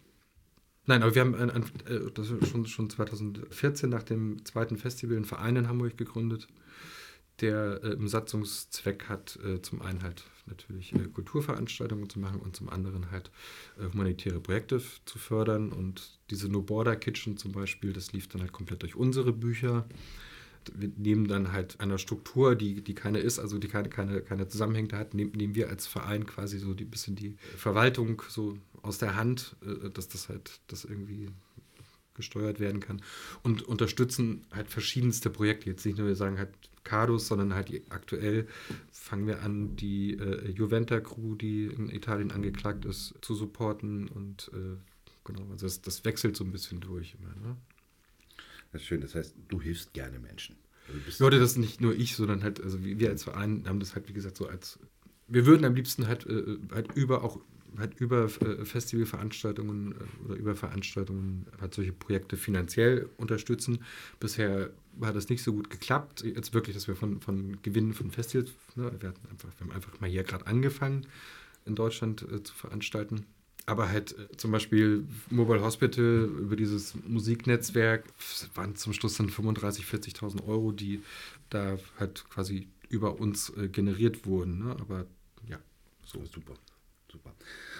Nein, 0.87 1.03
aber 1.03 1.15
wir 1.15 1.23
haben 1.23 1.35
ein, 1.35 1.51
ein, 1.51 1.63
äh, 1.87 2.11
das 2.13 2.29
schon, 2.49 2.67
schon 2.67 2.91
2014 2.91 3.89
nach 3.89 4.03
dem 4.03 4.45
zweiten 4.45 4.77
Festival 4.77 5.17
einen 5.17 5.25
Verein 5.25 5.57
in 5.57 5.69
Hamburg 5.69 5.97
gegründet, 5.97 6.49
der 7.41 7.81
äh, 7.83 7.93
im 7.93 8.09
Satzungszweck 8.09 9.09
hat, 9.09 9.39
äh, 9.45 9.63
zum 9.63 9.83
einen 9.83 10.03
halt 10.03 10.25
natürlich 10.47 10.95
äh, 10.95 11.09
Kulturveranstaltungen 11.13 12.09
zu 12.09 12.19
machen 12.19 12.41
und 12.41 12.57
zum 12.57 12.69
anderen 12.69 13.11
halt 13.11 13.31
äh, 13.79 13.93
humanitäre 13.93 14.41
Projekte 14.41 14.83
zu 15.05 15.19
fördern. 15.19 15.73
Und 15.73 16.19
diese 16.31 16.49
No 16.49 16.63
Border 16.63 16.97
Kitchen 16.97 17.37
zum 17.37 17.53
Beispiel, 17.53 17.93
das 17.93 18.13
lief 18.13 18.29
dann 18.29 18.41
halt 18.41 18.53
komplett 18.53 18.83
durch 18.83 18.97
unsere 18.97 19.33
Bücher 19.33 19.87
wir 20.75 20.91
nehmen 20.97 21.29
dann 21.29 21.53
halt 21.53 21.81
einer 21.81 21.99
Struktur, 21.99 22.55
die, 22.55 22.83
die 22.83 22.95
keine 22.95 23.19
ist, 23.19 23.39
also 23.39 23.59
die 23.59 23.69
keine, 23.69 23.89
keine, 23.89 24.21
keine 24.21 24.49
Zusammenhänge 24.49 24.97
hat, 24.97 25.15
nehmen, 25.15 25.33
nehmen 25.33 25.55
wir 25.55 25.69
als 25.69 25.87
Verein 25.87 26.27
quasi 26.27 26.59
so 26.59 26.71
ein 26.71 26.91
bisschen 26.91 27.17
die 27.17 27.37
Verwaltung 27.57 28.23
so 28.29 28.57
aus 28.83 28.99
der 28.99 29.17
Hand, 29.17 29.57
äh, 29.63 29.91
dass 29.91 30.09
das 30.09 30.29
halt 30.29 30.61
das 30.67 30.85
irgendwie 30.85 31.31
gesteuert 32.19 32.61
werden 32.61 32.81
kann 32.81 33.01
und 33.43 33.63
unterstützen 33.63 34.45
halt 34.53 34.69
verschiedenste 34.69 35.31
Projekte. 35.31 35.71
Jetzt 35.71 35.87
nicht 35.87 35.97
nur 35.97 36.07
wir 36.07 36.17
sagen 36.17 36.37
halt 36.37 36.51
Cardos, 36.85 37.29
sondern 37.29 37.55
halt 37.55 37.71
aktuell 37.89 38.47
fangen 38.91 39.27
wir 39.27 39.43
an, 39.43 39.77
die 39.77 40.15
äh, 40.15 40.51
Juventa-Crew, 40.51 41.35
die 41.35 41.65
in 41.67 41.89
Italien 41.89 42.31
angeklagt 42.31 42.85
ist, 42.85 43.15
zu 43.23 43.35
supporten 43.35 44.09
und 44.09 44.51
äh, 44.55 44.77
genau, 45.25 45.51
also 45.51 45.67
das, 45.67 45.81
das, 45.81 46.05
wechselt 46.05 46.37
so 46.37 46.45
ein 46.45 46.53
bisschen 46.53 46.81
durch 46.81 47.15
immer. 47.19 47.49
Ne? 47.49 47.57
Das 48.73 48.83
ist 48.83 48.89
schön, 48.89 49.01
das 49.01 49.15
heißt, 49.15 49.35
du 49.49 49.61
hilfst 49.61 49.93
gerne 49.95 50.19
Menschen. 50.19 50.57
Also 51.07 51.25
Leute, 51.25 51.39
das 51.39 51.53
ist 51.53 51.59
nicht 51.59 51.81
nur 51.81 51.95
ich, 51.95 52.17
sondern 52.17 52.43
halt, 52.43 52.61
also 52.63 52.83
wir 52.83 53.11
als 53.11 53.25
Verein 53.25 53.65
haben 53.67 53.81
das 53.81 53.95
halt, 53.95 54.09
wie 54.09 54.15
gesagt, 54.15 54.37
so 54.37 54.47
als, 54.47 54.79
wir 55.27 55.47
würden 55.47 55.65
am 55.65 55.75
liebsten 55.75 56.07
halt, 56.07 56.27
äh, 56.27 56.59
halt 56.73 56.93
über 56.95 57.23
auch 57.23 57.39
halt 57.77 58.01
über 58.01 58.25
äh, 58.25 58.65
Festivalveranstaltungen 58.65 59.93
äh, 59.93 60.25
oder 60.25 60.37
über 60.37 60.55
Veranstaltungen 60.55 61.47
halt 61.61 61.75
solche 61.75 61.93
Projekte 61.93 62.37
finanziell 62.37 63.09
unterstützen. 63.17 63.81
Bisher 64.21 64.71
hat 65.03 65.17
das 65.17 65.29
nicht 65.29 65.43
so 65.43 65.53
gut 65.53 65.71
geklappt. 65.71 66.23
Jetzt 66.23 66.55
wirklich, 66.55 66.75
dass 66.75 66.89
wir 66.89 66.97
von, 66.97 67.21
von 67.21 67.59
Gewinnen 67.63 67.93
von 67.93 68.11
Festivals, 68.11 68.53
ne, 68.75 68.91
wir, 68.99 69.09
einfach, 69.31 69.49
wir 69.59 69.67
haben 69.67 69.73
einfach 69.73 70.01
mal 70.01 70.09
hier 70.11 70.25
gerade 70.25 70.47
angefangen, 70.47 71.07
in 71.67 71.75
Deutschland 71.75 72.23
äh, 72.23 72.43
zu 72.43 72.55
veranstalten 72.55 73.27
aber 73.69 73.91
halt 73.91 74.19
äh, 74.19 74.37
zum 74.37 74.51
Beispiel 74.51 75.07
Mobile 75.29 75.61
Hospital 75.61 76.25
über 76.25 76.57
dieses 76.57 76.95
Musiknetzwerk 77.07 78.05
waren 78.55 78.75
zum 78.77 78.95
Schluss 78.95 79.19
dann 79.19 79.29
35.000, 79.29 79.83
40.000 79.85 80.47
Euro, 80.47 80.73
die 80.73 81.03
da 81.51 81.79
halt 81.99 82.25
quasi 82.31 82.69
über 82.89 83.21
uns 83.21 83.51
äh, 83.51 83.69
generiert 83.69 84.25
wurden. 84.25 84.61
Ne? 84.61 84.77
Aber 84.81 85.07
ja, 85.47 85.59
so. 86.05 86.25
Super, 86.25 86.55
super. 87.11 87.35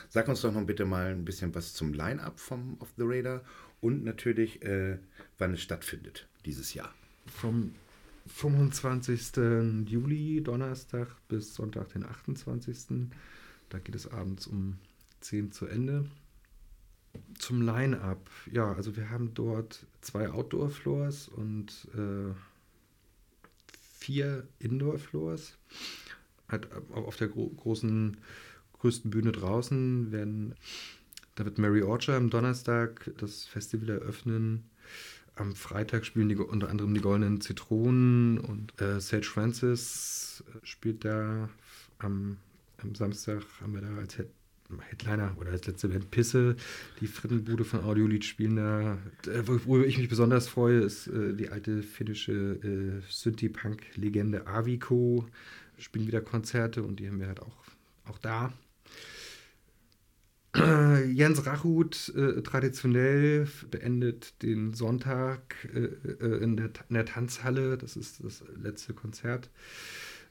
Sag 0.09 0.29
uns 0.29 0.41
doch 0.41 0.53
noch 0.53 0.65
bitte 0.65 0.85
mal 0.85 1.13
ein 1.13 1.25
bisschen 1.25 1.55
was 1.55 1.75
zum 1.75 1.93
Line-Up 1.93 2.39
vom 2.39 2.77
Off 2.81 2.93
the 2.97 3.05
Radar 3.05 3.43
und 3.81 4.05
natürlich, 4.05 4.63
äh, 4.63 4.99
wann 5.39 5.55
es 5.55 5.61
stattfindet 5.61 6.29
dieses 6.45 6.75
Jahr. 6.75 6.95
Vom 7.27 7.75
25. 8.27 9.87
Juli, 9.87 10.43
Donnerstag, 10.43 11.09
bis 11.29 11.55
Sonntag, 11.55 11.89
den 11.93 12.05
28. 12.05 13.11
Da 13.69 13.79
geht 13.79 13.95
es 13.95 14.11
abends 14.11 14.47
um 14.47 14.79
10 15.21 15.53
zu 15.53 15.67
Ende. 15.67 16.07
Zum 17.39 17.63
Line-Up. 17.63 18.31
Ja, 18.53 18.73
also 18.73 18.97
wir 18.97 19.11
haben 19.11 19.35
dort 19.35 19.87
zwei 20.01 20.31
Outdoor-Floors 20.31 21.29
und 21.29 21.89
äh, 21.95 22.35
vier 23.99 24.47
Indoor-Floors. 24.59 25.57
Halt 26.49 26.69
auf 26.93 27.17
der 27.17 27.29
gro 27.29 27.49
großen, 27.49 28.17
größten 28.81 29.11
Bühne 29.11 29.33
draußen 29.33 30.13
werden, 30.13 30.55
da 31.39 31.45
wird 31.45 31.59
Mary 31.59 31.83
Orchard 31.83 32.17
am 32.17 32.31
Donnerstag 32.31 33.13
das 33.19 33.45
Festival 33.45 33.91
eröffnen. 33.91 34.65
Am 35.37 35.55
Freitag 35.55 36.05
spielen 36.05 36.29
die, 36.29 36.35
unter 36.35 36.69
anderem 36.69 36.95
die 36.95 37.01
Goldenen 37.01 37.41
Zitronen 37.41 38.39
und 38.39 38.81
äh, 38.81 39.01
Sage 39.01 39.25
Francis 39.25 40.43
spielt 40.65 41.05
da. 41.05 41.49
Am, 41.99 42.39
am 42.79 42.95
Samstag 42.97 43.45
haben 43.61 43.75
wir 43.75 43.83
da 43.83 43.97
als 43.99 44.17
Head 44.17 44.29
Headliner 44.91 45.35
oder 45.39 45.53
als 45.53 45.67
letzte 45.67 45.89
Band 45.89 46.11
Pisse, 46.11 46.57
die 47.01 47.07
Frittenbude 47.07 47.65
von 47.65 47.85
Audiolied 47.85 48.25
spielen 48.25 48.57
da. 48.57 48.99
Äh, 49.27 49.47
worüber 49.47 49.87
ich 49.87 49.97
mich 49.97 50.09
besonders 50.09 50.49
freue, 50.49 50.81
ist 50.81 51.07
äh, 51.07 51.35
die 51.35 51.49
alte 51.49 51.83
finnische 51.83 52.33
äh, 52.33 53.01
Synthie-Punk-Legende 53.09 54.47
Aviko. 54.47 55.25
Spielen 55.79 56.07
wieder 56.07 56.21
Konzerte 56.21 56.83
und 56.83 56.99
die 57.01 57.07
haben 57.07 57.21
wir 57.21 57.29
halt 57.29 57.41
auch, 57.41 57.65
auch 58.07 58.19
da. 58.19 58.53
Jens 61.13 61.47
Rachut 61.47 62.13
äh, 62.17 62.43
traditionell 62.43 63.49
beendet 63.71 64.43
den 64.43 64.75
Sonntag 64.75 65.57
äh, 65.75 65.79
äh, 65.79 66.43
in, 66.43 66.57
der, 66.57 66.71
in, 66.89 66.95
der, 66.95 67.07
Tanzhalle. 67.07 67.79
Das 67.79 67.97
ist 67.97 68.25
das 68.25 68.43
letzte 68.57 68.95
Konzert 68.95 69.51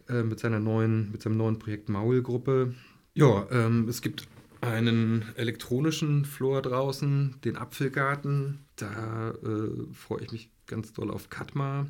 mit 0.09 0.39
seiner 0.39 0.61
neuen, 0.61 1.11
mit 1.11 1.21
seinem 1.21 1.35
neuen 1.35 1.59
Projekt 1.59 1.89
Maulgruppe. 1.89 2.73
Ja, 3.13 3.45
ähm, 3.51 3.89
es 3.89 4.01
gibt 4.01 4.25
einen 4.61 5.25
elektronischen 5.35 6.23
Floor 6.23 6.61
draußen, 6.61 7.35
den 7.43 7.57
Apfelgarten. 7.57 8.59
Da 8.77 9.31
äh, 9.31 9.93
freue 9.93 10.21
ich 10.23 10.31
mich 10.31 10.49
ganz 10.65 10.93
doll 10.93 11.11
auf 11.11 11.29
Katma. 11.29 11.87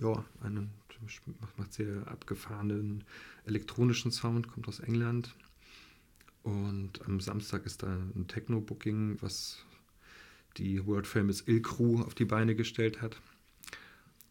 Ja, 0.00 0.24
einen 0.42 0.70
macht 1.56 1.72
sehr 1.72 2.06
abgefahrenen 2.06 3.04
elektronischen 3.46 4.10
Sound, 4.10 4.48
kommt 4.48 4.68
aus 4.68 4.80
England. 4.80 5.34
Und 6.48 7.02
am 7.04 7.20
Samstag 7.20 7.66
ist 7.66 7.82
da 7.82 7.88
ein 7.88 8.26
Techno-Booking, 8.26 9.18
was 9.20 9.66
die 10.56 10.86
World 10.86 11.06
Famous 11.06 11.46
Ill 11.46 11.60
Crew 11.60 12.00
auf 12.00 12.14
die 12.14 12.24
Beine 12.24 12.54
gestellt 12.54 13.02
hat. 13.02 13.20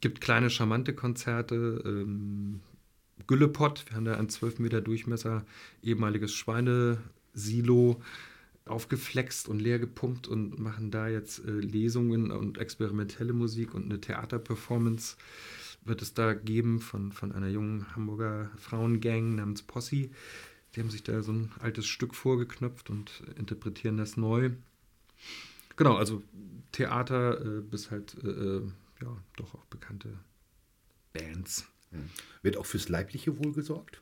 Gibt 0.02 0.20
kleine, 0.20 0.50
charmante 0.50 0.96
Konzerte. 0.96 1.84
Ähm, 1.86 2.62
Güllepott. 3.28 3.86
Wir 3.88 3.98
haben 3.98 4.06
da 4.06 4.18
ein 4.18 4.30
12 4.30 4.58
Meter 4.58 4.82
Durchmesser 4.82 5.46
ehemaliges 5.84 6.34
Schweinesilo 6.34 8.02
aufgeflext 8.66 9.48
und 9.48 9.60
leer 9.60 9.78
gepumpt 9.78 10.28
und 10.28 10.58
machen 10.58 10.90
da 10.90 11.08
jetzt 11.08 11.46
äh, 11.46 11.52
Lesungen 11.52 12.32
und 12.32 12.58
experimentelle 12.58 13.34
Musik 13.34 13.76
und 13.76 13.86
eine 13.86 14.02
Theaterperformance 14.02 15.18
wird 15.86 16.02
es 16.02 16.16
da 16.16 16.34
geben 16.34 16.80
von, 16.80 17.12
von 17.12 17.32
einer 17.32 17.48
jungen 17.48 17.96
Hamburger 17.96 18.50
Frauengang 18.58 19.36
namens 19.36 19.62
Posse. 19.62 20.10
Die 20.78 20.82
haben 20.84 20.92
sich 20.92 21.02
da 21.02 21.24
so 21.24 21.32
ein 21.32 21.52
altes 21.60 21.88
Stück 21.88 22.14
vorgeknöpft 22.14 22.92
und 22.92 23.24
interpretieren 23.36 23.98
das 23.98 24.16
neu. 24.16 24.52
Genau, 25.76 25.96
also 25.96 26.22
Theater 26.72 27.42
äh, 27.42 27.62
bis 27.62 27.90
halt, 27.90 28.16
äh, 28.24 28.28
äh 28.28 28.62
ja, 29.02 29.18
doch 29.38 29.56
auch 29.56 29.66
bekannte 29.66 30.20
Bands. 31.14 31.68
Wird 32.44 32.58
auch 32.58 32.66
fürs 32.66 32.90
leibliche 32.90 33.40
Wohl 33.40 33.54
gesorgt? 33.54 34.02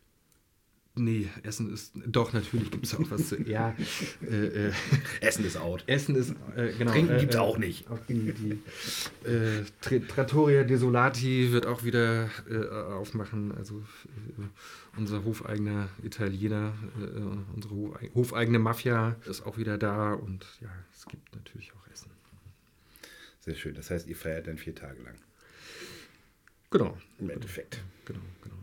Nee, 0.97 1.29
Essen 1.43 1.73
ist. 1.73 1.91
Doch, 2.05 2.31
natürlich 2.31 2.71
gibt 2.71 2.85
es 2.85 2.95
auch 2.95 3.09
was 3.09 3.27
zu. 3.27 3.41
Ja. 3.41 3.75
Äh, 4.21 4.67
äh, 4.67 4.71
Essen 5.19 5.43
ist 5.45 5.57
out. 5.57 5.83
Essen 5.87 6.15
ist. 6.15 6.33
Äh, 6.55 6.71
genau. 6.77 6.91
Trinken 6.91 7.17
gibt 7.17 7.33
es 7.33 7.37
äh, 7.37 7.41
auch 7.41 7.57
nicht. 7.57 7.89
Auch 7.89 7.99
die, 8.07 8.33
die 8.33 9.99
Trattoria 10.07 10.63
Desolati 10.63 11.51
wird 11.51 11.65
auch 11.65 11.83
wieder 11.83 12.29
äh, 12.49 12.67
aufmachen. 12.93 13.53
Also 13.57 13.83
äh, 14.37 14.43
unser 14.97 15.25
hofeigener 15.25 15.89
Italiener, 16.03 16.73
unsere 17.53 17.75
hofeigene 18.13 18.59
Mafia 18.59 19.17
ist 19.25 19.45
auch 19.45 19.57
wieder 19.57 19.77
da. 19.77 20.13
Und 20.13 20.45
ja, 20.61 20.69
es 20.93 21.05
gibt 21.05 21.35
natürlich 21.35 21.73
auch 21.73 21.91
Essen. 21.91 22.09
Sehr 23.41 23.55
schön. 23.55 23.75
Das 23.75 23.91
heißt, 23.91 24.07
ihr 24.07 24.15
feiert 24.15 24.47
dann 24.47 24.57
vier 24.57 24.73
Tage 24.73 25.03
lang. 25.03 25.15
Genau. 26.71 26.97
Im 27.19 27.29
Endeffekt. 27.29 27.81
Genau, 28.05 28.21
genau. 28.41 28.55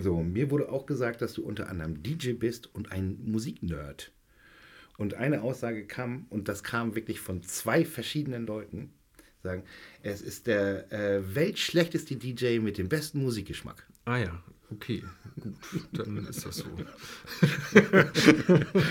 So, 0.00 0.22
mir 0.22 0.50
wurde 0.50 0.70
auch 0.70 0.86
gesagt, 0.86 1.22
dass 1.22 1.34
du 1.34 1.42
unter 1.42 1.68
anderem 1.68 2.02
DJ 2.02 2.32
bist 2.32 2.74
und 2.74 2.92
ein 2.92 3.18
Musiknerd. 3.24 4.12
Und 4.96 5.14
eine 5.14 5.42
Aussage 5.42 5.86
kam, 5.86 6.26
und 6.30 6.48
das 6.48 6.62
kam 6.62 6.94
wirklich 6.94 7.20
von 7.20 7.42
zwei 7.42 7.84
verschiedenen 7.84 8.46
Leuten, 8.46 8.90
sagen, 9.42 9.64
es 10.02 10.22
ist 10.22 10.46
der 10.46 10.92
äh, 10.92 11.34
weltschlechteste 11.34 12.16
DJ 12.16 12.58
mit 12.60 12.78
dem 12.78 12.88
besten 12.88 13.22
Musikgeschmack. 13.22 13.86
Ah 14.04 14.18
ja, 14.18 14.42
okay, 14.74 15.02
gut, 15.40 15.54
dann 15.92 16.26
ist 16.26 16.44
das 16.44 16.56
so. 16.58 16.64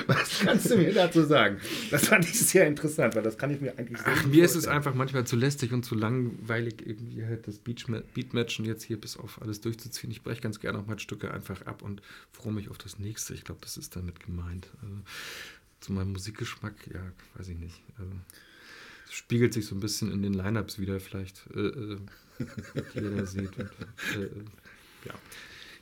Was 0.07 0.39
kannst 0.39 0.71
du 0.71 0.77
mir 0.77 0.93
dazu 0.93 1.23
sagen? 1.23 1.57
Das 1.91 2.07
fand 2.07 2.25
ich 2.25 2.39
sehr 2.39 2.67
interessant, 2.67 3.15
weil 3.15 3.23
das 3.23 3.37
kann 3.37 3.51
ich 3.51 3.61
mir 3.61 3.77
eigentlich 3.77 3.99
sehr 3.99 4.13
Ach, 4.15 4.25
mir 4.25 4.43
ist 4.43 4.55
es 4.55 4.67
einfach 4.67 4.93
manchmal 4.93 5.25
zu 5.25 5.35
lästig 5.35 5.71
und 5.73 5.83
zu 5.83 5.95
langweilig, 5.95 6.85
irgendwie 6.85 7.25
halt 7.25 7.47
das 7.47 7.59
Beatmatchen 7.59 8.65
jetzt 8.65 8.83
hier 8.83 8.99
bis 8.99 9.17
auf 9.17 9.41
alles 9.41 9.61
durchzuziehen. 9.61 10.11
Ich 10.11 10.23
breche 10.23 10.41
ganz 10.41 10.59
gerne 10.59 10.79
auch 10.79 10.87
mal 10.87 10.99
Stücke 10.99 11.31
einfach 11.31 11.65
ab 11.65 11.81
und 11.81 12.01
freue 12.31 12.53
mich 12.53 12.69
auf 12.69 12.77
das 12.77 12.99
nächste. 12.99 13.33
Ich 13.33 13.43
glaube, 13.43 13.61
das 13.61 13.77
ist 13.77 13.95
damit 13.95 14.19
gemeint. 14.19 14.67
Also, 14.81 14.95
zu 15.79 15.93
meinem 15.93 16.13
Musikgeschmack, 16.13 16.75
ja, 16.93 17.01
weiß 17.35 17.49
ich 17.49 17.57
nicht. 17.57 17.81
Also, 17.97 18.11
spiegelt 19.09 19.53
sich 19.53 19.65
so 19.65 19.75
ein 19.75 19.79
bisschen 19.79 20.11
in 20.11 20.23
den 20.23 20.33
Lineups 20.33 20.79
wieder, 20.79 20.99
vielleicht, 20.99 21.45
äh, 21.53 21.59
äh 21.59 21.97
die 22.95 23.15
da 23.15 23.25
seht. 23.25 23.57
Und, 23.57 23.69
äh, 24.15 24.23
äh 24.23 24.45
ja. 25.05 25.13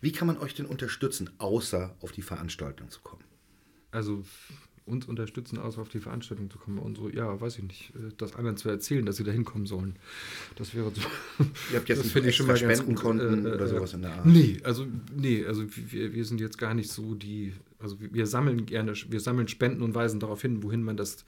Wie 0.01 0.11
kann 0.11 0.27
man 0.27 0.37
euch 0.39 0.55
denn 0.55 0.65
unterstützen, 0.65 1.29
außer 1.37 1.95
auf 2.01 2.11
die 2.11 2.23
Veranstaltung 2.23 2.89
zu 2.89 3.01
kommen? 3.01 3.23
Also 3.91 4.23
uns 4.85 5.05
unterstützen, 5.05 5.57
außer 5.57 5.81
auf 5.81 5.89
die 5.89 5.99
Veranstaltung 5.99 6.49
zu 6.49 6.57
kommen. 6.57 6.79
Und 6.79 6.97
so, 6.97 7.09
ja, 7.09 7.39
weiß 7.39 7.59
ich 7.59 7.63
nicht, 7.63 7.93
äh, 7.95 8.11
das 8.17 8.35
anderen 8.35 8.57
zu 8.57 8.69
erzählen, 8.69 9.05
dass 9.05 9.17
sie 9.17 9.23
da 9.23 9.31
hinkommen 9.31 9.67
sollen. 9.67 9.95
Das 10.55 10.73
wäre 10.75 10.91
so. 10.93 11.01
Ihr 11.71 11.77
habt 11.77 11.87
jetzt 11.87 12.15
nicht 12.15 12.35
schon 12.35 12.47
mal 12.47 12.57
Spendenkonten 12.57 13.45
äh, 13.45 13.49
oder 13.49 13.67
sowas 13.67 13.93
in 13.93 14.01
der 14.01 14.13
Art? 14.13 14.25
Nee, 14.25 14.59
also, 14.63 14.85
nee, 15.15 15.45
also 15.45 15.63
wir, 15.67 16.13
wir 16.13 16.25
sind 16.25 16.41
jetzt 16.41 16.57
gar 16.57 16.73
nicht 16.73 16.91
so 16.91 17.13
die 17.13 17.53
also 17.81 17.97
wir 17.99 18.27
sammeln 18.27 18.65
gerne, 18.65 18.93
wir 19.09 19.19
sammeln 19.19 19.47
Spenden 19.47 19.81
und 19.81 19.95
weisen 19.95 20.19
darauf 20.19 20.41
hin, 20.41 20.63
wohin 20.63 20.83
man 20.83 20.97
das 20.97 21.25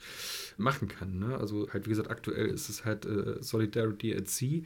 machen 0.56 0.88
kann. 0.88 1.18
Ne? 1.18 1.36
Also 1.36 1.68
halt, 1.72 1.86
wie 1.86 1.90
gesagt, 1.90 2.10
aktuell 2.10 2.46
ist 2.46 2.68
es 2.68 2.84
halt 2.84 3.06
äh, 3.06 3.42
Solidarity 3.42 4.14
at 4.14 4.28
Sea, 4.28 4.62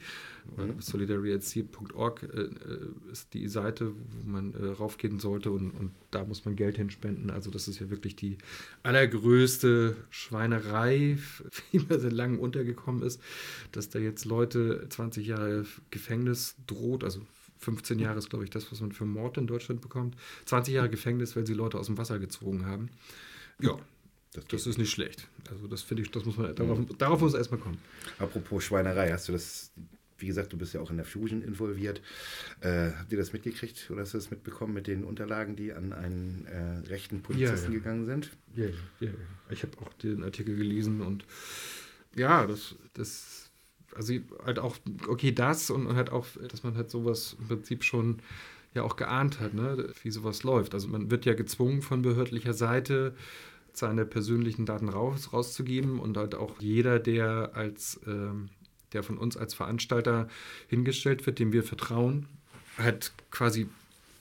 mhm. 0.57 0.79
solidarityatSea.org 0.79 2.23
äh, 2.23 3.11
ist 3.11 3.33
die 3.33 3.47
Seite, 3.47 3.93
wo 3.93 4.29
man 4.29 4.53
äh, 4.53 4.67
raufgehen 4.67 5.19
sollte 5.19 5.51
und, 5.51 5.71
und 5.71 5.91
da 6.11 6.25
muss 6.25 6.45
man 6.45 6.55
Geld 6.55 6.77
hinspenden. 6.77 7.29
Also 7.29 7.51
das 7.51 7.67
ist 7.67 7.79
ja 7.79 7.89
wirklich 7.89 8.15
die 8.15 8.37
allergrößte 8.83 9.95
Schweinerei, 10.09 11.17
wie 11.71 11.79
man 11.79 11.99
seit 11.99 12.13
langem 12.13 12.39
untergekommen 12.39 13.03
ist, 13.03 13.21
dass 13.71 13.89
da 13.89 13.99
jetzt 13.99 14.25
Leute 14.25 14.87
20 14.89 15.27
Jahre 15.27 15.65
Gefängnis 15.89 16.55
droht, 16.67 17.03
also 17.03 17.21
15 17.59 17.99
Jahre 17.99 18.17
ist, 18.17 18.29
glaube 18.29 18.45
ich, 18.45 18.49
das, 18.49 18.71
was 18.71 18.81
man 18.81 18.91
für 18.91 19.05
Mord 19.05 19.37
in 19.37 19.47
Deutschland 19.47 19.81
bekommt. 19.81 20.15
20 20.45 20.73
Jahre 20.73 20.89
Gefängnis, 20.89 21.35
weil 21.35 21.45
sie 21.45 21.53
Leute 21.53 21.77
aus 21.77 21.87
dem 21.87 21.97
Wasser 21.97 22.17
gezogen 22.19 22.65
haben. 22.65 22.89
Ja, 23.61 23.77
das, 24.33 24.45
das 24.47 24.67
ist 24.67 24.77
nicht 24.77 24.91
schlecht. 24.91 25.27
Also 25.49 25.67
das 25.67 25.81
finde 25.81 26.03
ich, 26.03 26.11
das 26.11 26.25
muss 26.25 26.37
man, 26.37 26.55
darauf, 26.55 26.79
mhm. 26.79 26.97
darauf 26.97 27.19
muss 27.19 27.33
es 27.33 27.37
erstmal 27.37 27.59
kommen. 27.59 27.79
Apropos 28.17 28.63
Schweinerei, 28.63 29.11
hast 29.11 29.27
du 29.27 29.33
das, 29.33 29.71
wie 30.19 30.27
gesagt, 30.27 30.53
du 30.53 30.57
bist 30.57 30.73
ja 30.73 30.81
auch 30.81 30.91
in 30.91 30.97
der 30.97 31.05
Fusion 31.05 31.41
involviert. 31.41 32.01
Äh, 32.61 32.91
habt 32.91 33.11
ihr 33.11 33.17
das 33.17 33.33
mitgekriegt 33.33 33.89
oder 33.89 34.01
hast 34.01 34.13
du 34.13 34.17
das 34.17 34.29
mitbekommen 34.29 34.73
mit 34.73 34.87
den 34.87 35.03
Unterlagen, 35.03 35.55
die 35.55 35.73
an 35.73 35.91
einen 35.91 36.45
äh, 36.45 36.87
rechten 36.87 37.21
Polizisten 37.21 37.71
ja, 37.71 37.77
ja. 37.77 37.79
gegangen 37.79 38.05
sind? 38.05 38.31
Ja, 38.55 38.65
ja, 38.65 38.73
ja. 38.99 39.11
Ich 39.49 39.63
habe 39.63 39.77
auch 39.79 39.91
den 39.93 40.23
Artikel 40.23 40.55
gelesen 40.55 41.01
und 41.01 41.25
ja, 42.15 42.45
das, 42.45 42.75
das 42.93 43.48
also 43.95 44.13
halt 44.45 44.59
auch, 44.59 44.77
okay, 45.07 45.31
das 45.31 45.69
und 45.69 45.95
halt 45.95 46.11
auch, 46.11 46.25
dass 46.49 46.63
man 46.63 46.75
halt 46.75 46.89
sowas 46.89 47.35
im 47.39 47.47
Prinzip 47.47 47.83
schon 47.83 48.19
ja 48.73 48.83
auch 48.83 48.95
geahnt 48.95 49.39
hat, 49.39 49.53
ne, 49.53 49.91
wie 50.03 50.11
sowas 50.11 50.43
läuft. 50.43 50.73
Also 50.73 50.87
man 50.87 51.09
wird 51.09 51.25
ja 51.25 51.33
gezwungen 51.33 51.81
von 51.81 52.01
behördlicher 52.01 52.53
Seite, 52.53 53.15
seine 53.73 54.05
persönlichen 54.05 54.65
Daten 54.65 54.89
raus, 54.89 55.31
rauszugeben 55.33 55.99
und 55.99 56.17
halt 56.17 56.35
auch 56.35 56.59
jeder, 56.59 56.99
der 56.99 57.51
als 57.53 57.99
ähm, 58.05 58.49
der 58.93 59.03
von 59.03 59.17
uns 59.17 59.37
als 59.37 59.53
Veranstalter 59.53 60.27
hingestellt 60.67 61.25
wird, 61.25 61.39
dem 61.39 61.53
wir 61.53 61.63
vertrauen, 61.63 62.27
halt 62.77 63.13
quasi 63.31 63.67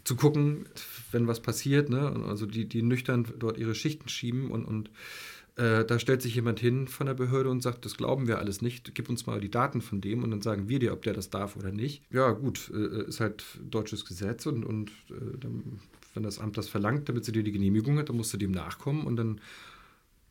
zu 0.04 0.16
gucken, 0.16 0.66
wenn 1.12 1.26
was 1.26 1.40
passiert, 1.40 1.90
ne? 1.90 2.24
Also 2.26 2.46
die, 2.46 2.66
die 2.66 2.82
nüchtern 2.82 3.26
dort 3.38 3.58
ihre 3.58 3.74
Schichten 3.74 4.08
schieben 4.08 4.50
und, 4.50 4.64
und 4.64 4.90
äh, 5.58 5.84
da 5.84 5.98
stellt 5.98 6.22
sich 6.22 6.36
jemand 6.36 6.60
hin 6.60 6.86
von 6.86 7.06
der 7.06 7.14
Behörde 7.14 7.50
und 7.50 7.62
sagt, 7.62 7.84
das 7.84 7.96
glauben 7.96 8.28
wir 8.28 8.38
alles 8.38 8.62
nicht, 8.62 8.94
gib 8.94 9.08
uns 9.08 9.26
mal 9.26 9.40
die 9.40 9.50
Daten 9.50 9.80
von 9.80 10.00
dem 10.00 10.22
und 10.22 10.30
dann 10.30 10.40
sagen 10.40 10.68
wir 10.68 10.78
dir, 10.78 10.92
ob 10.92 11.02
der 11.02 11.14
das 11.14 11.30
darf 11.30 11.56
oder 11.56 11.72
nicht. 11.72 12.04
Ja, 12.12 12.30
gut, 12.30 12.70
äh, 12.72 13.08
ist 13.08 13.18
halt 13.18 13.44
deutsches 13.68 14.04
Gesetz 14.04 14.46
und, 14.46 14.64
und 14.64 14.90
äh, 15.10 15.36
dann, 15.40 15.80
wenn 16.14 16.22
das 16.22 16.38
Amt 16.38 16.56
das 16.56 16.68
verlangt, 16.68 17.08
damit 17.08 17.24
sie 17.24 17.32
dir 17.32 17.42
die 17.42 17.50
Genehmigung 17.50 17.98
hat, 17.98 18.08
dann 18.08 18.16
musst 18.16 18.32
du 18.32 18.36
dem 18.38 18.52
nachkommen 18.52 19.04
und 19.04 19.16
dann, 19.16 19.40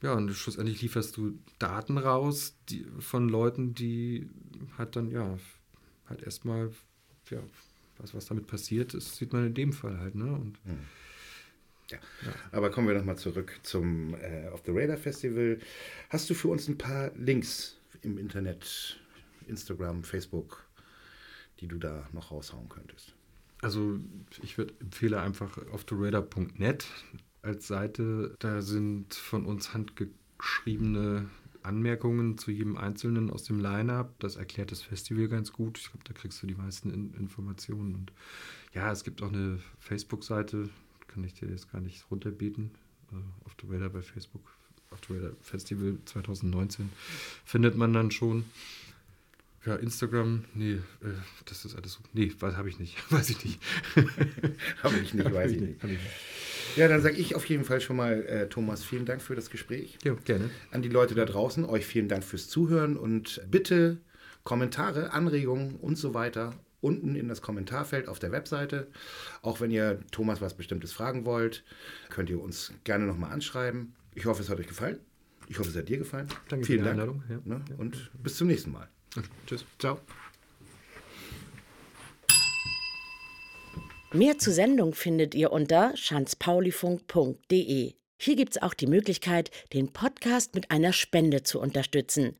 ja, 0.01 0.13
und 0.13 0.31
schlussendlich 0.31 0.81
lieferst 0.81 1.17
du 1.17 1.37
Daten 1.59 1.97
raus 1.97 2.55
die, 2.69 2.85
von 2.99 3.27
Leuten, 3.27 3.73
die 3.73 4.29
halt 4.77 4.95
dann, 4.95 5.11
ja, 5.11 5.37
halt 6.05 6.23
erstmal, 6.23 6.71
ja, 7.29 7.39
was, 7.97 8.13
was 8.13 8.27
damit 8.27 8.47
passiert 8.47 8.93
ist, 8.93 9.17
sieht 9.17 9.33
man 9.33 9.47
in 9.47 9.53
dem 9.53 9.73
Fall 9.73 9.99
halt. 9.99 10.15
Ne? 10.15 10.31
Und, 10.31 10.57
hm. 10.63 10.77
Ja. 11.91 11.97
ja. 12.25 12.33
Aber 12.51 12.71
kommen 12.71 12.87
wir 12.87 12.95
nochmal 12.95 13.17
zurück 13.17 13.59
zum 13.63 14.13
äh, 14.15 14.47
Off 14.49 14.61
the 14.65 14.71
Radar 14.73 14.97
Festival. 14.97 15.59
Hast 16.09 16.29
du 16.29 16.33
für 16.33 16.47
uns 16.49 16.67
ein 16.67 16.77
paar 16.77 17.11
Links 17.15 17.77
im 18.01 18.17
Internet, 18.17 18.99
Instagram, 19.47 20.03
Facebook, 20.03 20.65
die 21.59 21.67
du 21.67 21.77
da 21.77 22.07
noch 22.13 22.31
raushauen 22.31 22.69
könntest? 22.69 23.13
Also 23.61 23.99
ich 24.43 24.57
würde 24.57 24.73
empfehle 24.79 25.19
einfach 25.19 25.57
offtheradar.net 25.71 26.85
als 27.41 27.67
Seite. 27.67 28.35
Da 28.39 28.61
sind 28.61 29.15
von 29.15 29.45
uns 29.45 29.73
handgeschriebene 29.73 31.29
Anmerkungen 31.63 32.37
zu 32.37 32.51
jedem 32.51 32.77
Einzelnen 32.77 33.29
aus 33.29 33.43
dem 33.43 33.59
Line-Up. 33.59 34.19
Das 34.19 34.35
erklärt 34.35 34.71
das 34.71 34.81
Festival 34.81 35.27
ganz 35.27 35.51
gut. 35.51 35.77
Ich 35.77 35.91
glaube, 35.91 36.03
da 36.05 36.13
kriegst 36.13 36.41
du 36.41 36.47
die 36.47 36.55
meisten 36.55 36.91
in 36.91 37.13
Informationen. 37.15 37.95
Und 37.95 38.13
ja, 38.73 38.91
es 38.91 39.03
gibt 39.03 39.21
auch 39.21 39.31
eine 39.31 39.59
Facebook-Seite, 39.79 40.69
kann 41.07 41.23
ich 41.23 41.33
dir 41.33 41.49
jetzt 41.49 41.71
gar 41.71 41.81
nicht 41.81 42.09
runterbieten. 42.11 42.71
Äh, 43.11 43.15
auf 43.45 43.55
the 43.61 43.67
Radar 43.69 43.89
bei 43.89 44.01
Facebook, 44.01 44.41
auf 44.91 44.99
the 45.07 45.15
Radar 45.15 45.31
Festival 45.41 45.97
2019 46.05 46.89
findet 47.45 47.75
man 47.75 47.93
dann 47.93 48.11
schon. 48.11 48.45
Ja, 49.65 49.75
Instagram, 49.75 50.45
nee, 50.53 50.73
äh, 50.73 50.79
das 51.45 51.65
ist 51.65 51.75
alles 51.75 51.93
so. 51.93 51.99
Nee, 52.13 52.31
habe 52.41 52.69
ich 52.69 52.79
nicht. 52.79 52.95
Weiß 53.11 53.29
ich 53.29 53.43
nicht. 53.43 53.59
habe 54.83 54.97
ich 54.97 55.13
nicht, 55.13 55.33
weiß 55.33 55.51
ich 55.51 55.59
nicht. 55.59 55.81
Ja, 56.77 56.87
dann 56.87 57.01
sage 57.01 57.17
ich 57.17 57.35
auf 57.35 57.45
jeden 57.45 57.65
Fall 57.65 57.81
schon 57.81 57.97
mal, 57.97 58.23
äh, 58.23 58.47
Thomas, 58.47 58.83
vielen 58.83 59.05
Dank 59.05 59.21
für 59.21 59.35
das 59.35 59.49
Gespräch. 59.49 59.97
Ja, 60.05 60.13
gerne. 60.13 60.49
An 60.71 60.83
die 60.83 60.89
Leute 60.89 61.15
da 61.15 61.25
draußen, 61.25 61.65
euch 61.65 61.85
vielen 61.85 62.07
Dank 62.07 62.23
fürs 62.23 62.47
Zuhören 62.47 62.95
und 62.95 63.41
bitte 63.51 63.97
Kommentare, 64.45 65.11
Anregungen 65.11 65.75
und 65.75 65.97
so 65.97 66.13
weiter 66.13 66.53
unten 66.81 67.15
in 67.15 67.27
das 67.27 67.41
Kommentarfeld 67.41 68.07
auf 68.07 68.19
der 68.19 68.31
Webseite. 68.31 68.87
Auch 69.41 69.61
wenn 69.61 69.71
ihr 69.71 69.99
Thomas 70.11 70.41
was 70.41 70.53
Bestimmtes 70.53 70.93
fragen 70.93 71.25
wollt, 71.25 71.63
könnt 72.09 72.29
ihr 72.29 72.41
uns 72.41 72.73
gerne 72.83 73.05
nochmal 73.05 73.31
anschreiben. 73.31 73.95
Ich 74.15 74.25
hoffe, 74.25 74.41
es 74.41 74.49
hat 74.49 74.59
euch 74.59 74.67
gefallen. 74.67 74.99
Ich 75.47 75.59
hoffe, 75.59 75.69
es 75.69 75.75
hat 75.75 75.87
dir 75.89 75.97
gefallen. 75.97 76.27
Danke 76.49 76.65
Vielen 76.65 76.83
für 76.83 76.91
die 76.91 76.97
Dank. 76.97 76.99
Einladung. 76.99 77.23
Ja. 77.29 77.39
Ne? 77.45 77.63
Und 77.77 78.11
bis 78.21 78.35
zum 78.35 78.47
nächsten 78.47 78.71
Mal. 78.71 78.87
Tschüss. 79.45 79.65
Ciao. 79.79 79.99
Mehr 84.13 84.37
zur 84.37 84.53
Sendung 84.53 84.93
findet 84.93 85.35
ihr 85.35 85.51
unter 85.51 85.95
schanzpaulifunk.de. 85.95 87.93
Hier 88.19 88.35
gibt 88.35 88.55
es 88.55 88.61
auch 88.61 88.73
die 88.73 88.87
Möglichkeit, 88.87 89.51
den 89.73 89.93
Podcast 89.93 90.55
mit 90.55 90.71
einer 90.71 90.91
Spende 90.91 91.43
zu 91.43 91.59
unterstützen. 91.59 92.35